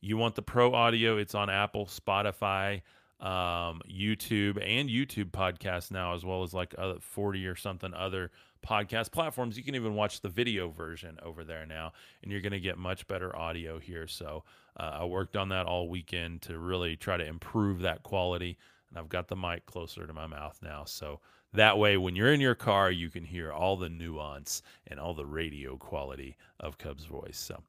You 0.00 0.16
want 0.16 0.34
the 0.34 0.42
pro 0.42 0.72
audio, 0.74 1.16
it's 1.16 1.34
on 1.34 1.50
Apple, 1.50 1.86
Spotify, 1.86 2.82
um, 3.20 3.80
YouTube, 3.90 4.62
and 4.62 4.88
YouTube 4.88 5.30
podcasts 5.30 5.90
now, 5.90 6.14
as 6.14 6.24
well 6.24 6.42
as 6.42 6.54
like 6.54 6.74
40 7.00 7.46
or 7.46 7.56
something 7.56 7.92
other 7.94 8.30
podcast 8.66 9.10
platforms. 9.12 9.56
You 9.56 9.64
can 9.64 9.74
even 9.74 9.94
watch 9.94 10.20
the 10.20 10.28
video 10.28 10.68
version 10.68 11.18
over 11.22 11.44
there 11.44 11.66
now, 11.66 11.92
and 12.22 12.32
you're 12.32 12.40
going 12.40 12.52
to 12.52 12.60
get 12.60 12.78
much 12.78 13.06
better 13.06 13.34
audio 13.36 13.78
here. 13.78 14.06
So 14.06 14.44
uh, 14.78 14.98
I 15.00 15.04
worked 15.04 15.36
on 15.36 15.48
that 15.50 15.66
all 15.66 15.88
weekend 15.88 16.42
to 16.42 16.58
really 16.58 16.96
try 16.96 17.16
to 17.16 17.26
improve 17.26 17.80
that 17.80 18.02
quality. 18.02 18.58
And 18.88 18.98
I've 18.98 19.08
got 19.08 19.28
the 19.28 19.36
mic 19.36 19.66
closer 19.66 20.06
to 20.06 20.12
my 20.12 20.26
mouth 20.26 20.58
now. 20.62 20.84
So 20.84 21.20
that 21.52 21.78
way, 21.78 21.96
when 21.96 22.14
you're 22.14 22.32
in 22.32 22.40
your 22.40 22.54
car, 22.54 22.90
you 22.90 23.10
can 23.10 23.24
hear 23.24 23.52
all 23.52 23.76
the 23.76 23.88
nuance 23.88 24.62
and 24.86 25.00
all 25.00 25.14
the 25.14 25.26
radio 25.26 25.76
quality 25.76 26.36
of 26.60 26.78
Cub's 26.78 27.04
voice. 27.04 27.38
So, 27.38 27.62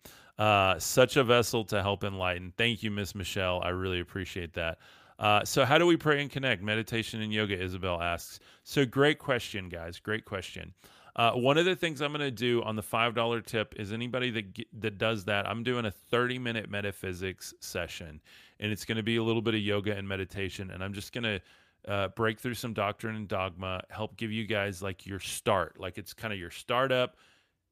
uh, 0.43 0.77
such 0.79 1.17
a 1.17 1.23
vessel 1.23 1.63
to 1.65 1.81
help 1.81 2.03
enlighten. 2.03 2.53
Thank 2.57 2.83
you, 2.83 2.91
Miss 2.91 3.15
Michelle. 3.15 3.61
I 3.63 3.69
really 3.69 3.99
appreciate 3.99 4.53
that. 4.53 4.77
Uh, 5.21 5.45
so, 5.45 5.63
how 5.63 5.77
do 5.77 5.85
we 5.85 5.95
pray 5.95 6.19
and 6.19 6.31
connect? 6.31 6.63
Meditation 6.63 7.21
and 7.21 7.31
yoga, 7.31 7.57
Isabel 7.57 8.01
asks. 8.01 8.39
So, 8.63 8.85
great 8.85 9.19
question, 9.19 9.69
guys. 9.69 9.99
Great 9.99 10.25
question. 10.25 10.73
Uh, 11.15 11.33
one 11.33 11.59
of 11.59 11.65
the 11.65 11.75
things 11.75 12.01
I'm 12.01 12.11
going 12.11 12.21
to 12.21 12.31
do 12.31 12.63
on 12.63 12.75
the 12.75 12.81
five 12.81 13.13
dollar 13.13 13.39
tip 13.39 13.75
is 13.77 13.93
anybody 13.93 14.31
that 14.31 14.65
that 14.79 14.97
does 14.97 15.25
that, 15.25 15.47
I'm 15.47 15.63
doing 15.63 15.85
a 15.85 15.91
30 15.91 16.39
minute 16.39 16.71
metaphysics 16.71 17.53
session, 17.59 18.19
and 18.59 18.71
it's 18.71 18.83
going 18.83 18.95
to 18.97 19.03
be 19.03 19.17
a 19.17 19.23
little 19.23 19.43
bit 19.43 19.53
of 19.53 19.61
yoga 19.61 19.95
and 19.95 20.07
meditation, 20.07 20.71
and 20.71 20.83
I'm 20.83 20.93
just 20.93 21.13
going 21.13 21.23
to 21.23 21.41
uh, 21.87 22.07
break 22.09 22.39
through 22.39 22.55
some 22.55 22.73
doctrine 22.73 23.15
and 23.15 23.27
dogma, 23.27 23.83
help 23.89 24.17
give 24.17 24.31
you 24.31 24.47
guys 24.47 24.81
like 24.81 25.05
your 25.05 25.19
start, 25.19 25.79
like 25.79 25.99
it's 25.99 26.13
kind 26.13 26.33
of 26.33 26.39
your 26.39 26.51
startup. 26.51 27.17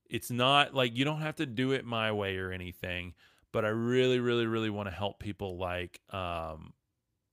It's 0.07 0.29
not 0.29 0.75
like 0.75 0.95
you 0.95 1.03
don't 1.03 1.21
have 1.21 1.37
to 1.37 1.47
do 1.47 1.71
it 1.71 1.83
my 1.83 2.11
way 2.11 2.37
or 2.37 2.51
anything, 2.51 3.15
but 3.51 3.65
I 3.65 3.69
really, 3.69 4.19
really, 4.19 4.45
really 4.45 4.69
want 4.69 4.87
to 4.87 4.95
help 4.95 5.19
people 5.19 5.57
like 5.57 5.99
um, 6.11 6.73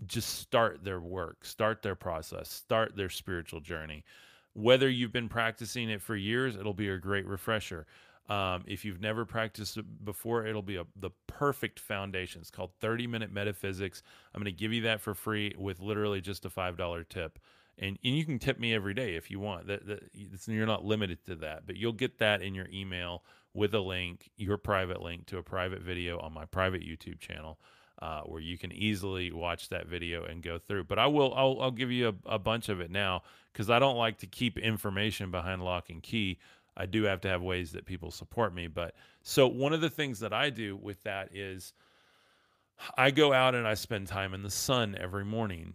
just 0.04 0.38
start 0.38 0.84
their 0.84 1.00
work, 1.00 1.44
start 1.44 1.82
their 1.82 1.94
process, 1.94 2.50
start 2.50 2.96
their 2.96 3.08
spiritual 3.08 3.60
journey. 3.60 4.04
Whether 4.52 4.88
you've 4.88 5.12
been 5.12 5.28
practicing 5.28 5.90
it 5.90 6.02
for 6.02 6.16
years, 6.16 6.56
it'll 6.56 6.74
be 6.74 6.88
a 6.88 6.98
great 6.98 7.26
refresher. 7.26 7.86
Um, 8.28 8.64
if 8.66 8.84
you've 8.84 9.00
never 9.00 9.24
practiced 9.24 9.76
it 9.76 10.04
before, 10.04 10.46
it'll 10.46 10.62
be 10.62 10.76
a, 10.76 10.84
the 10.96 11.10
perfect 11.26 11.78
foundation. 11.78 12.40
It's 12.40 12.50
called 12.50 12.72
30 12.80 13.06
Minute 13.06 13.32
Metaphysics. 13.32 14.02
I'm 14.34 14.42
going 14.42 14.52
to 14.52 14.58
give 14.58 14.72
you 14.72 14.82
that 14.82 15.00
for 15.00 15.14
free 15.14 15.54
with 15.56 15.80
literally 15.80 16.20
just 16.20 16.44
a 16.44 16.50
$5 16.50 17.08
tip. 17.08 17.38
And, 17.78 17.98
and 18.02 18.16
you 18.16 18.24
can 18.24 18.38
tip 18.38 18.58
me 18.58 18.74
every 18.74 18.94
day 18.94 19.14
if 19.14 19.30
you 19.30 19.38
want. 19.38 19.68
That, 19.68 19.86
that 19.86 20.02
you're 20.46 20.66
not 20.66 20.84
limited 20.84 21.24
to 21.26 21.36
that, 21.36 21.66
but 21.66 21.76
you'll 21.76 21.92
get 21.92 22.18
that 22.18 22.42
in 22.42 22.54
your 22.54 22.68
email 22.72 23.22
with 23.54 23.74
a 23.74 23.80
link, 23.80 24.30
your 24.36 24.56
private 24.56 25.02
link 25.02 25.26
to 25.26 25.38
a 25.38 25.42
private 25.42 25.82
video 25.82 26.18
on 26.18 26.32
my 26.32 26.46
private 26.46 26.82
YouTube 26.82 27.20
channel 27.20 27.58
uh, 28.00 28.22
where 28.22 28.40
you 28.40 28.58
can 28.58 28.72
easily 28.72 29.32
watch 29.32 29.68
that 29.70 29.86
video 29.86 30.24
and 30.24 30.42
go 30.42 30.58
through. 30.58 30.84
But 30.84 30.98
I 30.98 31.06
will, 31.06 31.32
I'll, 31.34 31.58
I'll 31.60 31.70
give 31.70 31.90
you 31.90 32.08
a, 32.26 32.34
a 32.34 32.38
bunch 32.38 32.68
of 32.68 32.80
it 32.80 32.90
now 32.90 33.22
because 33.52 33.70
I 33.70 33.78
don't 33.78 33.96
like 33.96 34.18
to 34.18 34.26
keep 34.26 34.58
information 34.58 35.30
behind 35.30 35.62
lock 35.62 35.88
and 35.88 36.02
key. 36.02 36.38
I 36.76 36.86
do 36.86 37.04
have 37.04 37.22
to 37.22 37.28
have 37.28 37.42
ways 37.42 37.72
that 37.72 37.86
people 37.86 38.10
support 38.10 38.54
me. 38.54 38.66
But 38.66 38.94
so 39.22 39.46
one 39.46 39.72
of 39.72 39.80
the 39.80 39.90
things 39.90 40.20
that 40.20 40.32
I 40.32 40.50
do 40.50 40.76
with 40.76 41.02
that 41.04 41.34
is 41.34 41.72
I 42.98 43.10
go 43.10 43.32
out 43.32 43.54
and 43.54 43.66
I 43.66 43.74
spend 43.74 44.08
time 44.08 44.34
in 44.34 44.42
the 44.42 44.50
sun 44.50 44.96
every 45.00 45.24
morning. 45.24 45.74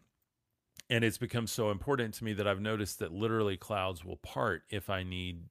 And 0.89 1.03
it's 1.03 1.17
become 1.17 1.47
so 1.47 1.71
important 1.71 2.13
to 2.15 2.23
me 2.23 2.33
that 2.33 2.47
I've 2.47 2.59
noticed 2.59 2.99
that 2.99 3.13
literally 3.13 3.57
clouds 3.57 4.03
will 4.03 4.17
part 4.17 4.63
if 4.69 4.89
I 4.89 5.03
need 5.03 5.43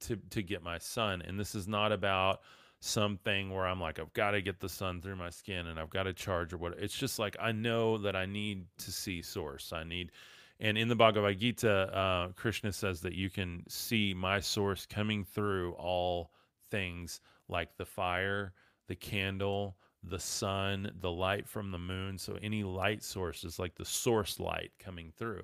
to 0.00 0.16
to 0.30 0.42
get 0.42 0.62
my 0.62 0.78
sun. 0.78 1.22
And 1.22 1.40
this 1.40 1.54
is 1.54 1.66
not 1.66 1.90
about 1.90 2.40
something 2.84 3.50
where 3.50 3.66
I'm 3.66 3.80
like, 3.80 3.98
I've 3.98 4.12
got 4.12 4.32
to 4.32 4.42
get 4.42 4.60
the 4.60 4.68
sun 4.68 5.00
through 5.00 5.16
my 5.16 5.30
skin 5.30 5.68
and 5.68 5.80
I've 5.80 5.90
got 5.90 6.04
to 6.04 6.12
charge 6.12 6.52
or 6.52 6.58
what. 6.58 6.78
It's 6.78 6.96
just 6.96 7.18
like 7.18 7.36
I 7.40 7.52
know 7.52 7.98
that 7.98 8.14
I 8.14 8.26
need 8.26 8.66
to 8.78 8.92
see 8.92 9.22
source. 9.22 9.72
I 9.72 9.84
need, 9.84 10.12
and 10.60 10.76
in 10.76 10.88
the 10.88 10.94
Bhagavad 10.94 11.40
Gita, 11.40 11.96
uh, 11.96 12.28
Krishna 12.36 12.72
says 12.72 13.00
that 13.00 13.14
you 13.14 13.30
can 13.30 13.64
see 13.68 14.14
my 14.14 14.38
source 14.38 14.86
coming 14.86 15.24
through 15.24 15.72
all 15.72 16.30
things 16.70 17.20
like 17.48 17.76
the 17.76 17.86
fire, 17.86 18.52
the 18.86 18.96
candle, 18.96 19.76
the 20.02 20.18
sun, 20.18 20.90
the 21.00 21.10
light 21.10 21.48
from 21.48 21.70
the 21.70 21.78
moon. 21.78 22.18
So 22.18 22.38
any 22.42 22.62
light 22.62 23.02
source 23.02 23.44
is 23.44 23.58
like 23.58 23.74
the 23.74 23.84
source 23.84 24.38
light 24.38 24.72
coming 24.78 25.10
through. 25.16 25.42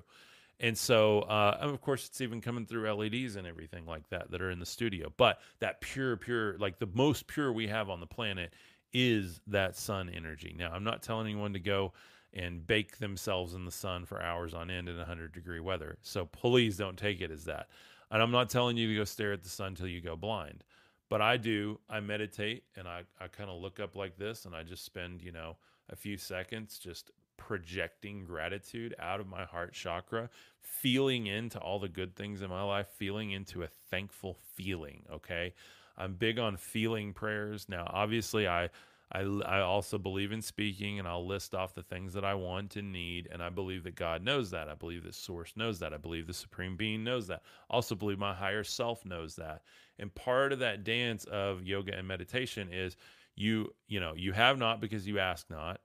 And 0.61 0.77
so, 0.77 1.21
uh, 1.21 1.57
of 1.59 1.81
course, 1.81 2.07
it's 2.07 2.21
even 2.21 2.39
coming 2.39 2.67
through 2.67 2.89
LEDs 2.93 3.35
and 3.35 3.47
everything 3.47 3.87
like 3.87 4.07
that 4.09 4.29
that 4.29 4.43
are 4.43 4.51
in 4.51 4.59
the 4.59 4.65
studio. 4.65 5.11
But 5.17 5.39
that 5.59 5.81
pure, 5.81 6.15
pure, 6.17 6.55
like 6.59 6.77
the 6.77 6.89
most 6.93 7.25
pure 7.25 7.51
we 7.51 7.67
have 7.67 7.89
on 7.89 7.99
the 7.99 8.05
planet 8.05 8.53
is 8.93 9.41
that 9.47 9.75
sun 9.75 10.07
energy. 10.07 10.55
Now, 10.57 10.71
I'm 10.71 10.83
not 10.83 11.01
telling 11.01 11.25
anyone 11.25 11.53
to 11.53 11.59
go 11.59 11.93
and 12.33 12.65
bake 12.65 12.97
themselves 12.99 13.55
in 13.55 13.65
the 13.65 13.71
sun 13.71 14.05
for 14.05 14.21
hours 14.21 14.53
on 14.53 14.69
end 14.69 14.87
in 14.87 14.97
100 14.97 15.33
degree 15.33 15.59
weather. 15.59 15.97
So 16.03 16.27
please 16.27 16.77
don't 16.77 16.97
take 16.97 17.21
it 17.21 17.31
as 17.31 17.45
that. 17.45 17.67
And 18.11 18.21
I'm 18.21 18.31
not 18.31 18.49
telling 18.49 18.77
you 18.77 18.87
to 18.87 18.95
go 18.95 19.03
stare 19.03 19.33
at 19.33 19.41
the 19.41 19.49
sun 19.49 19.73
till 19.73 19.87
you 19.87 19.99
go 19.99 20.15
blind. 20.15 20.63
But 21.09 21.21
I 21.21 21.37
do, 21.37 21.79
I 21.89 22.01
meditate 22.01 22.65
and 22.77 22.87
I, 22.87 23.01
I 23.19 23.27
kind 23.27 23.49
of 23.49 23.59
look 23.59 23.79
up 23.79 23.95
like 23.95 24.15
this 24.17 24.45
and 24.45 24.55
I 24.55 24.63
just 24.63 24.85
spend, 24.85 25.23
you 25.23 25.31
know, 25.31 25.57
a 25.89 25.95
few 25.95 26.17
seconds 26.17 26.77
just 26.77 27.11
projecting 27.41 28.23
gratitude 28.23 28.93
out 28.99 29.19
of 29.19 29.27
my 29.27 29.43
heart 29.45 29.73
chakra, 29.73 30.29
feeling 30.61 31.25
into 31.25 31.57
all 31.59 31.79
the 31.79 31.89
good 31.89 32.15
things 32.15 32.43
in 32.43 32.49
my 32.51 32.61
life, 32.61 32.87
feeling 32.97 33.31
into 33.31 33.63
a 33.63 33.67
thankful 33.89 34.37
feeling. 34.53 35.03
Okay. 35.11 35.53
I'm 35.97 36.13
big 36.13 36.37
on 36.37 36.55
feeling 36.55 37.13
prayers. 37.13 37.67
Now, 37.67 37.89
obviously, 37.91 38.47
I. 38.47 38.69
I, 39.13 39.23
I 39.23 39.59
also 39.59 39.97
believe 39.97 40.31
in 40.31 40.41
speaking 40.41 40.97
and 40.97 41.05
I'll 41.05 41.27
list 41.27 41.53
off 41.53 41.73
the 41.73 41.83
things 41.83 42.13
that 42.13 42.23
I 42.23 42.33
want 42.33 42.77
and 42.77 42.93
need. 42.93 43.27
And 43.29 43.43
I 43.43 43.49
believe 43.49 43.83
that 43.83 43.95
God 43.95 44.23
knows 44.23 44.51
that. 44.51 44.69
I 44.69 44.75
believe 44.75 45.03
that 45.03 45.15
Source 45.15 45.51
knows 45.57 45.79
that. 45.79 45.93
I 45.93 45.97
believe 45.97 46.27
the 46.27 46.33
Supreme 46.33 46.77
Being 46.77 47.03
knows 47.03 47.27
that. 47.27 47.41
I 47.69 47.73
also 47.73 47.93
believe 47.93 48.19
my 48.19 48.33
higher 48.33 48.63
self 48.63 49.03
knows 49.03 49.35
that. 49.35 49.63
And 49.99 50.15
part 50.15 50.53
of 50.53 50.59
that 50.59 50.85
dance 50.85 51.25
of 51.25 51.61
yoga 51.65 51.93
and 51.93 52.07
meditation 52.07 52.69
is 52.71 52.95
you, 53.35 53.73
you 53.89 53.99
know, 53.99 54.13
you 54.15 54.31
have 54.31 54.57
not 54.57 54.79
because 54.79 55.05
you 55.05 55.19
ask 55.19 55.49
not 55.49 55.81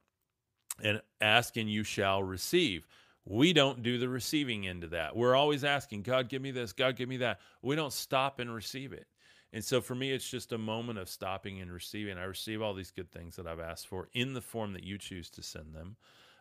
and 0.83 1.01
ask 1.20 1.57
and 1.57 1.70
you 1.70 1.85
shall 1.85 2.22
receive. 2.22 2.87
We 3.24 3.53
don't 3.53 3.83
do 3.83 3.99
the 3.99 4.09
receiving 4.09 4.68
end 4.68 4.85
of 4.85 4.91
that. 4.91 5.16
We're 5.16 5.35
always 5.35 5.64
asking, 5.64 6.03
God, 6.03 6.29
give 6.29 6.43
me 6.43 6.53
this, 6.53 6.72
God, 6.72 6.97
give 6.97 7.09
me 7.09 7.16
that. 7.18 7.41
We 7.61 7.74
don't 7.74 7.93
stop 7.93 8.39
and 8.39 8.55
receive 8.55 8.93
it. 8.93 9.07
And 9.53 9.64
so 9.64 9.81
for 9.81 9.95
me, 9.95 10.12
it's 10.12 10.29
just 10.29 10.53
a 10.53 10.59
moment 10.59 10.99
of 10.99 11.09
stopping 11.09 11.61
and 11.61 11.72
receiving. 11.72 12.18
I 12.18 12.24
receive 12.24 12.62
all 12.62 12.74
these 12.74 12.91
good 12.91 13.11
things 13.11 13.37
that 13.37 13.47
I've 13.47 13.61
asked 13.61 13.89
for 13.89 14.09
in 14.12 14.35
the 14.35 14.41
form 14.41 14.72
that 14.74 14.85
you 14.85 14.99
choose 14.99 15.31
to 15.31 15.43
send 15.43 15.74
them. 15.74 15.97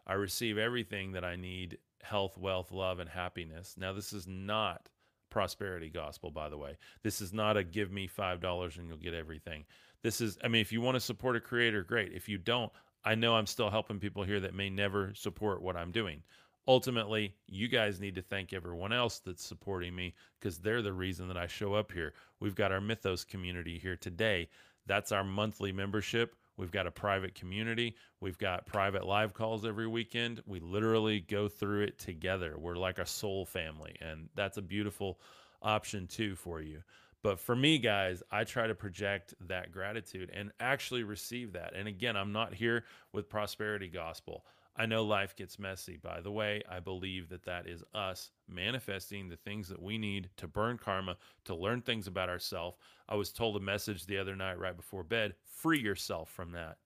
I 0.05 0.13
receive 0.13 0.57
everything 0.57 1.13
that 1.13 1.23
I 1.23 1.35
need 1.35 1.77
health, 2.03 2.37
wealth, 2.37 2.71
love, 2.71 2.99
and 2.99 3.09
happiness. 3.09 3.75
Now, 3.77 3.93
this 3.93 4.13
is 4.13 4.27
not 4.27 4.89
prosperity 5.29 5.89
gospel, 5.89 6.29
by 6.29 6.49
the 6.49 6.57
way. 6.57 6.77
This 7.03 7.21
is 7.21 7.33
not 7.33 7.57
a 7.57 7.63
give 7.63 7.91
me 7.91 8.07
$5 8.07 8.77
and 8.77 8.87
you'll 8.87 8.97
get 8.97 9.13
everything. 9.13 9.65
This 10.03 10.21
is, 10.21 10.37
I 10.43 10.47
mean, 10.47 10.61
if 10.61 10.71
you 10.71 10.81
want 10.81 10.95
to 10.95 11.01
support 11.01 11.35
a 11.35 11.39
creator, 11.39 11.83
great. 11.83 12.13
If 12.13 12.29
you 12.29 12.37
don't, 12.37 12.71
I 13.05 13.15
know 13.15 13.35
I'm 13.35 13.45
still 13.45 13.69
helping 13.69 13.99
people 13.99 14.23
here 14.23 14.39
that 14.39 14.55
may 14.55 14.69
never 14.69 15.13
support 15.13 15.61
what 15.61 15.77
I'm 15.77 15.91
doing. 15.91 16.23
Ultimately, 16.67 17.35
you 17.47 17.67
guys 17.67 17.99
need 17.99 18.15
to 18.15 18.23
thank 18.23 18.51
everyone 18.51 18.91
else 18.91 19.19
that's 19.19 19.45
supporting 19.45 19.95
me 19.95 20.15
because 20.39 20.57
they're 20.57 20.81
the 20.81 20.91
reason 20.91 21.27
that 21.27 21.37
I 21.37 21.45
show 21.45 21.75
up 21.75 21.91
here. 21.91 22.13
We've 22.39 22.55
got 22.55 22.71
our 22.71 22.81
Mythos 22.81 23.23
community 23.23 23.77
here 23.77 23.95
today. 23.95 24.49
That's 24.87 25.11
our 25.11 25.23
monthly 25.23 25.71
membership. 25.71 26.35
We've 26.57 26.71
got 26.71 26.87
a 26.87 26.91
private 26.91 27.35
community. 27.35 27.95
We've 28.19 28.37
got 28.37 28.65
private 28.65 29.05
live 29.05 29.33
calls 29.33 29.65
every 29.65 29.87
weekend. 29.87 30.41
We 30.47 30.59
literally 30.59 31.19
go 31.19 31.47
through 31.47 31.81
it 31.81 31.99
together. 31.99 32.55
We're 32.57 32.77
like 32.77 32.97
a 32.97 33.05
soul 33.05 33.45
family, 33.45 33.95
and 34.01 34.29
that's 34.35 34.57
a 34.57 34.61
beautiful 34.63 35.19
option 35.61 36.07
too 36.07 36.35
for 36.35 36.61
you. 36.61 36.81
But 37.25 37.39
for 37.39 37.55
me, 37.55 37.79
guys, 37.79 38.21
I 38.29 38.43
try 38.43 38.67
to 38.67 38.75
project 38.75 39.33
that 39.47 39.71
gratitude 39.71 40.29
and 40.31 40.51
actually 40.59 41.01
receive 41.01 41.53
that. 41.53 41.73
And 41.75 41.87
again, 41.87 42.15
I'm 42.15 42.31
not 42.31 42.53
here 42.53 42.83
with 43.13 43.29
prosperity 43.29 43.87
gospel. 43.87 44.45
I 44.77 44.85
know 44.85 45.03
life 45.03 45.35
gets 45.35 45.57
messy. 45.57 45.97
By 45.97 46.21
the 46.21 46.31
way, 46.31 46.61
I 46.69 46.79
believe 46.79 47.29
that 47.29 47.45
that 47.45 47.65
is 47.65 47.83
us 47.95 48.29
manifesting 48.47 49.27
the 49.27 49.37
things 49.37 49.67
that 49.69 49.81
we 49.81 49.97
need 49.97 50.29
to 50.37 50.47
burn 50.47 50.77
karma, 50.77 51.17
to 51.45 51.55
learn 51.55 51.81
things 51.81 52.05
about 52.05 52.29
ourselves. 52.29 52.77
I 53.09 53.15
was 53.15 53.31
told 53.31 53.57
a 53.57 53.59
message 53.59 54.05
the 54.05 54.19
other 54.19 54.35
night 54.35 54.59
right 54.59 54.77
before 54.77 55.03
bed 55.03 55.33
free 55.47 55.81
yourself 55.81 56.29
from 56.29 56.51
that. 56.51 56.77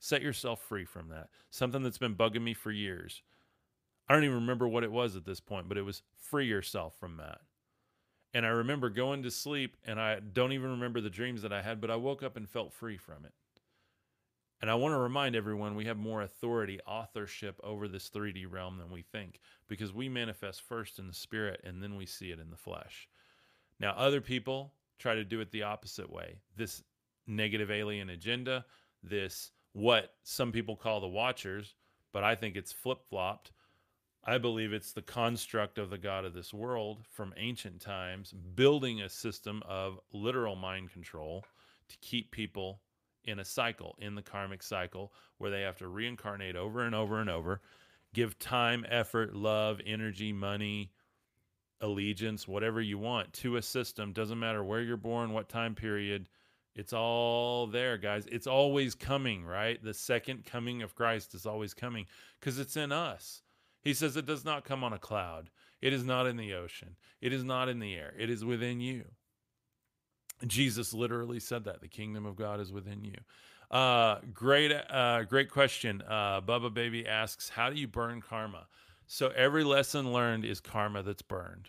Set 0.00 0.20
yourself 0.20 0.60
free 0.62 0.84
from 0.84 1.10
that. 1.10 1.28
Something 1.50 1.84
that's 1.84 1.96
been 1.96 2.16
bugging 2.16 2.42
me 2.42 2.54
for 2.54 2.72
years. 2.72 3.22
I 4.08 4.14
don't 4.14 4.24
even 4.24 4.34
remember 4.34 4.66
what 4.66 4.82
it 4.82 4.90
was 4.90 5.14
at 5.14 5.24
this 5.24 5.38
point, 5.38 5.68
but 5.68 5.78
it 5.78 5.82
was 5.82 6.02
free 6.16 6.46
yourself 6.46 6.98
from 6.98 7.18
that. 7.18 7.38
And 8.34 8.44
I 8.44 8.50
remember 8.50 8.90
going 8.90 9.22
to 9.22 9.30
sleep, 9.30 9.76
and 9.86 10.00
I 10.00 10.20
don't 10.20 10.52
even 10.52 10.70
remember 10.70 11.00
the 11.00 11.10
dreams 11.10 11.42
that 11.42 11.52
I 11.52 11.62
had, 11.62 11.80
but 11.80 11.90
I 11.90 11.96
woke 11.96 12.22
up 12.22 12.36
and 12.36 12.48
felt 12.48 12.72
free 12.72 12.98
from 12.98 13.24
it. 13.24 13.32
And 14.60 14.70
I 14.70 14.74
want 14.74 14.92
to 14.94 14.98
remind 14.98 15.36
everyone 15.36 15.74
we 15.74 15.84
have 15.84 15.98
more 15.98 16.22
authority, 16.22 16.80
authorship 16.86 17.60
over 17.62 17.88
this 17.88 18.08
3D 18.08 18.50
realm 18.50 18.78
than 18.78 18.90
we 18.90 19.02
think 19.02 19.40
because 19.68 19.92
we 19.92 20.08
manifest 20.08 20.62
first 20.62 20.98
in 20.98 21.06
the 21.06 21.12
spirit 21.12 21.60
and 21.62 21.82
then 21.82 21.94
we 21.96 22.06
see 22.06 22.30
it 22.30 22.40
in 22.40 22.50
the 22.50 22.56
flesh. 22.56 23.08
Now, 23.78 23.92
other 23.92 24.22
people 24.22 24.72
try 24.98 25.14
to 25.14 25.24
do 25.24 25.40
it 25.40 25.50
the 25.50 25.64
opposite 25.64 26.10
way. 26.10 26.40
This 26.56 26.82
negative 27.26 27.70
alien 27.70 28.10
agenda, 28.10 28.64
this 29.02 29.50
what 29.72 30.14
some 30.22 30.52
people 30.52 30.74
call 30.74 31.00
the 31.00 31.06
watchers, 31.06 31.74
but 32.12 32.24
I 32.24 32.34
think 32.34 32.56
it's 32.56 32.72
flip 32.72 33.04
flopped. 33.10 33.52
I 34.28 34.38
believe 34.38 34.72
it's 34.72 34.90
the 34.90 35.02
construct 35.02 35.78
of 35.78 35.88
the 35.88 35.98
God 35.98 36.24
of 36.24 36.34
this 36.34 36.52
world 36.52 37.04
from 37.12 37.32
ancient 37.36 37.80
times, 37.80 38.32
building 38.32 39.00
a 39.00 39.08
system 39.08 39.62
of 39.68 40.00
literal 40.12 40.56
mind 40.56 40.90
control 40.90 41.44
to 41.88 41.96
keep 41.98 42.32
people 42.32 42.80
in 43.22 43.38
a 43.38 43.44
cycle, 43.44 43.94
in 44.00 44.16
the 44.16 44.22
karmic 44.22 44.64
cycle, 44.64 45.12
where 45.38 45.50
they 45.50 45.60
have 45.60 45.78
to 45.78 45.86
reincarnate 45.86 46.56
over 46.56 46.82
and 46.82 46.92
over 46.92 47.20
and 47.20 47.30
over, 47.30 47.60
give 48.14 48.36
time, 48.40 48.84
effort, 48.88 49.36
love, 49.36 49.80
energy, 49.86 50.32
money, 50.32 50.90
allegiance, 51.80 52.48
whatever 52.48 52.80
you 52.80 52.98
want 52.98 53.32
to 53.32 53.58
a 53.58 53.62
system. 53.62 54.12
Doesn't 54.12 54.40
matter 54.40 54.64
where 54.64 54.80
you're 54.80 54.96
born, 54.96 55.32
what 55.32 55.48
time 55.48 55.76
period. 55.76 56.28
It's 56.74 56.92
all 56.92 57.68
there, 57.68 57.96
guys. 57.96 58.26
It's 58.26 58.48
always 58.48 58.96
coming, 58.96 59.44
right? 59.44 59.82
The 59.82 59.94
second 59.94 60.44
coming 60.44 60.82
of 60.82 60.96
Christ 60.96 61.32
is 61.34 61.46
always 61.46 61.74
coming 61.74 62.06
because 62.40 62.58
it's 62.58 62.76
in 62.76 62.90
us. 62.90 63.42
He 63.86 63.94
says 63.94 64.16
it 64.16 64.26
does 64.26 64.44
not 64.44 64.64
come 64.64 64.82
on 64.82 64.92
a 64.92 64.98
cloud. 64.98 65.48
It 65.80 65.92
is 65.92 66.02
not 66.02 66.26
in 66.26 66.36
the 66.36 66.54
ocean. 66.54 66.96
It 67.20 67.32
is 67.32 67.44
not 67.44 67.68
in 67.68 67.78
the 67.78 67.94
air. 67.94 68.12
It 68.18 68.30
is 68.30 68.44
within 68.44 68.80
you. 68.80 69.04
Jesus 70.44 70.92
literally 70.92 71.38
said 71.38 71.62
that 71.66 71.80
the 71.80 71.86
kingdom 71.86 72.26
of 72.26 72.34
God 72.34 72.58
is 72.58 72.72
within 72.72 73.04
you. 73.04 73.14
Uh, 73.70 74.18
great, 74.34 74.72
uh, 74.72 75.22
great 75.22 75.50
question. 75.50 76.02
Uh, 76.02 76.40
Bubba 76.40 76.74
Baby 76.74 77.06
asks, 77.06 77.48
"How 77.48 77.70
do 77.70 77.78
you 77.78 77.86
burn 77.86 78.20
karma?" 78.20 78.66
So 79.06 79.28
every 79.28 79.62
lesson 79.62 80.12
learned 80.12 80.44
is 80.44 80.58
karma 80.58 81.04
that's 81.04 81.22
burned. 81.22 81.68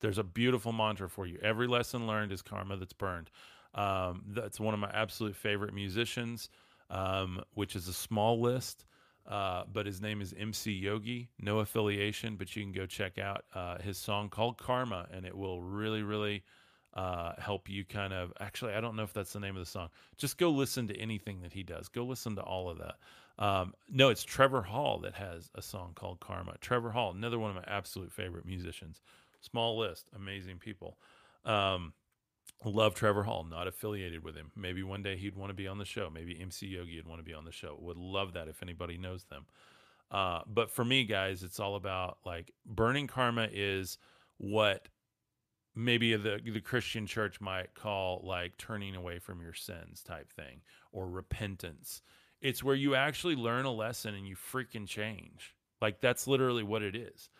There's 0.00 0.18
a 0.18 0.24
beautiful 0.24 0.72
mantra 0.72 1.08
for 1.08 1.24
you. 1.24 1.38
Every 1.40 1.68
lesson 1.68 2.08
learned 2.08 2.32
is 2.32 2.42
karma 2.42 2.76
that's 2.78 2.94
burned. 2.94 3.30
Um, 3.76 4.24
that's 4.26 4.58
one 4.58 4.74
of 4.74 4.80
my 4.80 4.90
absolute 4.90 5.36
favorite 5.36 5.72
musicians, 5.72 6.48
um, 6.90 7.44
which 7.54 7.76
is 7.76 7.86
a 7.86 7.94
small 7.94 8.40
list. 8.40 8.86
Uh, 9.26 9.62
but 9.72 9.86
his 9.86 10.00
name 10.00 10.20
is 10.20 10.34
MC 10.36 10.72
Yogi, 10.72 11.28
no 11.40 11.60
affiliation, 11.60 12.36
but 12.36 12.54
you 12.56 12.62
can 12.62 12.72
go 12.72 12.86
check 12.86 13.18
out 13.18 13.44
uh, 13.54 13.78
his 13.78 13.96
song 13.96 14.28
called 14.28 14.58
Karma, 14.58 15.06
and 15.12 15.24
it 15.24 15.36
will 15.36 15.62
really, 15.62 16.02
really 16.02 16.42
uh, 16.94 17.32
help 17.38 17.68
you 17.68 17.84
kind 17.84 18.12
of. 18.12 18.32
Actually, 18.40 18.74
I 18.74 18.80
don't 18.80 18.96
know 18.96 19.04
if 19.04 19.12
that's 19.12 19.32
the 19.32 19.40
name 19.40 19.56
of 19.56 19.64
the 19.64 19.70
song. 19.70 19.88
Just 20.16 20.38
go 20.38 20.50
listen 20.50 20.88
to 20.88 20.96
anything 20.98 21.40
that 21.42 21.52
he 21.52 21.62
does. 21.62 21.88
Go 21.88 22.04
listen 22.04 22.34
to 22.36 22.42
all 22.42 22.68
of 22.68 22.78
that. 22.78 22.96
Um, 23.38 23.74
no, 23.90 24.10
it's 24.10 24.24
Trevor 24.24 24.62
Hall 24.62 24.98
that 25.00 25.14
has 25.14 25.50
a 25.54 25.62
song 25.62 25.92
called 25.94 26.20
Karma. 26.20 26.56
Trevor 26.60 26.90
Hall, 26.90 27.12
another 27.12 27.38
one 27.38 27.50
of 27.50 27.56
my 27.56 27.64
absolute 27.66 28.12
favorite 28.12 28.44
musicians. 28.44 29.00
Small 29.40 29.78
list, 29.78 30.10
amazing 30.14 30.58
people. 30.58 30.98
Um, 31.44 31.92
love 32.64 32.94
Trevor 32.94 33.24
Hall, 33.24 33.44
not 33.44 33.66
affiliated 33.66 34.22
with 34.22 34.36
him. 34.36 34.50
Maybe 34.56 34.82
one 34.82 35.02
day 35.02 35.16
he'd 35.16 35.36
want 35.36 35.50
to 35.50 35.54
be 35.54 35.66
on 35.66 35.78
the 35.78 35.84
show. 35.84 36.10
Maybe 36.10 36.40
MC 36.40 36.66
Yogi 36.66 36.96
would 36.96 37.08
want 37.08 37.20
to 37.20 37.24
be 37.24 37.34
on 37.34 37.44
the 37.44 37.52
show. 37.52 37.76
Would 37.80 37.96
love 37.96 38.34
that 38.34 38.48
if 38.48 38.62
anybody 38.62 38.98
knows 38.98 39.24
them. 39.24 39.46
Uh, 40.10 40.40
but 40.46 40.70
for 40.70 40.84
me, 40.84 41.04
guys, 41.04 41.42
it's 41.42 41.58
all 41.58 41.74
about 41.74 42.18
like 42.24 42.52
burning 42.66 43.06
karma 43.06 43.48
is 43.50 43.98
what 44.36 44.88
maybe 45.74 46.14
the 46.16 46.40
the 46.44 46.60
Christian 46.60 47.06
church 47.06 47.40
might 47.40 47.74
call 47.74 48.20
like 48.24 48.58
turning 48.58 48.94
away 48.94 49.18
from 49.18 49.40
your 49.40 49.54
sins 49.54 50.02
type 50.02 50.30
thing 50.30 50.60
or 50.92 51.08
repentance. 51.08 52.02
It's 52.42 52.62
where 52.62 52.74
you 52.74 52.94
actually 52.94 53.36
learn 53.36 53.64
a 53.64 53.72
lesson 53.72 54.14
and 54.14 54.26
you 54.26 54.36
freaking 54.36 54.86
change. 54.86 55.54
Like 55.80 56.00
that's 56.00 56.26
literally 56.26 56.62
what 56.62 56.82
it 56.82 56.94
is. 56.94 57.30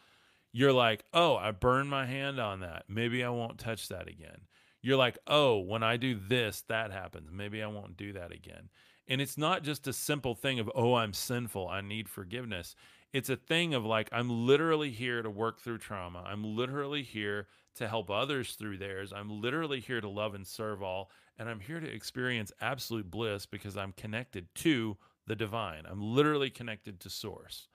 You're 0.52 0.72
like, 0.72 1.04
"Oh, 1.12 1.36
I 1.36 1.50
burned 1.50 1.90
my 1.90 2.06
hand 2.06 2.40
on 2.40 2.60
that. 2.60 2.84
Maybe 2.88 3.22
I 3.22 3.30
won't 3.30 3.58
touch 3.58 3.88
that 3.88 4.08
again." 4.08 4.42
You're 4.82 4.96
like, 4.96 5.18
"Oh, 5.26 5.58
when 5.60 5.82
I 5.82 5.96
do 5.96 6.14
this, 6.14 6.62
that 6.62 6.90
happens. 6.92 7.30
Maybe 7.32 7.62
I 7.62 7.66
won't 7.68 7.96
do 7.96 8.12
that 8.14 8.32
again." 8.32 8.68
And 9.08 9.20
it's 9.20 9.38
not 9.38 9.62
just 9.62 9.86
a 9.86 9.92
simple 9.92 10.34
thing 10.34 10.58
of, 10.60 10.70
"Oh, 10.74 10.94
I'm 10.94 11.12
sinful. 11.12 11.68
I 11.68 11.80
need 11.80 12.08
forgiveness." 12.08 12.74
It's 13.12 13.28
a 13.30 13.36
thing 13.36 13.74
of 13.74 13.84
like, 13.84 14.08
I'm 14.12 14.28
literally 14.46 14.90
here 14.90 15.22
to 15.22 15.30
work 15.30 15.60
through 15.60 15.78
trauma. 15.78 16.22
I'm 16.26 16.44
literally 16.44 17.02
here 17.02 17.48
to 17.74 17.88
help 17.88 18.10
others 18.10 18.54
through 18.54 18.78
theirs. 18.78 19.12
I'm 19.12 19.28
literally 19.40 19.80
here 19.80 20.00
to 20.00 20.08
love 20.08 20.34
and 20.34 20.46
serve 20.46 20.82
all. 20.82 21.10
And 21.38 21.48
I'm 21.48 21.60
here 21.60 21.80
to 21.80 21.90
experience 21.90 22.52
absolute 22.60 23.10
bliss 23.10 23.46
because 23.46 23.76
I'm 23.76 23.92
connected 23.92 24.54
to 24.56 24.96
the 25.26 25.36
divine. 25.36 25.84
I'm 25.86 26.00
literally 26.02 26.50
connected 26.50 27.00
to 27.00 27.10
source. 27.10 27.68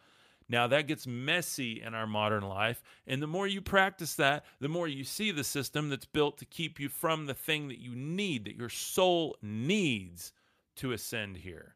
Now, 0.49 0.67
that 0.67 0.87
gets 0.87 1.05
messy 1.05 1.81
in 1.81 1.93
our 1.93 2.07
modern 2.07 2.43
life. 2.43 2.81
And 3.05 3.21
the 3.21 3.27
more 3.27 3.47
you 3.47 3.61
practice 3.61 4.15
that, 4.15 4.45
the 4.59 4.69
more 4.69 4.87
you 4.87 5.03
see 5.03 5.31
the 5.31 5.43
system 5.43 5.89
that's 5.89 6.05
built 6.05 6.37
to 6.37 6.45
keep 6.45 6.79
you 6.79 6.87
from 6.87 7.25
the 7.25 7.33
thing 7.33 7.67
that 7.67 7.79
you 7.79 7.95
need, 7.95 8.45
that 8.45 8.55
your 8.55 8.69
soul 8.69 9.35
needs 9.41 10.31
to 10.77 10.93
ascend 10.93 11.37
here. 11.37 11.75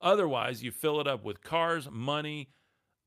Otherwise, 0.00 0.62
you 0.62 0.70
fill 0.70 1.00
it 1.00 1.06
up 1.06 1.24
with 1.24 1.42
cars, 1.42 1.88
money, 1.90 2.50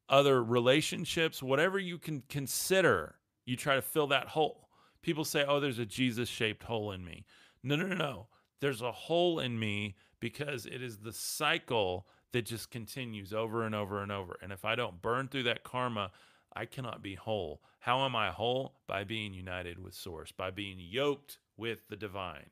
other 0.08 0.44
relationships, 0.44 1.42
whatever 1.42 1.80
you 1.80 1.98
can 1.98 2.22
consider 2.30 3.16
you 3.46 3.56
try 3.56 3.76
to 3.76 3.82
fill 3.82 4.08
that 4.08 4.28
hole. 4.28 4.70
People 5.02 5.26
say, 5.26 5.44
oh, 5.48 5.60
there's 5.60 5.80
a 5.80 5.86
Jesus 5.86 6.30
shaped 6.30 6.64
hole 6.64 6.92
in 6.92 7.04
me. 7.04 7.26
No, 7.64 7.76
no, 7.76 7.88
no, 7.88 7.96
no. 7.96 8.28
There's 8.60 8.82
a 8.82 8.92
hole 8.92 9.40
in 9.40 9.58
me 9.58 9.96
because 10.20 10.66
it 10.66 10.84
is 10.84 11.00
the 11.00 11.14
cycle 11.14 12.06
that 12.34 12.46
just 12.46 12.72
continues 12.72 13.34
over 13.34 13.64
and 13.64 13.76
over 13.76 14.02
and 14.02 14.12
over. 14.12 14.38
And 14.42 14.52
if 14.52 14.66
I 14.66 14.76
don't 14.76 15.02
burn 15.02 15.28
through 15.28 15.44
that 15.44 15.64
karma, 15.64 16.12
I 16.54 16.66
cannot 16.66 17.02
be 17.02 17.16
whole. 17.16 17.62
How 17.80 18.06
am 18.06 18.16
I 18.16 18.30
whole? 18.30 18.76
By 18.88 19.04
being 19.04 19.34
united 19.34 19.80
with 19.80 19.94
Source, 19.94 20.32
by 20.32 20.52
being 20.52 20.78
yoked 20.80 21.40
with 21.58 21.88
the 21.88 21.96
divine. 21.96 22.50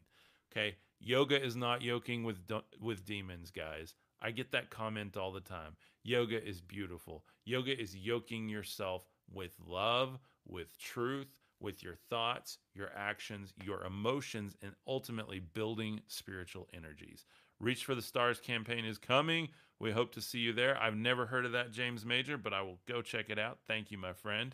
Okay, 0.52 0.76
yoga 1.00 1.42
is 1.42 1.56
not 1.56 1.82
yoking 1.82 2.24
with 2.24 2.40
with 2.80 3.06
demons, 3.06 3.52
guys. 3.52 3.96
I 4.22 4.32
get 4.32 4.52
that 4.52 4.70
comment 4.70 5.16
all 5.16 5.32
the 5.32 5.40
time. 5.40 5.76
Yoga 6.04 6.46
is 6.46 6.62
beautiful. 6.62 7.24
Yoga 7.46 7.80
is 7.80 7.96
yoking 7.96 8.50
yourself 8.50 9.06
with 9.32 9.56
love, 9.66 10.20
with 10.46 10.78
truth, 10.78 11.28
with 11.60 11.84
your 11.84 11.96
thoughts, 12.10 12.58
your 12.74 12.90
actions, 12.96 13.54
your 13.64 13.84
emotions, 13.84 14.56
and 14.62 14.74
ultimately 14.88 15.40
building 15.40 16.02
spiritual 16.08 16.68
energies. 16.74 17.26
Reach 17.60 17.84
for 17.86 17.96
the 17.96 18.02
Stars 18.02 18.40
campaign 18.40 18.86
is 18.86 18.98
coming. 18.98 19.50
We 19.80 19.92
hope 19.92 20.14
to 20.14 20.22
see 20.22 20.40
you 20.40 20.54
there. 20.54 20.78
I've 20.82 20.96
never 20.96 21.26
heard 21.26 21.46
of 21.46 21.54
that, 21.54 21.72
James 21.72 22.06
Major, 22.06 22.38
but 22.38 22.54
I 22.54 22.62
will 22.62 22.80
go 22.88 23.02
check 23.02 23.30
it 23.30 23.40
out. 23.40 23.60
Thank 23.68 23.92
you, 23.92 23.98
my 23.98 24.14
friend. 24.14 24.54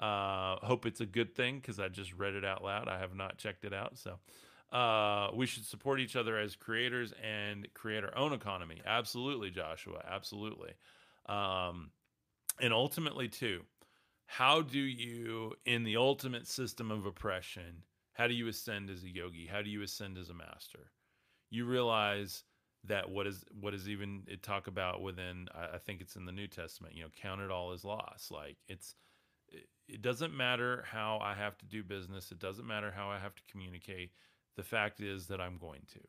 Uh, 0.00 0.56
hope 0.62 0.86
it's 0.86 1.00
a 1.00 1.06
good 1.06 1.34
thing 1.34 1.56
because 1.56 1.78
I 1.78 1.88
just 1.88 2.14
read 2.14 2.34
it 2.34 2.44
out 2.44 2.64
loud. 2.64 2.88
I 2.88 2.98
have 2.98 3.14
not 3.14 3.36
checked 3.36 3.64
it 3.64 3.72
out. 3.72 3.98
So 3.98 4.18
uh, 4.76 5.30
we 5.34 5.46
should 5.46 5.64
support 5.64 6.00
each 6.00 6.16
other 6.16 6.38
as 6.38 6.56
creators 6.56 7.12
and 7.22 7.68
create 7.74 8.04
our 8.04 8.16
own 8.16 8.32
economy. 8.32 8.80
Absolutely, 8.86 9.50
Joshua. 9.50 10.02
Absolutely. 10.08 10.72
Um, 11.26 11.90
and 12.60 12.72
ultimately, 12.72 13.28
too, 13.28 13.62
how 14.26 14.62
do 14.62 14.78
you 14.78 15.52
in 15.64 15.84
the 15.84 15.96
ultimate 15.96 16.46
system 16.46 16.90
of 16.90 17.06
oppression 17.06 17.82
how 18.14 18.26
do 18.26 18.34
you 18.34 18.48
ascend 18.48 18.90
as 18.90 19.04
a 19.04 19.08
yogi 19.08 19.46
how 19.46 19.62
do 19.62 19.70
you 19.70 19.82
ascend 19.82 20.16
as 20.16 20.30
a 20.30 20.34
master 20.34 20.90
you 21.50 21.64
realize 21.64 22.44
that 22.86 23.10
what 23.10 23.26
is 23.26 23.44
what 23.60 23.74
is 23.74 23.88
even 23.88 24.22
it 24.26 24.42
talk 24.42 24.66
about 24.66 25.02
within 25.02 25.48
I, 25.54 25.78
think 25.78 26.00
it's 26.00 26.16
in 26.16 26.26
the 26.26 26.32
new 26.32 26.46
testament 26.46 26.94
you 26.94 27.02
know 27.02 27.08
count 27.20 27.40
it 27.40 27.50
all 27.50 27.72
as 27.72 27.84
loss. 27.84 28.28
Like 28.30 28.56
it's 28.68 28.94
it 29.88 30.02
doesn't 30.02 30.34
matter 30.34 30.84
how 30.90 31.18
i 31.22 31.34
have 31.34 31.56
to 31.58 31.66
do 31.66 31.82
business. 31.82 32.30
It 32.30 32.38
doesn't 32.38 32.66
matter 32.66 32.92
how 32.94 33.08
i 33.08 33.18
have 33.18 33.34
to 33.34 33.42
communicate. 33.50 34.12
The 34.56 34.62
fact 34.62 35.00
is 35.00 35.26
that 35.28 35.40
i'm 35.40 35.58
going 35.58 35.82
to. 35.92 36.00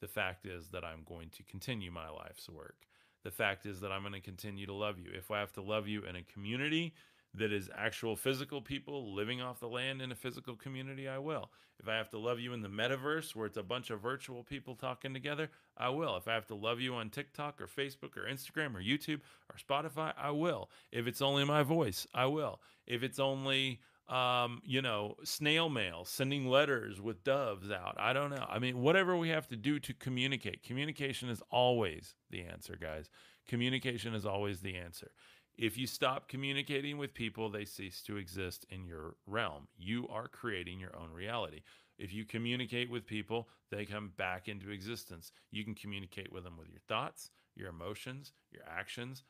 The 0.00 0.08
fact 0.08 0.46
is 0.46 0.70
that 0.70 0.84
i'm 0.84 1.02
going 1.04 1.30
to 1.30 1.42
continue 1.44 1.90
my 1.90 2.08
life's 2.08 2.48
work. 2.48 2.86
The 3.24 3.30
fact 3.30 3.66
is 3.66 3.80
that 3.80 3.92
i'm 3.92 4.02
going 4.02 4.14
to 4.14 4.20
continue 4.20 4.66
to 4.66 4.74
love 4.74 4.98
you. 4.98 5.10
If 5.12 5.30
i 5.30 5.40
have 5.40 5.52
to 5.52 5.62
love 5.62 5.88
you 5.88 6.04
in 6.04 6.16
a 6.16 6.22
community 6.22 6.94
that 7.34 7.52
is 7.52 7.70
actual 7.74 8.14
physical 8.14 8.60
people 8.60 9.14
living 9.14 9.40
off 9.40 9.60
the 9.60 9.68
land 9.68 10.02
in 10.02 10.12
a 10.12 10.14
physical 10.14 10.54
community, 10.54 11.08
I 11.08 11.18
will. 11.18 11.50
If 11.80 11.88
I 11.88 11.96
have 11.96 12.10
to 12.10 12.18
love 12.18 12.38
you 12.38 12.52
in 12.52 12.62
the 12.62 12.68
metaverse 12.68 13.34
where 13.34 13.46
it's 13.46 13.56
a 13.56 13.62
bunch 13.62 13.90
of 13.90 14.00
virtual 14.00 14.44
people 14.44 14.74
talking 14.74 15.14
together, 15.14 15.50
I 15.76 15.88
will. 15.88 16.16
If 16.16 16.28
I 16.28 16.34
have 16.34 16.46
to 16.48 16.54
love 16.54 16.80
you 16.80 16.94
on 16.94 17.10
TikTok 17.10 17.60
or 17.60 17.66
Facebook 17.66 18.16
or 18.16 18.28
Instagram 18.30 18.74
or 18.74 18.80
YouTube 18.80 19.20
or 19.50 19.56
Spotify, 19.56 20.12
I 20.16 20.30
will. 20.30 20.70
If 20.92 21.06
it's 21.06 21.22
only 21.22 21.44
my 21.44 21.62
voice, 21.62 22.06
I 22.14 22.26
will. 22.26 22.60
If 22.86 23.02
it's 23.02 23.18
only 23.18 23.80
um, 24.08 24.60
you 24.64 24.82
know, 24.82 25.16
snail 25.24 25.70
mail, 25.70 26.04
sending 26.04 26.46
letters 26.46 27.00
with 27.00 27.24
doves 27.24 27.70
out. 27.70 27.94
I 27.98 28.12
don't 28.12 28.30
know. 28.30 28.44
I 28.46 28.58
mean, 28.58 28.82
whatever 28.82 29.16
we 29.16 29.30
have 29.30 29.48
to 29.48 29.56
do 29.56 29.78
to 29.80 29.94
communicate. 29.94 30.62
Communication 30.62 31.30
is 31.30 31.42
always 31.50 32.14
the 32.30 32.42
answer, 32.42 32.76
guys. 32.78 33.08
Communication 33.48 34.14
is 34.14 34.26
always 34.26 34.60
the 34.60 34.76
answer. 34.76 35.12
If 35.58 35.76
you 35.76 35.86
stop 35.86 36.28
communicating 36.28 36.98
with 36.98 37.14
people, 37.14 37.50
they 37.50 37.64
cease 37.64 38.02
to 38.02 38.16
exist 38.16 38.66
in 38.70 38.86
your 38.86 39.16
realm. 39.26 39.68
You 39.76 40.08
are 40.08 40.28
creating 40.28 40.80
your 40.80 40.96
own 40.96 41.12
reality. 41.12 41.62
If 41.98 42.12
you 42.12 42.24
communicate 42.24 42.90
with 42.90 43.06
people, 43.06 43.48
they 43.70 43.84
come 43.84 44.12
back 44.16 44.48
into 44.48 44.70
existence. 44.70 45.30
You 45.50 45.64
can 45.64 45.74
communicate 45.74 46.32
with 46.32 46.44
them 46.44 46.56
with 46.56 46.68
your 46.68 46.80
thoughts, 46.88 47.30
your 47.54 47.68
emotions, 47.68 48.32
your 48.50 48.62
actions. 48.68 49.24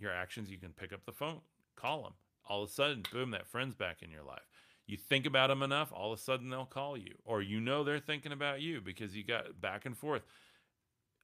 Your 0.00 0.12
actions, 0.12 0.50
you 0.50 0.56
can 0.56 0.72
pick 0.72 0.94
up 0.94 1.04
the 1.04 1.12
phone, 1.12 1.40
call 1.76 2.02
them. 2.02 2.14
All 2.48 2.62
of 2.62 2.70
a 2.70 2.72
sudden, 2.72 3.02
boom, 3.12 3.32
that 3.32 3.46
friend's 3.46 3.74
back 3.74 4.02
in 4.02 4.10
your 4.10 4.22
life. 4.22 4.48
You 4.86 4.96
think 4.96 5.26
about 5.26 5.48
them 5.48 5.62
enough, 5.62 5.92
all 5.92 6.12
of 6.12 6.18
a 6.18 6.22
sudden 6.22 6.48
they'll 6.48 6.64
call 6.64 6.96
you, 6.96 7.14
or 7.24 7.42
you 7.42 7.60
know 7.60 7.84
they're 7.84 8.00
thinking 8.00 8.32
about 8.32 8.62
you 8.62 8.80
because 8.80 9.14
you 9.14 9.22
got 9.22 9.60
back 9.60 9.84
and 9.84 9.96
forth. 9.96 10.22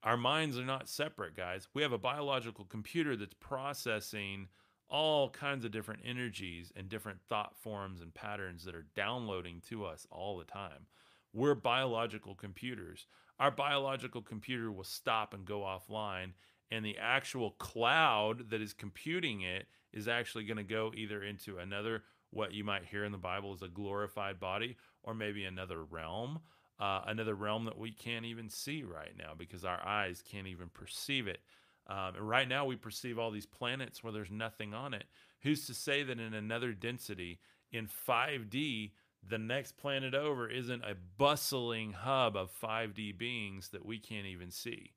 Our 0.07 0.17
minds 0.17 0.57
are 0.57 0.65
not 0.65 0.89
separate, 0.89 1.37
guys. 1.37 1.67
We 1.75 1.83
have 1.83 1.91
a 1.91 1.99
biological 1.99 2.65
computer 2.65 3.17
that's 3.17 3.35
processing 3.35 4.47
all 4.89 5.31
kinds 5.31 5.65
of 5.65 5.73
different 5.73 6.03
energies 6.05 6.73
and 6.77 6.89
different 6.89 7.19
thought 7.29 7.57
forms 7.57 8.01
and 8.01 8.15
patterns 8.15 8.63
that 8.65 8.77
are 8.77 8.87
downloading 8.95 9.63
to 9.69 9.85
us 9.85 10.07
all 10.13 10.39
the 10.39 10.45
time. 10.45 10.87
We're 11.33 11.57
biological 11.57 12.37
computers. 12.37 13.09
Our 13.41 13.51
biological 13.51 14.23
computer 14.23 14.71
will 14.71 14.85
stop 14.85 15.35
and 15.35 15.45
go 15.45 15.63
offline, 15.63 16.35
and 16.71 16.85
the 16.85 16.99
actual 16.99 17.57
cloud 17.59 18.51
that 18.51 18.63
is 18.63 18.73
computing 18.73 19.41
it 19.41 19.67
is 19.93 20.07
actually 20.07 20.45
going 20.45 20.59
to 20.59 20.63
go 20.63 20.93
either 20.95 21.25
into 21.25 21.59
another 21.59 22.05
what 22.31 22.55
you 22.55 22.63
might 22.63 22.85
hear 22.85 23.05
in 23.05 23.11
the 23.11 23.19
Bible 23.19 23.55
is 23.55 23.63
a 23.63 23.69
glorified 23.69 24.39
body, 24.39 24.77
or 25.03 25.15
maybe 25.15 25.45
another 25.45 25.83
realm, 25.83 26.39
uh, 26.79 27.03
another 27.07 27.35
realm 27.35 27.65
that 27.65 27.79
we 27.79 27.91
can't 27.91 28.25
even 28.25 28.49
see 28.49 28.83
right 28.83 29.15
now 29.17 29.33
because 29.37 29.65
our 29.65 29.85
eyes 29.87 30.23
can't 30.29 30.47
even 30.47 30.69
perceive 30.69 31.27
it. 31.27 31.41
Um, 31.89 32.17
and 32.17 32.29
right 32.29 32.49
now, 32.49 32.65
we 32.65 32.77
perceive 32.77 33.19
all 33.19 33.31
these 33.31 33.47
planets 33.47 34.03
where 34.03 34.13
there's 34.13 34.31
nothing 34.31 34.75
on 34.75 34.93
it. 34.93 35.05
Who's 35.43 35.67
to 35.67 35.75
say 35.75 36.03
that 36.03 36.19
in 36.19 36.35
another 36.35 36.73
density, 36.73 37.39
in 37.71 37.87
5D, 37.87 38.91
the 39.29 39.39
next 39.39 39.77
planet 39.77 40.15
over 40.15 40.49
isn't 40.49 40.85
a 40.85 40.97
bustling 41.17 41.93
hub 41.93 42.37
of 42.37 42.51
5D 42.61 43.17
beings 43.17 43.69
that 43.69 43.87
we 43.87 43.99
can't 43.99 44.27
even 44.27 44.51
see? 44.51 44.93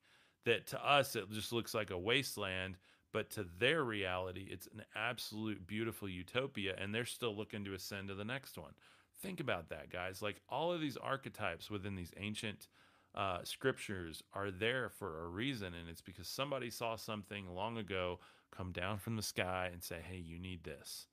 That 0.45 0.65
to 0.67 0.83
us, 0.83 1.15
it 1.15 1.29
just 1.31 1.51
looks 1.51 1.73
like 1.73 1.91
a 1.91 1.97
wasteland 1.97 2.77
but 3.11 3.31
to 3.31 3.45
their 3.57 3.83
reality, 3.83 4.47
it's 4.49 4.67
an 4.67 4.83
absolute 4.95 5.65
beautiful 5.65 6.07
utopia, 6.07 6.75
and 6.77 6.93
they're 6.93 7.05
still 7.05 7.35
looking 7.35 7.65
to 7.65 7.73
ascend 7.73 8.09
to 8.09 8.15
the 8.15 8.25
next 8.25 8.57
one. 8.57 8.73
Think 9.21 9.39
about 9.39 9.69
that, 9.69 9.91
guys. 9.91 10.21
Like 10.21 10.41
all 10.49 10.71
of 10.71 10.81
these 10.81 10.97
archetypes 10.97 11.69
within 11.69 11.95
these 11.95 12.13
ancient 12.17 12.67
uh, 13.15 13.39
scriptures 13.43 14.23
are 14.33 14.51
there 14.51 14.89
for 14.89 15.23
a 15.23 15.27
reason, 15.27 15.73
and 15.73 15.89
it's 15.89 16.01
because 16.01 16.27
somebody 16.27 16.69
saw 16.69 16.95
something 16.95 17.47
long 17.53 17.77
ago 17.77 18.19
come 18.55 18.71
down 18.71 18.97
from 18.97 19.15
the 19.15 19.21
sky 19.21 19.69
and 19.71 19.83
say, 19.83 19.97
Hey, 20.01 20.17
you 20.17 20.39
need 20.39 20.63
this. 20.63 21.07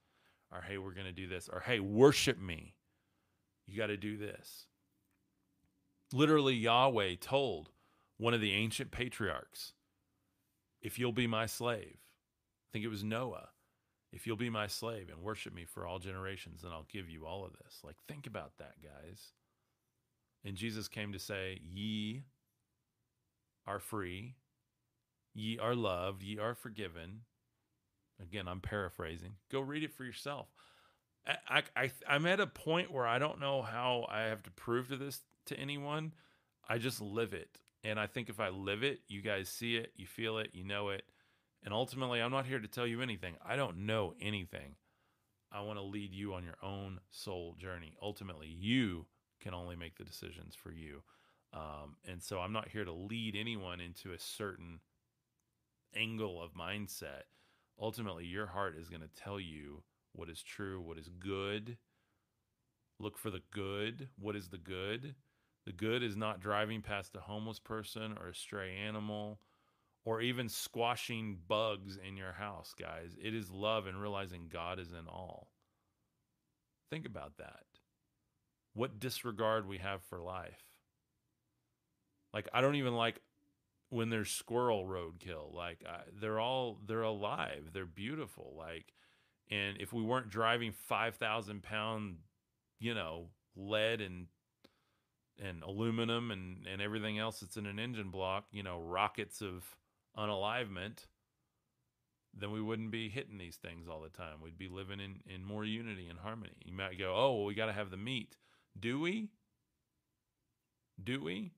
Or, 0.53 0.61
Hey, 0.61 0.79
we're 0.79 0.95
going 0.95 1.07
to 1.07 1.13
do 1.13 1.27
this. 1.27 1.49
Or, 1.53 1.61
Hey, 1.61 1.81
worship 1.81 2.41
me. 2.41 2.75
You 3.67 3.77
got 3.77 3.89
to 3.89 3.97
do 3.97 4.17
this. 4.17 4.67
Literally, 6.13 6.55
Yahweh 6.55 7.17
told 7.21 7.71
one 8.19 8.35
of 8.35 8.41
the 8.41 8.53
ancient 8.53 8.93
patriarchs, 8.93 9.73
if 10.81 10.99
you'll 10.99 11.13
be 11.13 11.27
my 11.27 11.47
slave. 11.47 11.97
I 11.99 12.69
think 12.73 12.85
it 12.85 12.89
was 12.89 13.03
Noah. 13.03 13.49
If 14.17 14.27
you'll 14.27 14.37
be 14.37 14.49
my 14.49 14.67
slave 14.67 15.11
and 15.11 15.23
worship 15.23 15.55
me 15.55 15.67
for 15.67 15.87
all 15.87 15.99
generations, 15.99 16.63
then 16.63 16.73
I'll 16.73 16.87
give 16.91 17.11
you 17.11 17.27
all 17.27 17.45
of 17.45 17.53
this. 17.53 17.81
Like, 17.85 17.97
think 18.09 18.27
about 18.27 18.57
that, 18.57 18.77
guys. 18.83 19.33
And 20.43 20.57
Jesus 20.57 20.89
came 20.89 21.13
to 21.13 21.19
say, 21.19 21.61
Ye 21.63 22.23
are 23.67 23.79
free, 23.79 24.37
ye 25.35 25.59
are 25.59 25.75
loved, 25.75 26.23
ye 26.23 26.39
are 26.39 26.55
forgiven. 26.55 27.21
Again, 28.19 28.49
I'm 28.49 28.61
paraphrasing. 28.61 29.35
Go 29.53 29.61
read 29.61 29.83
it 29.83 29.93
for 29.93 30.05
yourself. 30.05 30.47
I, 31.47 31.65
I, 31.77 31.91
I'm 32.09 32.25
at 32.25 32.41
a 32.41 32.47
point 32.47 32.91
where 32.91 33.07
I 33.07 33.19
don't 33.19 33.39
know 33.39 33.61
how 33.61 34.07
I 34.09 34.23
have 34.23 34.43
to 34.45 34.51
prove 34.51 34.89
to 34.89 34.97
this 34.97 35.21
to 35.47 35.61
anyone. 35.61 36.15
I 36.67 36.79
just 36.79 37.03
live 37.03 37.35
it. 37.35 37.59
And 37.85 38.01
I 38.01 38.07
think 38.07 38.31
if 38.31 38.41
I 38.41 38.49
live 38.49 38.83
it, 38.83 39.01
you 39.09 39.21
guys 39.21 39.51
see 39.51 39.77
it, 39.77 39.93
you 39.95 40.07
feel 40.07 40.39
it, 40.39 40.53
you 40.55 40.65
know 40.65 40.89
it. 40.89 41.05
And 41.65 41.75
ultimately, 41.75 42.21
I'm 42.21 42.31
not 42.31 42.47
here 42.47 42.61
to 42.61 42.69
tell 42.69 42.87
you 42.87 43.03
anything. 43.03 43.35
I 43.45 43.57
don't 43.57 43.87
know 43.87 44.15
anything. 44.21 44.77
I 45.53 45.63
want 45.63 45.79
to 45.79 45.85
lead 45.85 46.13
you 46.13 46.35
on 46.35 46.45
your 46.45 46.59
own 46.63 47.01
soul 47.11 47.57
journey. 47.59 47.97
Ultimately, 48.03 48.49
you 48.49 49.07
can 49.41 49.55
only 49.55 49.77
make 49.77 49.97
the 49.97 50.05
decisions 50.05 50.55
for 50.55 50.71
you. 50.71 51.03
Um, 51.53 51.97
and 52.07 52.23
so 52.23 52.41
I'm 52.41 52.53
not 52.53 52.69
here 52.69 52.85
to 52.85 52.93
lead 52.93 53.37
anyone 53.37 53.81
into 53.81 54.13
a 54.13 54.19
certain 54.19 54.81
angle 55.95 56.43
of 56.43 56.55
mindset. 56.55 57.23
Ultimately, 57.81 58.25
your 58.25 58.47
heart 58.47 58.77
is 58.79 58.89
going 58.89 59.03
to 59.03 59.23
tell 59.23 59.41
you 59.41 59.83
what 60.13 60.29
is 60.29 60.43
true, 60.43 60.81
what 60.81 60.99
is 60.99 61.09
good. 61.09 61.79
Look 62.99 63.19
for 63.19 63.31
the 63.31 63.43
good. 63.51 64.09
What 64.19 64.37
is 64.37 64.49
the 64.49 64.59
good? 64.59 65.15
The 65.67 65.73
good 65.73 66.03
is 66.03 66.17
not 66.17 66.41
driving 66.41 66.81
past 66.81 67.17
a 67.17 67.21
homeless 67.21 67.59
person 67.59 68.17
or 68.21 68.29
a 68.29 68.35
stray 68.35 68.77
animal 68.77 69.41
or 70.07 70.21
even 70.21 70.49
squashing 70.49 71.37
bugs 71.49 71.99
in 71.99 72.17
your 72.17 72.33
house, 72.33 72.73
guys. 72.79 73.17
It 73.21 73.35
is 73.35 73.51
love 73.51 73.89
and 73.89 74.01
realizing 74.01 74.49
God 74.51 74.79
is 74.79 74.93
in 74.93 75.09
all. 75.09 75.49
Think 76.91 77.05
about 77.05 77.39
that. 77.39 77.65
What 78.73 79.01
disregard 79.01 79.69
we 79.69 79.79
have 79.79 80.03
for 80.05 80.21
life. 80.21 80.63
Like 82.33 82.49
I 82.55 82.61
don't 82.61 82.77
even 82.77 82.95
like 82.95 83.21
when 83.91 84.09
there's 84.09 84.31
squirrel 84.31 84.87
roadkill. 84.87 85.53
Like 85.53 85.79
I, 85.89 86.03
they're 86.21 86.39
all 86.39 86.79
they're 86.87 87.03
alive. 87.03 87.71
They're 87.73 87.85
beautiful. 87.85 88.55
Like, 88.57 88.93
and 89.51 89.77
if 89.81 89.93
we 89.93 90.03
weren't 90.03 90.31
driving 90.31 90.73
five 90.73 91.17
thousand 91.17 91.65
pound, 91.65 92.19
you 92.79 92.95
know, 92.95 93.27
lead 93.57 94.01
and 94.01 94.27
and 95.43 95.63
aluminum 95.65 96.31
and, 96.31 96.67
and 96.71 96.81
everything 96.81 97.19
else 97.19 97.41
that's 97.41 97.57
in 97.57 97.67
an 97.67 97.79
engine 97.79 98.11
block, 98.11 98.45
you 98.53 98.63
know, 98.63 98.81
rockets 98.81 99.43
of 99.43 99.65
unalivement, 100.17 101.07
then 102.35 102.51
we 102.51 102.61
wouldn't 102.61 102.91
be 102.91 103.09
hitting 103.09 103.39
these 103.39 103.57
things 103.57 103.89
all 103.89 104.01
the 104.01 104.09
time. 104.09 104.41
We'd 104.43 104.59
be 104.59 104.69
living 104.69 105.01
in, 105.01 105.21
in 105.27 105.45
more 105.45 105.65
unity 105.65 106.09
and 106.09 106.19
harmony. 106.19 106.57
You 106.65 106.75
might 106.75 106.99
go, 106.99 107.15
oh, 107.17 107.35
well, 107.35 107.45
we 107.45 107.55
got 107.55 107.67
to 107.67 107.73
have 107.73 107.91
the 107.91 107.97
meat. 107.97 108.37
Do 108.79 109.01
we? 109.01 109.31
Do 111.03 111.23
we? 111.23 111.53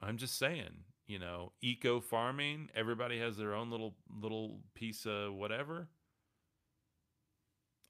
I'm 0.00 0.16
just 0.16 0.38
saying, 0.38 0.84
you 1.06 1.18
know, 1.18 1.52
eco 1.62 2.00
farming, 2.00 2.70
everybody 2.74 3.18
has 3.20 3.36
their 3.36 3.54
own 3.54 3.70
little 3.70 3.94
little 4.20 4.60
piece 4.74 5.06
of 5.06 5.34
whatever 5.34 5.88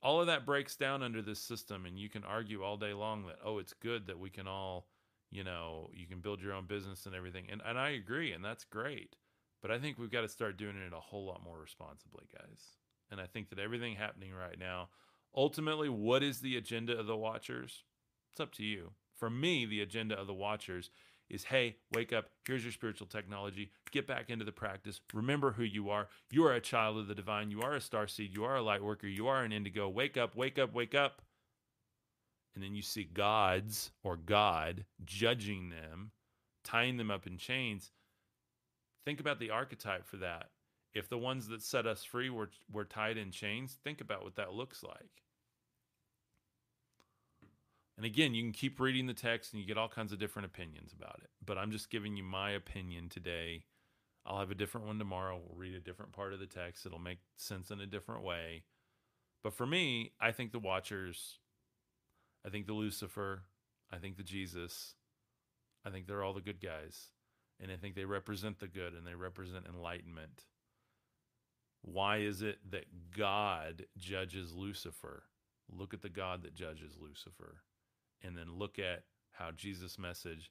all 0.07 0.20
of 0.20 0.28
that 0.28 0.46
breaks 0.46 0.76
down 0.76 1.02
under 1.02 1.20
this 1.20 1.40
system 1.40 1.84
and 1.84 1.98
you 1.98 2.09
can 2.09 2.22
argue 2.22 2.62
all 2.62 2.76
day 2.76 2.92
long 2.92 3.26
that 3.26 3.38
oh 3.44 3.59
it's 3.59 3.72
good 3.72 4.07
that 4.07 4.18
we 4.18 4.30
can 4.30 4.46
all 4.46 4.86
you 5.37 5.45
know 5.45 5.91
you 5.93 6.07
can 6.07 6.20
build 6.20 6.41
your 6.41 6.55
own 6.55 6.64
business 6.64 7.05
and 7.05 7.14
everything 7.14 7.47
and, 7.51 7.61
and 7.66 7.78
i 7.78 7.91
agree 7.91 8.32
and 8.32 8.43
that's 8.43 8.64
great 8.64 9.14
but 9.61 9.70
i 9.70 9.78
think 9.78 9.99
we've 9.99 10.11
got 10.11 10.22
to 10.22 10.28
start 10.28 10.57
doing 10.57 10.76
it 10.76 10.93
a 10.95 11.01
whole 11.01 11.26
lot 11.26 11.45
more 11.45 11.59
responsibly 11.59 12.24
guys 12.32 12.76
and 13.11 13.20
i 13.20 13.26
think 13.26 13.51
that 13.51 13.59
everything 13.59 13.95
happening 13.95 14.32
right 14.32 14.59
now 14.59 14.89
ultimately 15.37 15.91
what 15.91 16.22
is 16.22 16.41
the 16.41 16.57
agenda 16.57 16.99
of 16.99 17.07
the 17.07 17.16
watchers 17.16 17.84
it's 18.32 18.41
up 18.41 18.53
to 18.53 18.64
you 18.64 18.93
for 19.14 19.28
me 19.28 19.66
the 19.66 19.82
agenda 19.82 20.18
of 20.18 20.26
the 20.26 20.34
watchers 20.34 20.91
is 21.28 21.45
hey, 21.45 21.76
wake 21.93 22.12
up. 22.12 22.30
Here's 22.47 22.62
your 22.62 22.72
spiritual 22.72 23.07
technology. 23.07 23.72
Get 23.91 24.07
back 24.07 24.30
into 24.30 24.45
the 24.45 24.53
practice. 24.53 25.01
Remember 25.12 25.53
who 25.53 25.64
you 25.64 25.91
are. 25.91 26.09
You 26.30 26.45
are 26.45 26.53
a 26.53 26.61
child 26.61 26.99
of 26.99 27.09
the 27.09 27.14
divine. 27.14 27.51
You 27.51 27.62
are 27.62 27.74
a 27.74 27.80
star 27.80 28.07
seed. 28.07 28.32
You 28.32 28.45
are 28.45 28.57
a 28.57 28.62
light 28.62 28.82
worker. 28.82 29.09
You 29.09 29.26
are 29.26 29.43
an 29.43 29.53
indigo. 29.53 29.89
Wake 29.89 30.16
up, 30.16 30.37
wake 30.37 30.59
up, 30.59 30.72
wake 30.72 30.95
up. 30.95 31.22
And 32.57 32.64
then 32.64 32.74
you 32.74 32.80
see 32.80 33.04
gods 33.04 33.92
or 34.02 34.16
God 34.16 34.86
judging 35.04 35.68
them, 35.68 36.11
tying 36.64 36.96
them 36.96 37.11
up 37.11 37.26
in 37.26 37.36
chains. 37.36 37.92
Think 39.04 39.20
about 39.20 39.38
the 39.38 39.50
archetype 39.50 40.07
for 40.07 40.16
that. 40.16 40.48
If 40.94 41.11
the 41.11 41.18
ones 41.18 41.48
that 41.48 41.62
set 41.62 41.86
us 41.86 42.02
free 42.02 42.30
were, 42.30 42.48
were 42.72 42.86
tied 42.86 43.18
in 43.18 43.30
chains, 43.30 43.76
think 43.84 44.00
about 44.00 44.24
what 44.24 44.36
that 44.36 44.54
looks 44.54 44.82
like. 44.82 45.22
And 47.98 48.07
again, 48.07 48.34
you 48.34 48.42
can 48.42 48.52
keep 48.52 48.80
reading 48.80 49.07
the 49.07 49.12
text 49.12 49.52
and 49.52 49.61
you 49.61 49.68
get 49.68 49.76
all 49.76 49.88
kinds 49.88 50.12
of 50.12 50.18
different 50.18 50.46
opinions 50.46 50.94
about 50.98 51.20
it. 51.22 51.28
But 51.44 51.59
I'm 51.59 51.70
just 51.70 51.90
giving 51.90 52.16
you 52.16 52.24
my 52.24 52.50
opinion 52.52 53.11
today. 53.11 53.64
I'll 54.24 54.38
have 54.38 54.50
a 54.50 54.57
different 54.57 54.86
one 54.86 54.98
tomorrow. 54.98 55.36
We'll 55.46 55.59
read 55.59 55.74
a 55.74 55.80
different 55.80 56.12
part 56.12 56.32
of 56.32 56.40
the 56.40 56.46
text. 56.46 56.86
It'll 56.86 56.98
make 56.98 57.18
sense 57.36 57.70
in 57.70 57.80
a 57.80 57.86
different 57.86 58.22
way. 58.22 58.64
But 59.42 59.52
for 59.52 59.66
me, 59.66 60.12
I 60.18 60.32
think 60.32 60.52
the 60.52 60.59
Watchers, 60.59 61.38
I 62.47 62.51
think 62.51 62.66
the 62.66 62.72
Lucifer, 62.72 63.42
I 63.92 63.97
think 63.97 64.16
the 64.16 64.22
Jesus, 64.22 64.94
I 65.84 65.90
think 65.90 66.07
they're 66.07 66.22
all 66.22 66.34
the 66.34 66.40
good 66.40 66.61
guys. 66.61 67.09
And 67.61 67.72
I 67.72 67.76
think 67.76 67.94
they 67.94 68.05
represent 68.05 68.61
the 68.61 68.68
good 68.68 68.92
and 68.92 69.07
they 69.07 69.14
represent 69.14 69.66
enlightenment. 69.66 70.44
Why 71.82 72.18
is 72.18 72.42
it 72.42 72.59
that 72.70 73.11
God 73.16 73.86
judges 73.97 74.53
Lucifer? 74.55 75.24
Look 75.68 75.94
at 75.94 76.03
the 76.03 76.09
God 76.09 76.42
that 76.42 76.55
judges 76.55 76.99
Lucifer 77.01 77.62
and 78.22 78.36
then 78.36 78.59
look 78.59 78.78
at 78.78 79.05
how 79.32 79.51
Jesus' 79.51 79.99
message 79.99 80.51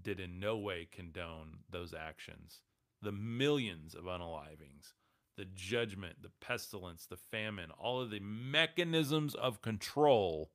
did 0.00 0.20
in 0.20 0.40
no 0.40 0.56
way 0.56 0.88
condone 0.90 1.58
those 1.70 1.94
actions. 1.94 2.60
The 3.02 3.12
millions 3.12 3.94
of 3.94 4.04
unalivings, 4.04 4.94
the 5.36 5.44
judgment, 5.44 6.22
the 6.22 6.32
pestilence, 6.40 7.06
the 7.06 7.16
famine, 7.16 7.70
all 7.78 8.00
of 8.00 8.10
the 8.10 8.20
mechanisms 8.20 9.34
of 9.34 9.62
control 9.62 10.50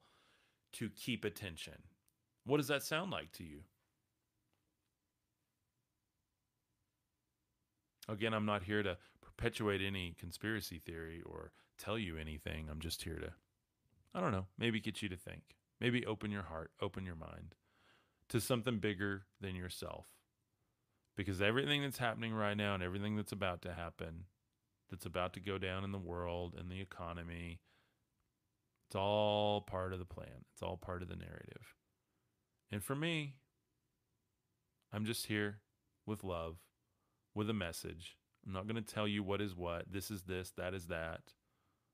to 0.73 0.89
keep 0.89 1.25
attention. 1.25 1.81
What 2.45 2.57
does 2.57 2.67
that 2.67 2.83
sound 2.83 3.11
like 3.11 3.31
to 3.33 3.43
you? 3.43 3.61
Again, 8.07 8.33
I'm 8.33 8.45
not 8.45 8.63
here 8.63 8.81
to 8.81 8.97
perpetuate 9.21 9.81
any 9.81 10.15
conspiracy 10.19 10.79
theory 10.79 11.21
or 11.25 11.51
tell 11.77 11.97
you 11.97 12.17
anything. 12.17 12.67
I'm 12.69 12.79
just 12.79 13.03
here 13.03 13.19
to 13.19 13.33
I 14.13 14.21
don't 14.21 14.31
know, 14.31 14.47
maybe 14.57 14.79
get 14.79 15.01
you 15.01 15.09
to 15.09 15.15
think. 15.15 15.55
Maybe 15.79 16.05
open 16.05 16.31
your 16.31 16.43
heart, 16.43 16.71
open 16.81 17.05
your 17.05 17.15
mind 17.15 17.55
to 18.29 18.41
something 18.41 18.79
bigger 18.79 19.25
than 19.39 19.55
yourself. 19.55 20.07
Because 21.15 21.41
everything 21.41 21.81
that's 21.83 21.97
happening 21.97 22.33
right 22.33 22.57
now 22.57 22.73
and 22.73 22.83
everything 22.83 23.15
that's 23.15 23.31
about 23.31 23.61
to 23.63 23.73
happen, 23.73 24.25
that's 24.89 25.05
about 25.05 25.33
to 25.33 25.39
go 25.39 25.57
down 25.57 25.83
in 25.83 25.91
the 25.91 25.97
world 25.97 26.55
and 26.57 26.71
the 26.71 26.81
economy, 26.81 27.59
it's 28.89 28.95
all 28.95 29.61
part 29.61 29.93
of 29.93 29.99
the 29.99 30.05
plan. 30.05 30.45
It's 30.51 30.63
all 30.63 30.75
part 30.75 31.03
of 31.03 31.09
the 31.09 31.15
narrative. 31.15 31.75
And 32.71 32.83
for 32.83 32.95
me, 32.95 33.35
I'm 34.91 35.05
just 35.05 35.27
here 35.27 35.59
with 36.07 36.23
love, 36.23 36.57
with 37.35 37.51
a 37.51 37.53
message. 37.53 38.17
I'm 38.43 38.51
not 38.51 38.67
going 38.67 38.83
to 38.83 38.93
tell 38.93 39.07
you 39.07 39.21
what 39.21 39.41
is 39.41 39.55
what. 39.55 39.85
This 39.91 40.09
is 40.09 40.23
this, 40.23 40.53
that 40.57 40.73
is 40.73 40.87
that. 40.87 41.21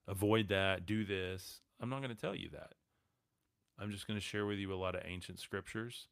Avoid 0.08 0.48
that, 0.48 0.86
do 0.86 1.04
this. 1.04 1.60
I'm 1.82 1.90
not 1.90 2.02
going 2.02 2.16
to 2.16 2.22
tell 2.22 2.34
you 2.34 2.48
that. 2.54 2.76
I'm 3.78 3.92
just 3.92 4.08
going 4.08 4.18
to 4.18 4.26
share 4.26 4.46
with 4.46 4.58
you 4.58 4.74
a 4.74 4.76
lot 4.76 4.96
of 4.96 5.02
ancient 5.04 5.40
scriptures 5.40 6.08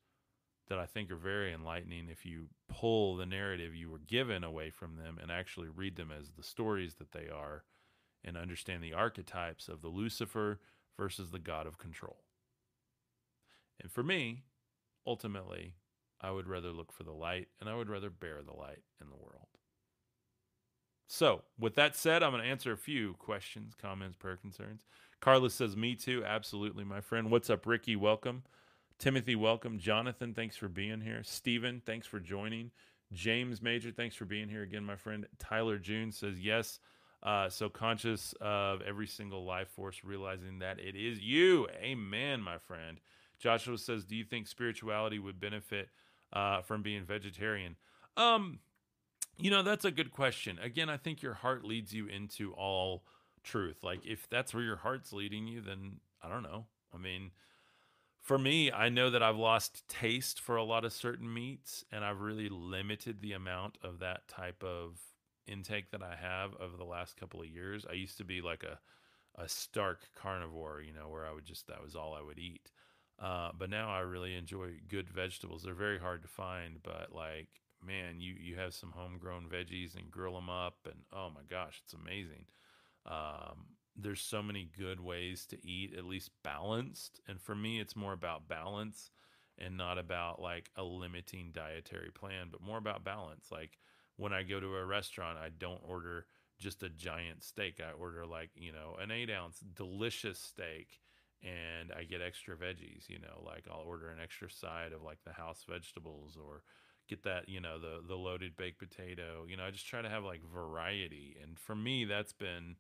that 0.68 0.80
I 0.80 0.86
think 0.86 1.10
are 1.12 1.16
very 1.16 1.54
enlightening 1.54 2.10
if 2.10 2.26
you 2.26 2.48
pull 2.68 3.16
the 3.16 3.26
narrative 3.26 3.74
you 3.74 3.90
were 3.90 4.00
given 4.00 4.44
away 4.44 4.70
from 4.70 4.98
them 4.98 5.18
and 5.22 5.32
actually 5.32 5.70
read 5.70 5.96
them 5.96 6.12
as 6.12 6.32
the 6.32 6.44
stories 6.44 6.96
that 6.96 7.14
they 7.14 7.30
are 7.34 7.64
and 8.22 8.36
understand 8.36 8.84
the 8.84 8.94
archetypes 8.94 9.70
of 9.70 9.82
the 9.82 9.88
Lucifer 9.88 10.60
versus 10.98 11.32
the 11.32 11.40
God 11.40 11.68
of 11.68 11.78
control. 11.78 12.18
And 13.82 13.92
for 13.92 14.04
me, 14.04 14.44
ultimately, 15.06 15.76
I 16.22 16.32
would 16.32 16.48
rather 16.48 16.72
look 16.72 16.92
for 16.92 17.04
the 17.04 17.12
light 17.12 17.48
and 17.60 17.70
I 17.70 17.76
would 17.76 17.90
rather 17.90 18.10
bear 18.10 18.42
the 18.42 18.56
light 18.56 18.84
in 19.02 19.10
the 19.10 19.18
world. 19.18 19.48
So, 21.08 21.44
with 21.60 21.76
that 21.76 21.96
said, 21.96 22.24
I'm 22.24 22.32
going 22.32 22.44
to 22.44 22.50
answer 22.50 22.72
a 22.72 22.78
few 22.78 23.14
questions, 23.16 23.74
comments, 23.80 24.16
prayer 24.16 24.38
concerns. 24.38 24.82
Carlos 25.20 25.54
says, 25.54 25.76
Me 25.76 25.96
too. 25.96 26.24
Absolutely, 26.26 26.84
my 26.84 27.02
friend. 27.02 27.30
What's 27.30 27.50
up, 27.50 27.66
Ricky? 27.66 27.96
Welcome. 27.96 28.44
Timothy, 29.00 29.36
welcome. 29.36 29.80
Jonathan, 29.80 30.34
thanks 30.34 30.56
for 30.56 30.70
being 30.70 31.02
here. 31.02 31.22
Stephen, 31.24 31.82
thanks 31.86 32.08
for 32.08 32.20
joining. 32.20 32.72
James 33.12 33.62
Major, 33.62 33.92
thanks 33.92 34.16
for 34.16 34.26
being 34.26 34.50
here 34.50 34.64
again, 34.64 34.84
my 34.84 34.96
friend. 34.96 35.28
Tyler 35.40 35.78
June 35.78 36.12
says, 36.12 36.40
Yes. 36.40 36.80
Uh, 37.24 37.50
so 37.50 37.70
conscious 37.70 38.34
of 38.42 38.82
every 38.82 39.08
single 39.08 39.46
life 39.46 39.70
force, 39.70 40.04
realizing 40.04 40.60
that 40.60 40.78
it 40.78 40.96
is 40.96 41.22
you. 41.22 41.68
Amen, 41.82 42.42
my 42.42 42.58
friend. 42.58 43.00
Joshua 43.40 43.78
says, 43.78 44.04
Do 44.04 44.16
you 44.16 44.26
think 44.26 44.46
spirituality 44.48 45.20
would 45.20 45.40
benefit 45.40 45.88
uh, 46.34 46.62
from 46.62 46.82
being 46.82 47.06
vegetarian? 47.06 47.78
Um, 48.18 48.60
you 49.38 49.50
know, 49.50 49.64
that's 49.64 49.86
a 49.86 49.92
good 49.92 50.12
question. 50.12 50.60
Again, 50.62 50.90
I 50.90 50.98
think 50.98 51.22
your 51.22 51.34
heart 51.34 51.64
leads 51.64 51.94
you 51.94 52.08
into 52.08 52.52
all 52.54 53.04
truth. 53.44 53.84
Like, 53.84 54.06
if 54.06 54.30
that's 54.30 54.54
where 54.54 54.64
your 54.64 54.76
heart's 54.76 55.14
leading 55.14 55.48
you, 55.48 55.62
then 55.62 56.00
I 56.22 56.30
don't 56.30 56.44
know. 56.44 56.66
I 56.94 56.98
mean, 56.98 57.32
for 58.22 58.38
me, 58.38 58.72
I 58.72 58.90
know 58.90 59.10
that 59.10 59.24
I've 59.24 59.38
lost 59.38 59.88
taste 59.88 60.40
for 60.40 60.56
a 60.56 60.64
lot 60.64 60.86
of 60.86 60.94
certain 60.94 61.34
meats, 61.34 61.84
and 61.92 62.06
I've 62.06 62.22
really 62.22 62.50
limited 62.50 63.22
the 63.22 63.34
amount 63.34 63.78
of 63.84 64.00
that 64.00 64.28
type 64.28 64.64
of 64.64 65.00
intake 65.48 65.92
that 65.92 66.04
I 66.04 66.16
have 66.16 66.52
over 66.60 66.78
the 66.78 66.84
last 66.84 67.18
couple 67.18 67.42
of 67.42 67.48
years. 67.48 67.86
I 67.90 67.94
used 67.94 68.18
to 68.18 68.24
be 68.26 68.42
like 68.42 68.64
a 68.64 68.80
a 69.36 69.50
stark 69.50 70.02
carnivore, 70.16 70.82
you 70.82 70.94
know, 70.94 71.10
where 71.10 71.26
I 71.26 71.34
would 71.34 71.46
just 71.46 71.68
that 71.68 71.84
was 71.84 71.96
all 71.96 72.14
I 72.14 72.22
would 72.22 72.40
eat. 72.40 72.72
Uh, 73.20 73.52
but 73.58 73.70
now 73.70 73.90
I 73.92 74.00
really 74.00 74.36
enjoy 74.36 74.74
good 74.88 75.10
vegetables. 75.10 75.64
They're 75.64 75.74
very 75.74 76.00
hard 76.00 76.22
to 76.24 76.28
find, 76.28 76.78
but 76.84 77.10
like 77.14 77.50
man, 77.86 78.20
you 78.22 78.36
you 78.40 78.56
have 78.56 78.74
some 78.74 78.92
homegrown 78.96 79.48
veggies 79.50 79.96
and 79.96 80.12
grill 80.12 80.36
them 80.36 80.50
up, 80.50 80.78
and 80.86 81.02
oh 81.14 81.30
my 81.34 81.42
gosh, 81.50 81.82
it's 81.84 81.94
amazing. 81.94 82.46
Um, 83.06 83.66
there's 83.96 84.22
so 84.22 84.42
many 84.42 84.70
good 84.78 85.00
ways 85.00 85.46
to 85.48 85.68
eat, 85.68 85.94
at 85.98 86.06
least 86.06 86.32
balanced. 86.44 87.20
And 87.28 87.40
for 87.42 87.56
me, 87.56 87.80
it's 87.80 87.96
more 87.96 88.14
about 88.14 88.48
balance 88.48 89.12
and 89.58 89.78
not 89.78 89.98
about 89.98 90.42
like 90.42 90.70
a 90.76 90.84
limiting 90.84 91.52
dietary 91.54 92.12
plan, 92.12 92.48
but 92.52 92.62
more 92.62 92.78
about 92.78 93.04
balance. 93.04 93.48
Like 93.52 93.78
when 94.18 94.34
I 94.34 94.44
go 94.44 94.60
to 94.60 94.76
a 94.76 94.86
restaurant, 94.86 95.38
I 95.38 95.50
don't 95.50 95.82
order 95.88 96.26
just 96.60 96.84
a 96.84 96.90
giant 96.90 97.44
steak. 97.44 97.80
I 97.80 97.92
order 97.92 98.26
like, 98.26 98.52
you 98.56 98.72
know, 98.72 98.96
an 99.02 99.12
eight 99.12 99.30
ounce 99.30 99.60
delicious 99.76 100.40
steak 100.40 101.00
and 101.44 101.92
I 101.92 102.04
get 102.04 102.22
extra 102.22 102.56
veggies, 102.56 103.10
you 103.10 103.20
know, 103.20 103.44
like 103.46 103.66
I'll 103.70 103.82
order 103.86 104.10
an 104.10 104.20
extra 104.22 104.50
side 104.50 104.94
of 104.94 105.02
like 105.02 105.24
the 105.26 105.34
house 105.34 105.66
vegetables 105.68 106.38
or 106.42 106.64
get 107.10 107.24
that, 107.24 107.50
you 107.50 107.60
know, 107.60 107.80
the 107.80 108.02
the 108.08 108.16
loaded 108.16 108.56
baked 108.56 108.80
potato. 108.80 109.46
You 109.48 109.58
know, 109.58 109.66
I 109.66 109.72
just 109.72 109.88
try 109.88 110.02
to 110.02 110.10
have 110.10 110.24
like 110.24 110.42
variety. 110.44 111.36
And 111.42 111.60
for 111.60 111.76
me 111.76 112.06
that's 112.06 112.34
been 112.34 112.76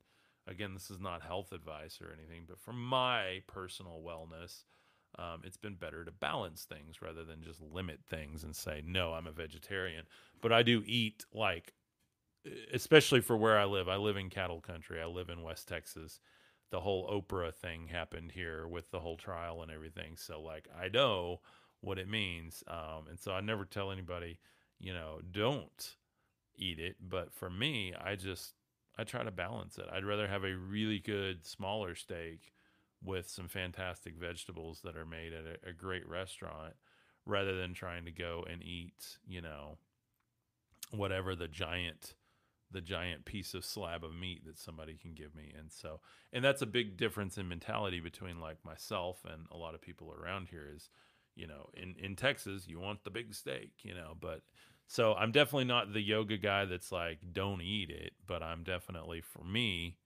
again, 0.47 0.73
this 0.73 0.89
is 0.89 0.99
not 0.99 1.21
health 1.21 1.51
advice 1.51 1.99
or 2.01 2.13
anything, 2.17 2.43
but 2.47 2.59
for 2.59 2.73
my 2.73 3.41
personal 3.47 4.01
wellness, 4.05 4.63
um, 5.19 5.41
it's 5.43 5.57
been 5.57 5.75
better 5.75 6.03
to 6.03 6.11
balance 6.11 6.63
things 6.63 7.01
rather 7.01 7.23
than 7.23 7.43
just 7.43 7.61
limit 7.61 7.99
things 8.09 8.43
and 8.43 8.55
say, 8.55 8.81
no, 8.85 9.13
I'm 9.13 9.27
a 9.27 9.31
vegetarian. 9.31 10.05
But 10.41 10.51
I 10.51 10.63
do 10.63 10.83
eat 10.85 11.25
like, 11.33 11.73
especially 12.73 13.21
for 13.21 13.37
where 13.37 13.57
I 13.57 13.65
live. 13.65 13.87
I 13.87 13.95
live 13.97 14.17
in 14.17 14.29
cattle 14.29 14.61
country, 14.61 15.01
I 15.01 15.05
live 15.05 15.29
in 15.29 15.43
West 15.43 15.67
Texas. 15.67 16.19
The 16.71 16.79
whole 16.79 17.07
Oprah 17.07 17.53
thing 17.53 17.87
happened 17.87 18.31
here 18.31 18.67
with 18.67 18.89
the 18.89 18.99
whole 18.99 19.17
trial 19.17 19.61
and 19.61 19.71
everything. 19.71 20.17
So, 20.17 20.41
like, 20.41 20.67
I 20.75 20.87
know 20.87 21.41
what 21.81 21.99
it 21.99 22.09
means. 22.09 22.63
Um, 22.67 23.07
and 23.09 23.19
so 23.19 23.31
I 23.31 23.41
never 23.41 23.65
tell 23.65 23.91
anybody, 23.91 24.39
you 24.79 24.91
know, 24.91 25.19
don't 25.31 25.95
eat 26.55 26.79
it. 26.79 26.95
But 26.99 27.31
for 27.31 27.49
me, 27.49 27.93
I 27.93 28.15
just, 28.15 28.55
I 28.97 29.03
try 29.03 29.23
to 29.23 29.29
balance 29.29 29.77
it. 29.77 29.85
I'd 29.93 30.05
rather 30.05 30.27
have 30.27 30.43
a 30.43 30.55
really 30.55 30.97
good 30.97 31.45
smaller 31.45 31.93
steak 31.93 32.53
with 33.03 33.29
some 33.29 33.47
fantastic 33.47 34.15
vegetables 34.15 34.81
that 34.83 34.95
are 34.95 35.05
made 35.05 35.33
at 35.33 35.43
a, 35.45 35.69
a, 35.69 35.73
great 35.73 36.07
restaurant 36.07 36.73
rather 37.25 37.55
than 37.55 37.73
trying 37.73 38.05
to 38.05 38.11
go 38.11 38.45
and 38.49 38.63
eat, 38.63 39.17
you 39.27 39.41
know, 39.41 39.77
whatever 40.91 41.35
the 41.35 41.47
giant 41.47 42.15
the 42.71 42.81
giant 42.81 43.23
piece 43.23 43.53
of 43.53 43.63
slab 43.63 44.03
of 44.03 44.15
meat 44.15 44.43
that 44.45 44.57
somebody 44.57 44.97
can 44.99 45.13
give 45.13 45.35
me. 45.35 45.53
And 45.57 45.71
so 45.71 45.99
and 46.31 46.43
that's 46.43 46.61
a 46.61 46.67
big 46.67 46.97
difference 46.97 47.37
in 47.37 47.47
mentality 47.47 47.99
between 47.99 48.39
like 48.39 48.57
myself 48.65 49.19
and 49.31 49.45
a 49.51 49.57
lot 49.57 49.75
of 49.75 49.81
people 49.81 50.11
around 50.11 50.47
here 50.49 50.67
is, 50.73 50.89
you 51.35 51.47
know, 51.47 51.69
in 51.75 51.95
in 51.99 52.15
Texas 52.15 52.67
you 52.67 52.79
want 52.79 53.03
the 53.03 53.11
big 53.11 53.33
steak, 53.33 53.71
you 53.83 53.93
know, 53.93 54.15
but 54.19 54.41
so 54.87 55.13
I'm 55.13 55.31
definitely 55.31 55.65
not 55.65 55.93
the 55.93 56.01
yoga 56.01 56.37
guy 56.37 56.65
that's 56.65 56.91
like 56.91 57.19
don't 57.31 57.61
eat 57.61 57.89
it, 57.89 58.13
but 58.25 58.41
I'm 58.41 58.63
definitely 58.63 59.21
for 59.21 59.43
me 59.43 59.97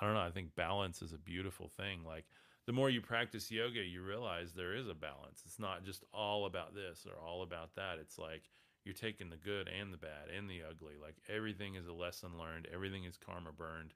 I 0.00 0.04
don't 0.04 0.14
know. 0.14 0.20
I 0.20 0.30
think 0.30 0.54
balance 0.56 1.02
is 1.02 1.12
a 1.12 1.18
beautiful 1.18 1.70
thing. 1.76 2.04
Like 2.04 2.24
the 2.66 2.72
more 2.72 2.90
you 2.90 3.00
practice 3.00 3.50
yoga, 3.50 3.80
you 3.80 4.02
realize 4.02 4.52
there 4.52 4.74
is 4.74 4.88
a 4.88 4.94
balance. 4.94 5.42
It's 5.44 5.58
not 5.58 5.84
just 5.84 6.04
all 6.12 6.46
about 6.46 6.74
this 6.74 7.06
or 7.06 7.24
all 7.24 7.42
about 7.42 7.74
that. 7.76 7.98
It's 8.00 8.18
like 8.18 8.50
you're 8.84 8.94
taking 8.94 9.30
the 9.30 9.36
good 9.36 9.68
and 9.68 9.92
the 9.92 9.98
bad 9.98 10.28
and 10.36 10.48
the 10.48 10.62
ugly. 10.68 10.94
Like 11.00 11.16
everything 11.28 11.74
is 11.74 11.86
a 11.86 11.92
lesson 11.92 12.38
learned, 12.38 12.68
everything 12.72 13.04
is 13.04 13.16
karma 13.16 13.52
burned. 13.52 13.94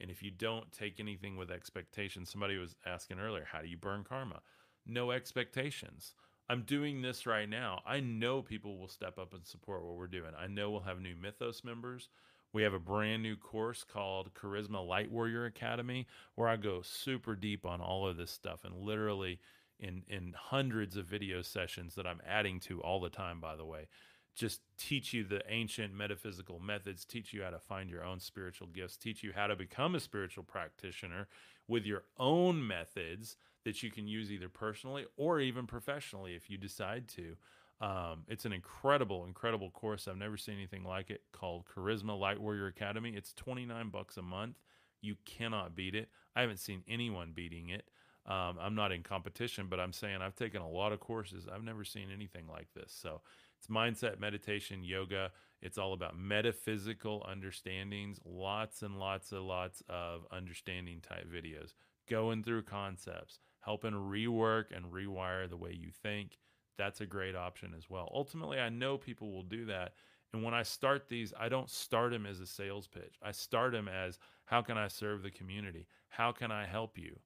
And 0.00 0.10
if 0.10 0.22
you 0.22 0.30
don't 0.30 0.70
take 0.72 0.98
anything 0.98 1.36
with 1.36 1.50
expectations, 1.50 2.30
somebody 2.30 2.56
was 2.56 2.74
asking 2.86 3.18
earlier, 3.18 3.46
how 3.50 3.60
do 3.60 3.68
you 3.68 3.76
burn 3.76 4.02
karma? 4.02 4.40
No 4.86 5.10
expectations. 5.10 6.14
I'm 6.48 6.62
doing 6.62 7.02
this 7.02 7.26
right 7.26 7.48
now. 7.48 7.82
I 7.86 8.00
know 8.00 8.42
people 8.42 8.78
will 8.78 8.88
step 8.88 9.18
up 9.18 9.34
and 9.34 9.46
support 9.46 9.84
what 9.84 9.96
we're 9.96 10.06
doing. 10.06 10.32
I 10.38 10.46
know 10.46 10.70
we'll 10.70 10.80
have 10.80 11.00
new 11.00 11.14
Mythos 11.14 11.62
members. 11.62 12.08
We 12.52 12.62
have 12.62 12.74
a 12.74 12.80
brand 12.80 13.22
new 13.22 13.36
course 13.36 13.84
called 13.84 14.34
Khárisma 14.34 14.86
Lightwarrior 14.86 15.46
Academy 15.46 16.06
where 16.34 16.48
I 16.48 16.56
go 16.56 16.82
super 16.82 17.34
deep 17.36 17.64
on 17.64 17.80
all 17.80 18.06
of 18.06 18.16
this 18.16 18.30
stuff 18.30 18.64
and 18.64 18.76
literally 18.76 19.40
in 19.78 20.02
in 20.08 20.34
hundreds 20.36 20.96
of 20.96 21.06
video 21.06 21.42
sessions 21.42 21.94
that 21.94 22.06
I'm 22.06 22.20
adding 22.26 22.60
to 22.60 22.80
all 22.80 23.00
the 23.00 23.10
time 23.10 23.40
by 23.40 23.56
the 23.56 23.64
way 23.64 23.88
just 24.34 24.60
teach 24.78 25.12
you 25.12 25.24
the 25.24 25.42
ancient 25.48 25.94
metaphysical 25.94 26.60
methods, 26.60 27.04
teach 27.04 27.32
you 27.32 27.42
how 27.42 27.50
to 27.50 27.58
find 27.58 27.90
your 27.90 28.04
own 28.04 28.20
spiritual 28.20 28.68
gifts, 28.68 28.96
teach 28.96 29.22
you 29.22 29.32
how 29.34 29.46
to 29.46 29.56
become 29.56 29.94
a 29.94 30.00
spiritual 30.00 30.44
practitioner 30.44 31.28
with 31.68 31.84
your 31.84 32.04
own 32.18 32.66
methods 32.66 33.36
that 33.64 33.82
you 33.82 33.90
can 33.90 34.06
use 34.06 34.32
either 34.32 34.48
personally 34.48 35.04
or 35.16 35.40
even 35.40 35.66
professionally 35.66 36.34
if 36.34 36.48
you 36.48 36.56
decide 36.56 37.08
to. 37.08 37.36
Um, 37.80 38.24
it's 38.28 38.44
an 38.44 38.52
incredible, 38.52 39.24
incredible 39.24 39.70
course. 39.70 40.06
I've 40.06 40.18
never 40.18 40.36
seen 40.36 40.54
anything 40.54 40.84
like 40.84 41.10
it 41.10 41.22
called 41.32 41.64
Khárisma 41.64 42.18
Lightwarrior 42.18 42.68
Academy. 42.68 43.14
It's 43.16 43.32
29 43.34 43.88
bucks 43.88 44.16
a 44.18 44.22
month. 44.22 44.56
You 45.00 45.16
cannot 45.24 45.74
beat 45.74 45.94
it. 45.94 46.08
I 46.36 46.42
haven't 46.42 46.58
seen 46.58 46.82
anyone 46.86 47.32
beating 47.34 47.70
it. 47.70 47.88
Um, 48.26 48.58
I'm 48.60 48.74
not 48.74 48.92
in 48.92 49.02
competition, 49.02 49.66
but 49.70 49.80
I'm 49.80 49.94
saying 49.94 50.20
I've 50.20 50.36
taken 50.36 50.60
a 50.60 50.68
lot 50.68 50.92
of 50.92 51.00
courses. 51.00 51.48
I've 51.52 51.64
never 51.64 51.84
seen 51.84 52.08
anything 52.14 52.46
like 52.46 52.68
this. 52.74 52.92
So 52.94 53.22
it's 53.58 53.68
mindset, 53.68 54.20
meditation, 54.20 54.84
yoga. 54.84 55.32
It's 55.62 55.78
all 55.78 55.94
about 55.94 56.18
metaphysical 56.18 57.26
understandings, 57.28 58.20
lots 58.26 58.82
and 58.82 58.98
lots 58.98 59.32
and 59.32 59.46
lots 59.46 59.82
of 59.88 60.26
understanding 60.30 61.00
type 61.00 61.26
videos, 61.32 61.72
going 62.08 62.42
through 62.42 62.62
concepts, 62.64 63.38
helping 63.60 63.92
rework 63.92 64.66
and 64.74 64.92
rewire 64.92 65.48
the 65.48 65.56
way 65.56 65.72
you 65.72 65.90
think 66.02 66.38
that's 66.80 67.02
a 67.02 67.06
great 67.06 67.36
option 67.36 67.74
as 67.76 67.90
well. 67.90 68.10
Ultimately, 68.14 68.58
I 68.58 68.70
know 68.70 68.96
people 68.96 69.30
will 69.30 69.42
do 69.42 69.66
that. 69.66 69.92
And 70.32 70.42
when 70.42 70.54
I 70.54 70.62
start 70.62 71.08
these, 71.08 71.34
I 71.38 71.48
don't 71.48 71.68
start 71.68 72.12
them 72.12 72.24
as 72.24 72.40
a 72.40 72.46
sales 72.46 72.86
pitch. 72.86 73.16
I 73.22 73.32
start 73.32 73.72
them 73.72 73.88
as 73.88 74.18
how 74.46 74.62
can 74.62 74.78
I 74.78 74.88
serve 74.88 75.22
the 75.22 75.30
community? 75.30 75.86
How 76.08 76.32
can 76.32 76.50
I 76.50 76.64
help 76.64 76.96
you? 76.96 77.18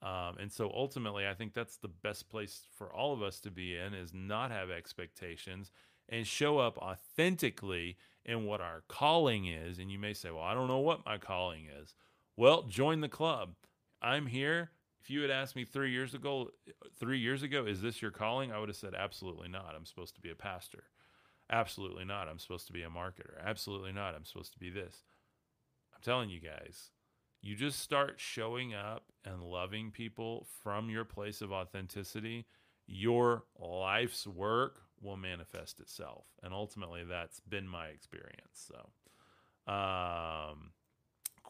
Um, 0.00 0.36
and 0.40 0.50
so 0.50 0.70
ultimately, 0.74 1.28
I 1.28 1.34
think 1.34 1.52
that's 1.52 1.76
the 1.76 1.88
best 1.88 2.28
place 2.28 2.66
for 2.76 2.92
all 2.92 3.12
of 3.12 3.22
us 3.22 3.38
to 3.40 3.50
be 3.50 3.76
in 3.76 3.94
is 3.94 4.14
not 4.14 4.50
have 4.50 4.70
expectations 4.70 5.70
and 6.08 6.26
show 6.26 6.58
up 6.58 6.78
authentically 6.78 7.96
in 8.24 8.44
what 8.44 8.60
our 8.60 8.82
calling 8.88 9.46
is. 9.46 9.78
And 9.78 9.90
you 9.90 9.98
may 9.98 10.14
say, 10.14 10.30
well, 10.30 10.42
I 10.42 10.54
don't 10.54 10.68
know 10.68 10.78
what 10.78 11.04
my 11.04 11.18
calling 11.18 11.66
is. 11.80 11.94
Well, 12.36 12.62
join 12.62 13.00
the 13.00 13.08
club. 13.08 13.54
I'm 14.00 14.26
here. 14.26 14.70
If 15.02 15.10
you 15.10 15.22
had 15.22 15.32
asked 15.32 15.56
me 15.56 15.64
three 15.64 15.90
years 15.90 16.14
ago, 16.14 16.50
three 16.96 17.18
years 17.18 17.42
ago, 17.42 17.66
is 17.66 17.82
this 17.82 18.00
your 18.00 18.12
calling? 18.12 18.52
I 18.52 18.60
would 18.60 18.68
have 18.68 18.76
said, 18.76 18.94
absolutely 18.94 19.48
not. 19.48 19.74
I'm 19.76 19.84
supposed 19.84 20.14
to 20.14 20.20
be 20.20 20.30
a 20.30 20.36
pastor. 20.36 20.84
Absolutely 21.50 22.04
not. 22.04 22.28
I'm 22.28 22.38
supposed 22.38 22.68
to 22.68 22.72
be 22.72 22.82
a 22.82 22.88
marketer. 22.88 23.34
Absolutely 23.44 23.90
not. 23.90 24.14
I'm 24.14 24.24
supposed 24.24 24.52
to 24.52 24.60
be 24.60 24.70
this. 24.70 25.02
I'm 25.92 26.00
telling 26.02 26.30
you 26.30 26.38
guys, 26.40 26.90
you 27.40 27.56
just 27.56 27.80
start 27.80 28.14
showing 28.20 28.74
up 28.74 29.02
and 29.24 29.42
loving 29.42 29.90
people 29.90 30.46
from 30.62 30.88
your 30.88 31.04
place 31.04 31.42
of 31.42 31.50
authenticity, 31.50 32.46
your 32.86 33.42
life's 33.58 34.24
work 34.26 34.82
will 35.00 35.16
manifest 35.16 35.80
itself. 35.80 36.26
And 36.44 36.54
ultimately, 36.54 37.02
that's 37.02 37.40
been 37.40 37.66
my 37.66 37.86
experience. 37.86 38.70
So, 38.70 39.72
um, 39.72 40.70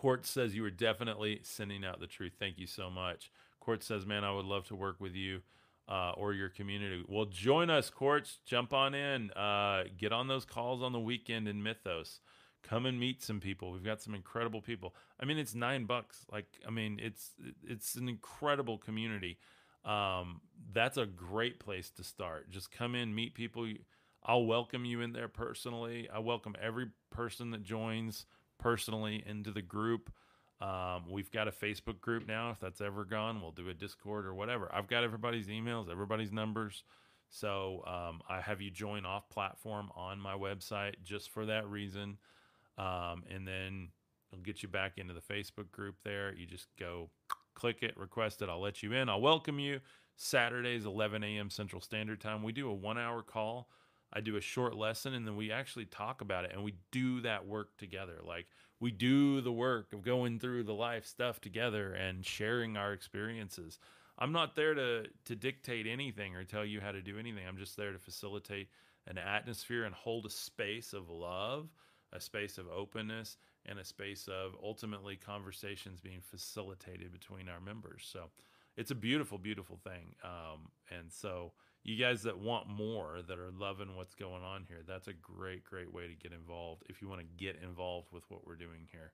Court 0.02 0.26
says 0.26 0.56
you 0.56 0.62
were 0.62 0.70
definitely 0.70 1.38
sending 1.44 1.84
out 1.84 2.00
the 2.00 2.08
truth. 2.08 2.32
Thank 2.36 2.58
you 2.58 2.66
so 2.66 2.90
much. 2.90 3.30
Court 3.60 3.84
says, 3.84 4.04
man, 4.04 4.24
I 4.24 4.32
would 4.32 4.46
love 4.46 4.66
to 4.66 4.74
work 4.74 5.00
with 5.00 5.14
you. 5.14 5.42
Uh, 5.88 6.12
or 6.16 6.32
your 6.32 6.48
community. 6.48 7.04
Well, 7.08 7.24
join 7.24 7.68
us, 7.68 7.90
Courts. 7.90 8.38
Jump 8.46 8.72
on 8.72 8.94
in. 8.94 9.32
Uh, 9.32 9.82
get 9.98 10.12
on 10.12 10.28
those 10.28 10.44
calls 10.44 10.80
on 10.80 10.92
the 10.92 11.00
weekend 11.00 11.48
in 11.48 11.60
Mythos 11.62 12.20
come 12.62 12.86
and 12.86 12.98
meet 12.98 13.22
some 13.22 13.40
people 13.40 13.72
we've 13.72 13.84
got 13.84 14.00
some 14.00 14.14
incredible 14.14 14.60
people 14.60 14.94
i 15.20 15.24
mean 15.24 15.36
it's 15.36 15.52
nine 15.54 15.84
bucks 15.84 16.24
like 16.30 16.46
i 16.66 16.70
mean 16.70 17.00
it's 17.02 17.32
it's 17.66 17.96
an 17.96 18.08
incredible 18.08 18.78
community 18.78 19.36
um, 19.84 20.40
that's 20.72 20.96
a 20.96 21.06
great 21.06 21.58
place 21.58 21.90
to 21.90 22.04
start 22.04 22.48
just 22.50 22.70
come 22.70 22.94
in 22.94 23.12
meet 23.12 23.34
people 23.34 23.66
i'll 24.24 24.46
welcome 24.46 24.84
you 24.84 25.00
in 25.00 25.12
there 25.12 25.26
personally 25.26 26.08
i 26.14 26.20
welcome 26.20 26.54
every 26.62 26.86
person 27.10 27.50
that 27.50 27.64
joins 27.64 28.26
personally 28.62 29.22
into 29.26 29.50
the 29.50 29.62
group 29.62 30.10
um, 30.60 31.04
we've 31.10 31.30
got 31.30 31.48
a 31.48 31.52
facebook 31.52 32.00
group 32.00 32.26
now 32.26 32.50
if 32.50 32.60
that's 32.60 32.80
ever 32.80 33.04
gone 33.04 33.40
we'll 33.40 33.50
do 33.50 33.68
a 33.68 33.74
discord 33.74 34.26
or 34.26 34.34
whatever 34.34 34.70
i've 34.72 34.86
got 34.86 35.04
everybody's 35.04 35.48
emails 35.48 35.90
everybody's 35.90 36.32
numbers 36.32 36.84
so 37.28 37.82
um, 37.86 38.20
i 38.28 38.40
have 38.40 38.60
you 38.60 38.70
join 38.70 39.04
off 39.04 39.28
platform 39.28 39.90
on 39.96 40.20
my 40.20 40.34
website 40.34 40.94
just 41.02 41.30
for 41.30 41.46
that 41.46 41.68
reason 41.68 42.16
um, 42.78 43.24
and 43.30 43.46
then 43.46 43.88
it'll 44.32 44.42
get 44.42 44.62
you 44.62 44.68
back 44.68 44.98
into 44.98 45.14
the 45.14 45.20
Facebook 45.20 45.70
group 45.70 45.96
there. 46.04 46.34
You 46.34 46.46
just 46.46 46.68
go 46.78 47.10
click 47.54 47.82
it, 47.82 47.96
request 47.96 48.42
it. 48.42 48.48
I'll 48.48 48.60
let 48.60 48.82
you 48.82 48.92
in. 48.92 49.08
I'll 49.08 49.20
welcome 49.20 49.58
you. 49.58 49.80
Saturdays, 50.16 50.84
11 50.86 51.22
a.m. 51.24 51.50
Central 51.50 51.80
Standard 51.82 52.20
Time. 52.20 52.42
We 52.42 52.52
do 52.52 52.70
a 52.70 52.74
one 52.74 52.98
hour 52.98 53.22
call. 53.22 53.68
I 54.12 54.20
do 54.20 54.36
a 54.36 54.40
short 54.40 54.74
lesson 54.76 55.14
and 55.14 55.26
then 55.26 55.36
we 55.36 55.50
actually 55.50 55.86
talk 55.86 56.20
about 56.20 56.44
it 56.44 56.52
and 56.52 56.62
we 56.62 56.74
do 56.90 57.20
that 57.22 57.46
work 57.46 57.76
together. 57.78 58.18
Like 58.26 58.46
we 58.80 58.90
do 58.90 59.40
the 59.40 59.52
work 59.52 59.92
of 59.92 60.02
going 60.02 60.38
through 60.38 60.64
the 60.64 60.74
life 60.74 61.06
stuff 61.06 61.40
together 61.40 61.92
and 61.94 62.24
sharing 62.24 62.76
our 62.76 62.92
experiences. 62.92 63.78
I'm 64.18 64.32
not 64.32 64.54
there 64.54 64.74
to 64.74 65.04
to 65.24 65.36
dictate 65.36 65.86
anything 65.86 66.36
or 66.36 66.44
tell 66.44 66.64
you 66.64 66.80
how 66.80 66.92
to 66.92 67.02
do 67.02 67.18
anything. 67.18 67.46
I'm 67.46 67.58
just 67.58 67.76
there 67.76 67.92
to 67.92 67.98
facilitate 67.98 68.68
an 69.06 69.18
atmosphere 69.18 69.84
and 69.84 69.94
hold 69.94 70.26
a 70.26 70.30
space 70.30 70.92
of 70.92 71.08
love 71.08 71.68
a 72.12 72.20
space 72.20 72.58
of 72.58 72.68
openness 72.68 73.36
and 73.66 73.78
a 73.78 73.84
space 73.84 74.28
of 74.28 74.54
ultimately 74.62 75.16
conversations 75.16 76.00
being 76.00 76.20
facilitated 76.20 77.12
between 77.12 77.48
our 77.48 77.60
members. 77.60 78.06
So 78.10 78.30
it's 78.76 78.90
a 78.90 78.94
beautiful, 78.94 79.38
beautiful 79.38 79.78
thing. 79.82 80.14
Um, 80.22 80.68
and 80.90 81.10
so 81.10 81.52
you 81.84 81.96
guys 81.96 82.22
that 82.22 82.38
want 82.38 82.68
more, 82.68 83.20
that 83.26 83.38
are 83.38 83.50
loving 83.58 83.96
what's 83.96 84.14
going 84.14 84.42
on 84.42 84.64
here, 84.68 84.82
that's 84.86 85.08
a 85.08 85.12
great, 85.12 85.64
great 85.64 85.92
way 85.92 86.06
to 86.06 86.14
get 86.14 86.32
involved 86.32 86.84
if 86.88 87.02
you 87.02 87.08
want 87.08 87.20
to 87.20 87.44
get 87.44 87.56
involved 87.62 88.08
with 88.12 88.24
what 88.28 88.46
we're 88.46 88.56
doing 88.56 88.88
here. 88.90 89.12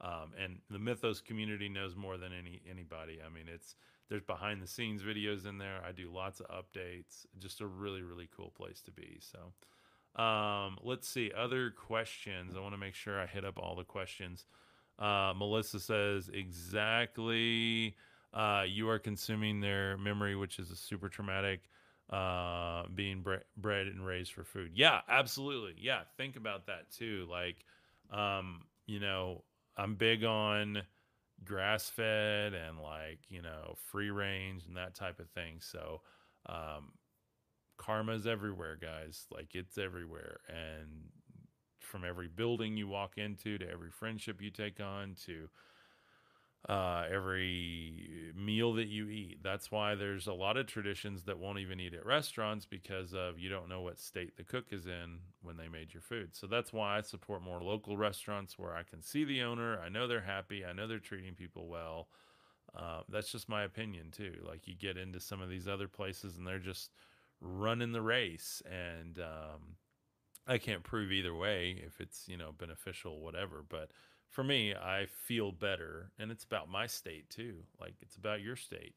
Um, 0.00 0.32
and 0.42 0.58
the 0.68 0.78
Mythos 0.78 1.20
community 1.20 1.68
knows 1.68 1.94
more 1.94 2.18
than 2.18 2.32
any 2.32 2.60
anybody. 2.68 3.20
I 3.24 3.32
mean, 3.32 3.44
it's 3.52 3.76
there's 4.08 4.22
behind 4.22 4.60
the 4.60 4.66
scenes 4.66 5.02
videos 5.02 5.46
in 5.46 5.58
there. 5.58 5.80
I 5.86 5.92
do 5.92 6.10
lots 6.12 6.40
of 6.40 6.46
updates. 6.48 7.26
Just 7.38 7.60
a 7.60 7.66
really, 7.66 8.02
really 8.02 8.28
cool 8.36 8.52
place 8.56 8.80
to 8.82 8.90
be. 8.90 9.18
So. 9.20 9.52
Um, 10.14 10.76
let's 10.82 11.08
see 11.08 11.32
other 11.34 11.70
questions. 11.70 12.54
I 12.54 12.60
want 12.60 12.74
to 12.74 12.78
make 12.78 12.94
sure 12.94 13.18
I 13.18 13.26
hit 13.26 13.46
up 13.46 13.58
all 13.58 13.74
the 13.74 13.84
questions. 13.84 14.44
Uh, 14.98 15.32
Melissa 15.34 15.80
says 15.80 16.30
exactly. 16.32 17.96
Uh, 18.34 18.64
you 18.66 18.88
are 18.90 18.98
consuming 18.98 19.60
their 19.60 19.96
memory, 19.96 20.36
which 20.36 20.58
is 20.58 20.70
a 20.70 20.76
super 20.76 21.08
traumatic. 21.08 21.62
Uh, 22.10 22.84
being 22.94 23.22
bre- 23.22 23.36
bred 23.56 23.86
and 23.86 24.04
raised 24.04 24.32
for 24.34 24.44
food. 24.44 24.72
Yeah, 24.74 25.00
absolutely. 25.08 25.74
Yeah, 25.78 26.00
think 26.18 26.36
about 26.36 26.66
that 26.66 26.90
too. 26.90 27.26
Like, 27.30 27.64
um, 28.10 28.62
you 28.86 29.00
know, 29.00 29.44
I'm 29.78 29.94
big 29.94 30.22
on 30.22 30.82
grass 31.44 31.88
fed 31.88 32.54
and 32.54 32.78
like 32.80 33.18
you 33.28 33.42
know 33.42 33.74
free 33.90 34.10
range 34.10 34.66
and 34.66 34.76
that 34.76 34.94
type 34.94 35.20
of 35.20 35.30
thing. 35.30 35.56
So, 35.60 36.02
um, 36.46 36.92
karma's 37.78 38.26
everywhere, 38.26 38.76
guys. 38.80 39.26
Like 39.30 39.54
it's 39.54 39.78
everywhere. 39.78 40.40
And 40.48 41.08
from 41.80 42.04
every 42.04 42.28
building 42.28 42.76
you 42.76 42.88
walk 42.88 43.18
into 43.18 43.58
to 43.58 43.68
every 43.70 43.90
friendship 43.90 44.40
you 44.40 44.50
take 44.50 44.80
on 44.80 45.14
to 45.26 45.48
uh, 46.68 47.04
every 47.10 48.32
meal 48.36 48.74
that 48.74 48.86
you 48.88 49.08
eat. 49.08 49.38
That's 49.42 49.70
why 49.70 49.94
there's 49.94 50.26
a 50.28 50.32
lot 50.32 50.56
of 50.56 50.66
traditions 50.66 51.24
that 51.24 51.38
won't 51.38 51.58
even 51.58 51.80
eat 51.80 51.94
at 51.94 52.06
restaurants 52.06 52.66
because 52.66 53.14
of 53.14 53.38
you 53.38 53.48
don't 53.48 53.68
know 53.68 53.80
what 53.80 53.98
state 53.98 54.36
the 54.36 54.44
cook 54.44 54.66
is 54.70 54.86
in 54.86 55.18
when 55.42 55.56
they 55.56 55.68
made 55.68 55.92
your 55.92 56.02
food. 56.02 56.34
So 56.36 56.46
that's 56.46 56.72
why 56.72 56.98
I 56.98 57.00
support 57.00 57.42
more 57.42 57.62
local 57.62 57.96
restaurants 57.96 58.58
where 58.58 58.76
I 58.76 58.84
can 58.84 59.02
see 59.02 59.24
the 59.24 59.42
owner. 59.42 59.80
I 59.80 59.88
know 59.88 60.06
they're 60.06 60.20
happy. 60.20 60.64
I 60.64 60.72
know 60.72 60.86
they're 60.86 60.98
treating 60.98 61.34
people 61.34 61.66
well. 61.66 62.08
Uh, 62.76 63.02
that's 63.08 63.30
just 63.32 63.48
my 63.48 63.64
opinion 63.64 64.10
too. 64.10 64.34
Like 64.46 64.66
you 64.68 64.74
get 64.74 64.96
into 64.96 65.20
some 65.20 65.42
of 65.42 65.50
these 65.50 65.68
other 65.68 65.88
places 65.88 66.36
and 66.36 66.46
they're 66.46 66.58
just 66.58 66.90
running 67.40 67.92
the 67.92 68.02
race 68.02 68.62
and 68.70 69.18
um, 69.18 69.76
i 70.46 70.58
can't 70.58 70.82
prove 70.82 71.10
either 71.12 71.34
way 71.34 71.76
if 71.84 72.00
it's 72.00 72.28
you 72.28 72.36
know 72.36 72.52
beneficial 72.56 73.20
whatever 73.20 73.64
but 73.68 73.90
for 74.32 74.44
me 74.44 74.74
i 74.74 75.06
feel 75.06 75.52
better 75.52 76.10
and 76.18 76.32
it's 76.32 76.44
about 76.44 76.68
my 76.68 76.86
state 76.88 77.30
too 77.30 77.56
like 77.80 77.94
it's 78.02 78.16
about 78.16 78.42
your 78.42 78.56
state. 78.56 78.96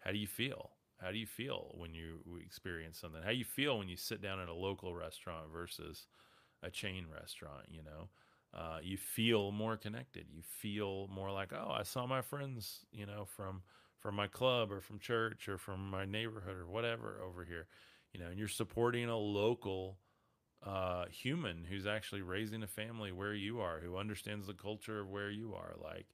How 0.00 0.10
do 0.12 0.18
you 0.18 0.26
feel? 0.26 0.70
How 1.00 1.12
do 1.12 1.18
you 1.18 1.26
feel 1.26 1.74
when 1.78 1.94
you 1.94 2.20
experience 2.44 2.98
something? 2.98 3.22
How 3.22 3.30
do 3.30 3.36
you 3.36 3.44
feel 3.44 3.78
when 3.78 3.88
you 3.88 3.96
sit 3.96 4.20
down 4.20 4.40
at 4.40 4.48
a 4.48 4.54
local 4.54 4.94
restaurant 4.96 5.46
versus 5.52 6.06
a 6.62 6.70
chain 6.70 7.06
restaurant 7.12 7.66
you 7.70 7.82
know? 7.82 8.08
Uh, 8.54 8.78
you 8.82 8.98
feel 8.98 9.52
more 9.52 9.76
connected. 9.78 10.26
You 10.30 10.42
feel 10.42 11.08
more 11.08 11.32
like 11.32 11.52
oh 11.52 11.70
i 11.72 11.82
saw 11.84 12.06
my 12.06 12.22
friends 12.22 12.84
you 12.92 13.06
know 13.06 13.24
from 13.24 13.62
from 14.00 14.14
my 14.16 14.26
club 14.26 14.72
or 14.72 14.80
from 14.80 14.98
church 14.98 15.48
or 15.48 15.58
from 15.58 15.90
my 15.90 16.04
neighborhood 16.04 16.58
or 16.58 16.66
whatever 16.66 17.20
over 17.26 17.44
here 17.44 17.66
you 18.12 18.20
know 18.20 18.26
and 18.26 18.38
you're 18.38 18.48
supporting 18.48 19.08
a 19.08 19.16
local 19.16 19.98
uh, 20.66 21.06
human 21.06 21.64
who's 21.68 21.86
actually 21.86 22.22
raising 22.22 22.62
a 22.62 22.66
family 22.66 23.12
where 23.12 23.34
you 23.34 23.60
are 23.60 23.80
who 23.80 23.96
understands 23.96 24.46
the 24.46 24.54
culture 24.54 25.00
of 25.00 25.08
where 25.08 25.30
you 25.30 25.54
are 25.54 25.74
like 25.82 26.06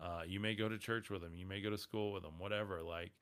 uh, 0.00 0.22
you 0.26 0.40
may 0.40 0.54
go 0.54 0.68
to 0.68 0.78
church 0.78 1.10
with 1.10 1.22
them 1.22 1.34
you 1.34 1.46
may 1.46 1.60
go 1.60 1.70
to 1.70 1.78
school 1.78 2.12
with 2.12 2.22
them 2.22 2.38
whatever 2.38 2.82
like 2.82 3.12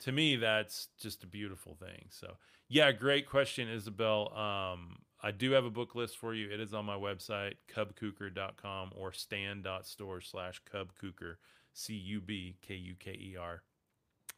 to 0.00 0.12
me 0.12 0.36
that's 0.36 0.88
just 1.00 1.22
a 1.22 1.26
beautiful 1.26 1.76
thing 1.78 2.06
so 2.10 2.34
yeah 2.68 2.90
great 2.90 3.28
question 3.28 3.68
isabel 3.68 4.32
um, 4.36 4.96
i 5.22 5.30
do 5.30 5.52
have 5.52 5.64
a 5.64 5.70
book 5.70 5.94
list 5.94 6.16
for 6.16 6.34
you 6.34 6.50
it 6.50 6.58
is 6.60 6.74
on 6.74 6.84
my 6.84 6.96
website 6.96 7.54
cubkuker.com 7.72 8.90
or 8.96 9.12
stand.store 9.12 10.20
slash 10.20 10.60
cubkuker, 10.72 11.36
C 11.72 11.94
U 11.94 12.20
B 12.20 12.56
K 12.62 12.74
U 12.74 12.94
K 12.98 13.12
E 13.12 13.36
R. 13.40 13.62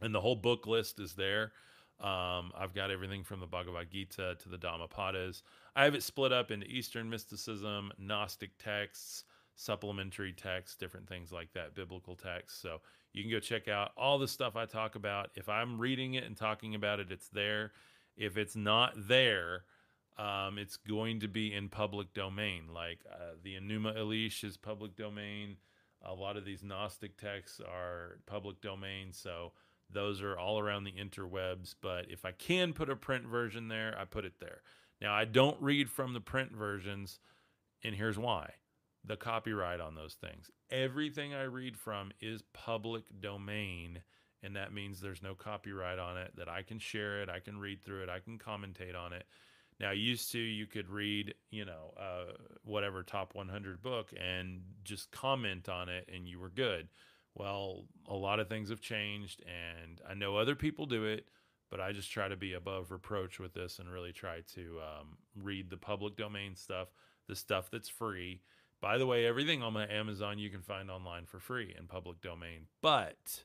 And 0.00 0.14
the 0.14 0.20
whole 0.20 0.36
book 0.36 0.66
list 0.66 1.00
is 1.00 1.14
there. 1.14 1.52
Um, 2.00 2.52
I've 2.56 2.74
got 2.74 2.90
everything 2.90 3.24
from 3.24 3.40
the 3.40 3.46
Bhagavad 3.46 3.90
Gita 3.90 4.36
to 4.38 4.48
the 4.48 4.58
Dhammapadas. 4.58 5.42
I 5.76 5.84
have 5.84 5.94
it 5.94 6.02
split 6.02 6.32
up 6.32 6.50
into 6.50 6.66
Eastern 6.66 7.10
mysticism, 7.10 7.92
Gnostic 7.98 8.56
texts, 8.58 9.24
supplementary 9.56 10.32
texts, 10.32 10.74
different 10.74 11.06
things 11.06 11.30
like 11.32 11.52
that, 11.52 11.74
biblical 11.74 12.16
texts. 12.16 12.58
So 12.60 12.80
you 13.12 13.22
can 13.22 13.30
go 13.30 13.40
check 13.40 13.68
out 13.68 13.92
all 13.94 14.18
the 14.18 14.26
stuff 14.26 14.56
I 14.56 14.64
talk 14.64 14.94
about. 14.94 15.30
If 15.34 15.50
I'm 15.50 15.78
reading 15.78 16.14
it 16.14 16.24
and 16.24 16.34
talking 16.34 16.74
about 16.74 16.98
it, 16.98 17.12
it's 17.12 17.28
there. 17.28 17.72
If 18.16 18.38
it's 18.38 18.56
not 18.56 18.94
there, 18.96 19.64
um, 20.18 20.56
it's 20.56 20.78
going 20.78 21.20
to 21.20 21.28
be 21.28 21.52
in 21.52 21.68
public 21.68 22.14
domain. 22.14 22.68
Like 22.72 23.00
uh, 23.12 23.34
the 23.42 23.56
Enuma 23.56 23.98
Elish 23.98 24.44
is 24.44 24.56
public 24.56 24.96
domain. 24.96 25.58
A 26.02 26.14
lot 26.14 26.38
of 26.38 26.46
these 26.46 26.62
Gnostic 26.62 27.18
texts 27.18 27.60
are 27.60 28.18
public 28.24 28.62
domain, 28.62 29.12
so 29.12 29.52
those 29.90 30.22
are 30.22 30.38
all 30.38 30.58
around 30.58 30.84
the 30.84 30.92
interwebs. 30.92 31.74
But 31.82 32.06
if 32.10 32.24
I 32.24 32.32
can 32.32 32.72
put 32.72 32.88
a 32.88 32.96
print 32.96 33.26
version 33.26 33.68
there, 33.68 33.94
I 33.98 34.06
put 34.06 34.24
it 34.24 34.40
there. 34.40 34.62
Now, 35.00 35.14
I 35.14 35.24
don't 35.24 35.60
read 35.60 35.90
from 35.90 36.12
the 36.12 36.20
print 36.20 36.52
versions, 36.52 37.18
and 37.84 37.94
here's 37.94 38.18
why 38.18 38.50
the 39.04 39.16
copyright 39.16 39.80
on 39.80 39.94
those 39.94 40.14
things. 40.14 40.50
Everything 40.70 41.32
I 41.32 41.42
read 41.42 41.76
from 41.76 42.10
is 42.20 42.42
public 42.52 43.04
domain 43.20 44.02
and 44.42 44.54
that 44.56 44.72
means 44.72 45.00
there's 45.00 45.22
no 45.22 45.34
copyright 45.34 45.98
on 45.98 46.16
it, 46.16 46.32
that 46.36 46.48
I 46.48 46.62
can 46.62 46.78
share 46.78 47.20
it, 47.20 47.28
I 47.28 47.40
can 47.40 47.58
read 47.58 47.82
through 47.82 48.04
it, 48.04 48.08
I 48.08 48.20
can 48.20 48.38
commentate 48.38 48.96
on 48.96 49.12
it. 49.12 49.26
Now, 49.80 49.90
used 49.90 50.32
to, 50.32 50.38
you 50.38 50.66
could 50.66 50.88
read, 50.88 51.34
you 51.50 51.64
know, 51.64 51.92
uh, 51.98 52.32
whatever 52.62 53.02
top 53.02 53.34
100 53.34 53.82
book 53.82 54.12
and 54.16 54.60
just 54.84 55.10
comment 55.10 55.68
on 55.68 55.88
it 55.88 56.08
and 56.14 56.28
you 56.28 56.38
were 56.38 56.48
good. 56.48 56.88
Well, 57.34 57.84
a 58.06 58.14
lot 58.14 58.40
of 58.40 58.48
things 58.48 58.70
have 58.70 58.80
changed, 58.80 59.42
and 59.44 60.00
I 60.08 60.14
know 60.14 60.36
other 60.36 60.54
people 60.54 60.86
do 60.86 61.04
it, 61.04 61.26
but 61.70 61.80
I 61.80 61.92
just 61.92 62.10
try 62.10 62.28
to 62.28 62.36
be 62.36 62.54
above 62.54 62.90
reproach 62.90 63.38
with 63.38 63.54
this 63.54 63.78
and 63.78 63.90
really 63.90 64.12
try 64.12 64.40
to 64.54 64.78
um, 64.80 65.18
read 65.34 65.70
the 65.70 65.76
public 65.76 66.16
domain 66.16 66.54
stuff, 66.54 66.88
the 67.28 67.36
stuff 67.36 67.70
that's 67.70 67.88
free. 67.88 68.40
By 68.80 68.98
the 68.98 69.06
way, 69.06 69.26
everything 69.26 69.62
on 69.62 69.72
my 69.72 69.88
Amazon 69.88 70.38
you 70.38 70.50
can 70.50 70.62
find 70.62 70.90
online 70.90 71.26
for 71.26 71.40
free 71.40 71.74
in 71.78 71.86
public 71.86 72.20
domain. 72.20 72.66
But, 72.82 73.44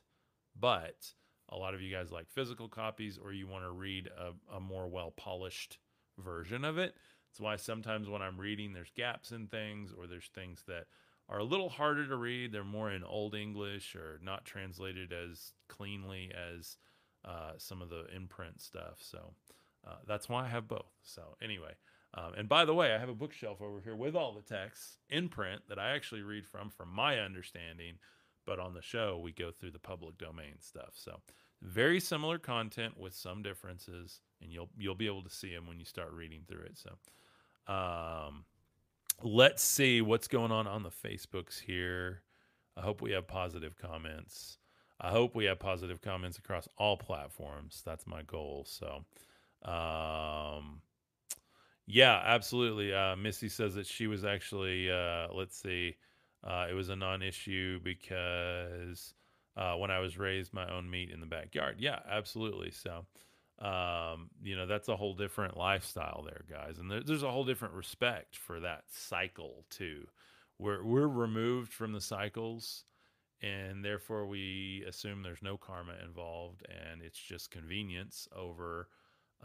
but 0.58 1.12
a 1.48 1.56
lot 1.56 1.74
of 1.74 1.82
you 1.82 1.90
guys 1.94 2.12
like 2.12 2.30
physical 2.30 2.68
copies 2.68 3.18
or 3.22 3.32
you 3.32 3.46
want 3.46 3.64
to 3.64 3.70
read 3.70 4.08
a, 4.08 4.56
a 4.56 4.60
more 4.60 4.88
well 4.88 5.10
polished 5.10 5.78
version 6.18 6.64
of 6.64 6.78
it. 6.78 6.94
That's 7.28 7.40
why 7.40 7.56
sometimes 7.56 8.08
when 8.08 8.22
I'm 8.22 8.38
reading, 8.38 8.72
there's 8.72 8.92
gaps 8.94 9.32
in 9.32 9.46
things 9.46 9.92
or 9.96 10.06
there's 10.06 10.30
things 10.34 10.62
that 10.68 10.86
are 11.28 11.38
a 11.38 11.44
little 11.44 11.70
harder 11.70 12.06
to 12.06 12.16
read. 12.16 12.52
They're 12.52 12.64
more 12.64 12.90
in 12.90 13.02
Old 13.02 13.34
English 13.34 13.94
or 13.94 14.20
not 14.22 14.44
translated 14.44 15.12
as 15.12 15.54
cleanly 15.68 16.30
as 16.34 16.76
uh, 17.24 17.52
some 17.58 17.82
of 17.82 17.88
the 17.88 18.06
imprint 18.14 18.60
stuff. 18.60 18.98
So 19.00 19.34
uh, 19.86 19.96
that's 20.06 20.28
why 20.28 20.44
I 20.44 20.48
have 20.48 20.68
both. 20.68 20.92
So 21.02 21.36
anyway, 21.42 21.74
um, 22.14 22.34
and 22.36 22.48
by 22.48 22.64
the 22.64 22.74
way, 22.74 22.94
I 22.94 22.98
have 22.98 23.08
a 23.08 23.14
bookshelf 23.14 23.62
over 23.62 23.80
here 23.80 23.96
with 23.96 24.14
all 24.14 24.32
the 24.32 24.42
texts 24.42 24.98
in 25.08 25.28
print 25.28 25.62
that 25.68 25.78
I 25.78 25.90
actually 25.90 26.22
read 26.22 26.46
from, 26.46 26.70
from 26.70 26.90
my 26.90 27.18
understanding. 27.18 27.94
But 28.44 28.58
on 28.58 28.74
the 28.74 28.82
show, 28.82 29.20
we 29.22 29.32
go 29.32 29.50
through 29.52 29.70
the 29.70 29.78
public 29.78 30.18
domain 30.18 30.54
stuff. 30.60 30.94
So 30.94 31.20
very 31.62 32.00
similar 32.00 32.38
content 32.38 32.98
with 32.98 33.14
some 33.14 33.42
differences, 33.42 34.20
and 34.40 34.52
you'll 34.52 34.68
you'll 34.76 34.96
be 34.96 35.06
able 35.06 35.22
to 35.22 35.30
see 35.30 35.54
them 35.54 35.66
when 35.66 35.78
you 35.78 35.84
start 35.84 36.12
reading 36.12 36.42
through 36.48 36.64
it. 36.64 36.76
So, 36.76 37.72
um, 37.72 38.44
let's 39.22 39.62
see 39.62 40.00
what's 40.00 40.26
going 40.26 40.50
on 40.50 40.66
on 40.66 40.82
the 40.82 40.90
Facebooks 40.90 41.60
here. 41.60 42.22
I 42.76 42.80
hope 42.80 43.00
we 43.00 43.12
have 43.12 43.28
positive 43.28 43.76
comments. 43.76 44.58
I 45.02 45.10
hope 45.10 45.34
we 45.34 45.46
have 45.46 45.58
positive 45.58 46.00
comments 46.00 46.38
across 46.38 46.68
all 46.78 46.96
platforms. 46.96 47.82
That's 47.84 48.06
my 48.06 48.22
goal. 48.22 48.64
So, 48.68 49.04
um, 49.68 50.80
yeah, 51.86 52.22
absolutely. 52.24 52.94
Uh, 52.94 53.16
Missy 53.16 53.48
says 53.48 53.74
that 53.74 53.86
she 53.86 54.06
was 54.06 54.24
actually, 54.24 54.90
uh, 54.90 55.26
let's 55.34 55.60
see, 55.60 55.96
uh, 56.44 56.66
it 56.70 56.74
was 56.74 56.88
a 56.88 56.96
non 56.96 57.22
issue 57.22 57.80
because 57.82 59.14
uh, 59.56 59.74
when 59.74 59.90
I 59.90 59.98
was 59.98 60.18
raised 60.18 60.54
my 60.54 60.70
own 60.72 60.88
meat 60.88 61.10
in 61.10 61.20
the 61.20 61.26
backyard. 61.26 61.76
Yeah, 61.78 61.98
absolutely. 62.08 62.70
So, 62.70 63.04
um, 63.58 64.30
you 64.42 64.56
know, 64.56 64.66
that's 64.66 64.88
a 64.88 64.96
whole 64.96 65.14
different 65.14 65.56
lifestyle 65.56 66.24
there, 66.24 66.44
guys. 66.48 66.78
And 66.78 66.90
there, 66.90 67.02
there's 67.02 67.22
a 67.24 67.30
whole 67.30 67.44
different 67.44 67.74
respect 67.74 68.36
for 68.36 68.60
that 68.60 68.84
cycle, 68.88 69.64
too. 69.68 70.06
We're, 70.58 70.84
we're 70.84 71.08
removed 71.08 71.72
from 71.72 71.92
the 71.92 72.00
cycles, 72.00 72.84
and 73.42 73.84
therefore 73.84 74.26
we 74.26 74.84
assume 74.88 75.22
there's 75.22 75.42
no 75.42 75.56
karma 75.56 75.94
involved, 76.04 76.64
and 76.68 77.02
it's 77.02 77.18
just 77.18 77.50
convenience 77.50 78.28
over 78.34 78.88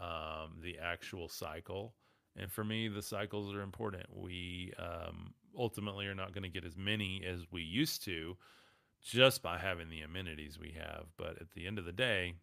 um, 0.00 0.58
the 0.62 0.78
actual 0.78 1.28
cycle. 1.28 1.94
And 2.36 2.50
for 2.52 2.62
me, 2.62 2.86
the 2.86 3.02
cycles 3.02 3.52
are 3.52 3.62
important. 3.62 4.06
We 4.14 4.72
um, 4.78 5.34
ultimately 5.58 6.06
are 6.06 6.14
not 6.14 6.32
going 6.32 6.44
to 6.44 6.48
get 6.48 6.64
as 6.64 6.76
many 6.76 7.24
as 7.26 7.40
we 7.50 7.62
used 7.62 8.04
to 8.04 8.36
just 9.02 9.42
by 9.42 9.58
having 9.58 9.90
the 9.90 10.02
amenities 10.02 10.58
we 10.58 10.76
have. 10.78 11.06
But 11.16 11.40
at 11.40 11.50
the 11.54 11.66
end 11.66 11.78
of 11.78 11.84
the 11.84 11.92
day, 11.92 12.34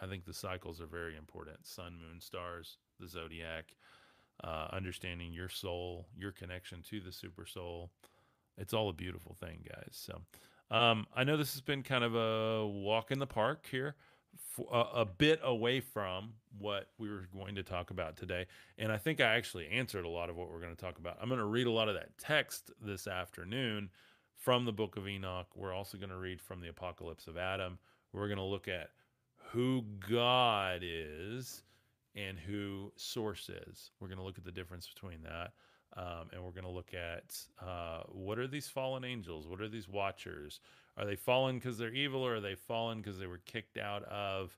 I 0.00 0.06
think 0.06 0.24
the 0.24 0.34
cycles 0.34 0.80
are 0.80 0.86
very 0.86 1.16
important 1.16 1.66
sun, 1.66 1.98
moon, 2.00 2.20
stars, 2.20 2.78
the 3.00 3.08
zodiac, 3.08 3.74
uh, 4.44 4.68
understanding 4.72 5.32
your 5.32 5.48
soul, 5.48 6.06
your 6.16 6.32
connection 6.32 6.82
to 6.90 7.00
the 7.00 7.12
super 7.12 7.46
soul. 7.46 7.90
It's 8.56 8.74
all 8.74 8.88
a 8.88 8.94
beautiful 8.94 9.36
thing, 9.40 9.64
guys. 9.68 9.92
So 9.92 10.20
um, 10.72 11.06
I 11.14 11.24
know 11.24 11.36
this 11.36 11.52
has 11.52 11.60
been 11.60 11.82
kind 11.82 12.02
of 12.02 12.14
a 12.14 12.66
walk 12.66 13.10
in 13.10 13.18
the 13.18 13.26
park 13.26 13.66
here. 13.70 13.94
A, 14.70 14.84
a 14.96 15.04
bit 15.04 15.40
away 15.42 15.80
from 15.80 16.32
what 16.58 16.88
we 16.98 17.08
were 17.08 17.28
going 17.34 17.54
to 17.54 17.62
talk 17.62 17.90
about 17.90 18.16
today. 18.16 18.46
And 18.78 18.90
I 18.90 18.96
think 18.96 19.20
I 19.20 19.34
actually 19.34 19.68
answered 19.68 20.04
a 20.04 20.08
lot 20.08 20.30
of 20.30 20.36
what 20.36 20.50
we're 20.50 20.60
going 20.60 20.74
to 20.74 20.80
talk 20.80 20.98
about. 20.98 21.18
I'm 21.20 21.28
going 21.28 21.38
to 21.38 21.46
read 21.46 21.66
a 21.66 21.70
lot 21.70 21.88
of 21.88 21.94
that 21.94 22.16
text 22.18 22.70
this 22.80 23.06
afternoon 23.06 23.90
from 24.36 24.64
the 24.64 24.72
book 24.72 24.96
of 24.96 25.06
Enoch. 25.06 25.46
We're 25.54 25.74
also 25.74 25.98
going 25.98 26.10
to 26.10 26.16
read 26.16 26.40
from 26.40 26.60
the 26.60 26.68
Apocalypse 26.68 27.26
of 27.26 27.36
Adam. 27.36 27.78
We're 28.12 28.28
going 28.28 28.38
to 28.38 28.44
look 28.44 28.68
at 28.68 28.90
who 29.52 29.84
God 30.10 30.80
is 30.82 31.62
and 32.14 32.38
who 32.38 32.92
source 32.96 33.48
is. 33.48 33.90
We're 34.00 34.08
going 34.08 34.18
to 34.18 34.24
look 34.24 34.38
at 34.38 34.44
the 34.44 34.52
difference 34.52 34.88
between 34.88 35.22
that. 35.22 35.52
Um, 35.96 36.30
and 36.32 36.42
we're 36.42 36.52
going 36.52 36.64
to 36.64 36.70
look 36.70 36.94
at 36.94 37.36
uh, 37.60 38.02
what 38.08 38.38
are 38.38 38.46
these 38.46 38.68
fallen 38.68 39.04
angels? 39.04 39.46
What 39.46 39.60
are 39.60 39.68
these 39.68 39.88
watchers? 39.88 40.60
Are 40.96 41.04
they 41.04 41.16
fallen 41.16 41.56
because 41.56 41.76
they're 41.76 41.92
evil 41.92 42.26
or 42.26 42.36
are 42.36 42.40
they 42.40 42.54
fallen 42.54 42.98
because 42.98 43.18
they 43.18 43.26
were 43.26 43.40
kicked 43.44 43.76
out 43.76 44.04
of 44.04 44.56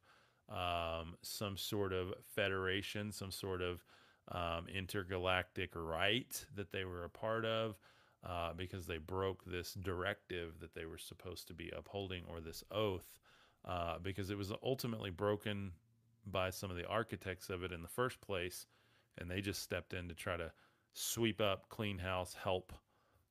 um, 0.48 1.14
some 1.22 1.56
sort 1.56 1.92
of 1.92 2.14
federation, 2.34 3.10
some 3.10 3.30
sort 3.30 3.62
of 3.62 3.84
um, 4.30 4.66
intergalactic 4.72 5.70
right 5.74 6.44
that 6.54 6.70
they 6.70 6.84
were 6.84 7.04
a 7.04 7.10
part 7.10 7.44
of? 7.44 7.76
uh, 8.26 8.52
because 8.54 8.86
they 8.86 8.98
broke 8.98 9.44
this 9.44 9.74
directive 9.74 10.58
that 10.60 10.74
they 10.74 10.86
were 10.86 10.98
supposed 10.98 11.46
to 11.48 11.54
be 11.54 11.70
upholding 11.76 12.24
or 12.28 12.40
this 12.40 12.64
oath 12.70 13.18
uh, 13.66 13.98
because 14.02 14.30
it 14.30 14.38
was 14.38 14.52
ultimately 14.62 15.10
broken 15.10 15.72
by 16.26 16.50
some 16.50 16.70
of 16.70 16.76
the 16.76 16.86
architects 16.86 17.50
of 17.50 17.62
it 17.62 17.72
in 17.72 17.82
the 17.82 17.88
first 17.88 18.20
place 18.20 18.66
and 19.18 19.30
they 19.30 19.40
just 19.40 19.62
stepped 19.62 19.92
in 19.92 20.08
to 20.08 20.14
try 20.14 20.36
to 20.36 20.50
sweep 20.94 21.40
up 21.40 21.68
clean 21.68 21.98
house 21.98 22.34
help 22.42 22.72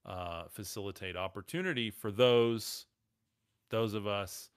uh, 0.05 0.43
facilitate 0.49 1.15
opportunity 1.15 1.89
for 1.89 2.11
those 2.11 2.85
those 3.69 3.93
of 3.93 4.05
us 4.05 4.49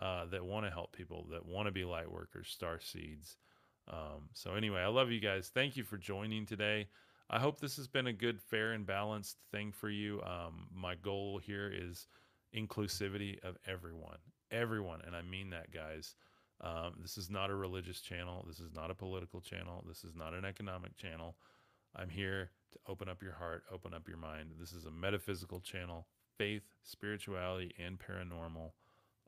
uh, 0.00 0.24
that 0.26 0.44
want 0.44 0.64
to 0.64 0.70
help 0.70 0.92
people 0.92 1.26
that 1.30 1.44
want 1.44 1.66
to 1.66 1.72
be 1.72 1.84
light 1.84 2.10
workers 2.10 2.48
star 2.48 2.78
seeds 2.80 3.36
um, 3.88 4.28
so 4.34 4.54
anyway 4.54 4.80
i 4.80 4.86
love 4.86 5.10
you 5.10 5.20
guys 5.20 5.50
thank 5.52 5.76
you 5.76 5.82
for 5.82 5.96
joining 5.96 6.46
today 6.46 6.86
I 7.32 7.38
hope 7.38 7.60
this 7.60 7.76
has 7.76 7.86
been 7.86 8.08
a 8.08 8.12
good, 8.12 8.40
fair, 8.40 8.72
and 8.72 8.84
balanced 8.84 9.36
thing 9.52 9.70
for 9.70 9.88
you. 9.88 10.20
Um, 10.22 10.66
my 10.74 10.96
goal 10.96 11.38
here 11.38 11.72
is 11.72 12.08
inclusivity 12.56 13.38
of 13.44 13.56
everyone, 13.68 14.18
everyone, 14.50 15.00
and 15.06 15.14
I 15.14 15.22
mean 15.22 15.50
that, 15.50 15.72
guys. 15.72 16.16
Um, 16.60 16.94
this 17.00 17.16
is 17.16 17.30
not 17.30 17.48
a 17.48 17.54
religious 17.54 18.00
channel. 18.00 18.44
This 18.48 18.58
is 18.58 18.72
not 18.74 18.90
a 18.90 18.96
political 18.96 19.40
channel. 19.40 19.84
This 19.86 20.02
is 20.02 20.14
not 20.16 20.34
an 20.34 20.44
economic 20.44 20.96
channel. 20.96 21.36
I'm 21.96 22.08
here 22.08 22.50
to 22.72 22.78
open 22.88 23.08
up 23.08 23.22
your 23.22 23.34
heart, 23.34 23.62
open 23.72 23.94
up 23.94 24.08
your 24.08 24.16
mind. 24.16 24.50
This 24.58 24.72
is 24.72 24.86
a 24.86 24.90
metaphysical 24.90 25.60
channel, 25.60 26.08
faith, 26.38 26.64
spirituality, 26.82 27.72
and 27.78 27.96
paranormal. 27.98 28.72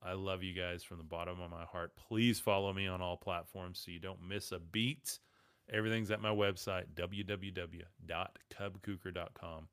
I 0.03 0.15
love 0.15 0.43
you 0.43 0.53
guys 0.53 0.83
from 0.83 0.99
the 0.99 1.05
bottom 1.05 1.41
of 1.41 1.51
my 1.51 1.65
heart. 1.65 1.93
Please 1.97 2.41
follow 2.41 2.73
me 2.73 2.89
on 2.89 3.01
all 3.01 3.17
platforms 3.17 3.81
so 3.85 3.93
you 3.93 4.01
don't 4.01 4.27
miss 4.27 4.51
a 4.53 4.59
beat. 4.59 5.19
Everything's 5.73 6.11
at 6.11 6.21
my 6.21 6.31
website, 6.31 6.87
www.cubkuker.com. 6.95 9.69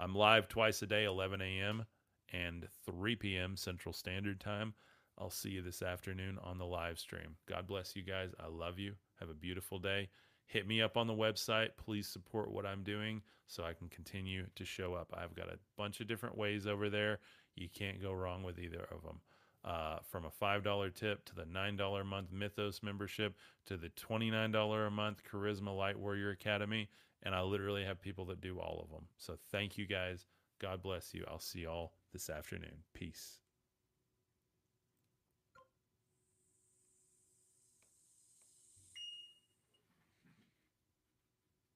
I'm 0.00 0.14
live 0.14 0.48
twice 0.48 0.80
a 0.82 0.86
day, 0.86 1.04
11 1.04 1.42
a.m. 1.42 1.84
and 2.32 2.66
3 2.86 3.16
p.m. 3.16 3.56
Central 3.56 3.92
Standard 3.92 4.40
Time. 4.40 4.72
I'll 5.18 5.30
see 5.30 5.50
you 5.50 5.62
this 5.62 5.82
afternoon 5.82 6.38
on 6.42 6.58
the 6.58 6.64
live 6.64 6.98
stream. 6.98 7.36
God 7.48 7.66
bless 7.66 7.94
you 7.94 8.02
guys. 8.02 8.30
I 8.40 8.48
love 8.48 8.78
you. 8.78 8.94
Have 9.20 9.28
a 9.28 9.34
beautiful 9.34 9.78
day. 9.78 10.08
Hit 10.46 10.66
me 10.66 10.82
up 10.82 10.96
on 10.96 11.06
the 11.06 11.14
website. 11.14 11.70
Please 11.76 12.06
support 12.06 12.52
what 12.52 12.66
I'm 12.66 12.82
doing 12.82 13.22
so 13.46 13.64
I 13.64 13.72
can 13.72 13.88
continue 13.88 14.46
to 14.54 14.64
show 14.64 14.94
up. 14.94 15.12
I've 15.16 15.34
got 15.34 15.48
a 15.48 15.58
bunch 15.76 16.00
of 16.00 16.08
different 16.08 16.36
ways 16.36 16.66
over 16.66 16.90
there. 16.90 17.18
You 17.56 17.68
can't 17.72 18.02
go 18.02 18.12
wrong 18.12 18.42
with 18.42 18.58
either 18.58 18.86
of 18.90 19.02
them 19.02 19.20
uh, 19.64 19.98
from 20.10 20.24
a 20.24 20.30
$5 20.30 20.94
tip 20.94 21.24
to 21.26 21.34
the 21.34 21.44
$9 21.44 22.00
a 22.00 22.04
month 22.04 22.32
Mythos 22.32 22.82
membership 22.82 23.36
to 23.66 23.76
the 23.76 23.88
$29 23.90 24.86
a 24.86 24.90
month 24.90 25.22
Khárisma 25.30 25.68
Lightwarrior 25.68 26.32
Academy. 26.32 26.88
And 27.22 27.34
I 27.34 27.40
literally 27.40 27.84
have 27.84 28.00
people 28.00 28.26
that 28.26 28.42
do 28.42 28.58
all 28.58 28.82
of 28.84 28.90
them. 28.90 29.06
So 29.16 29.36
thank 29.50 29.78
you 29.78 29.86
guys. 29.86 30.26
God 30.60 30.82
bless 30.82 31.14
you. 31.14 31.24
I'll 31.26 31.38
see 31.38 31.60
y'all 31.60 31.92
this 32.12 32.28
afternoon. 32.28 32.82
Peace. 32.92 33.43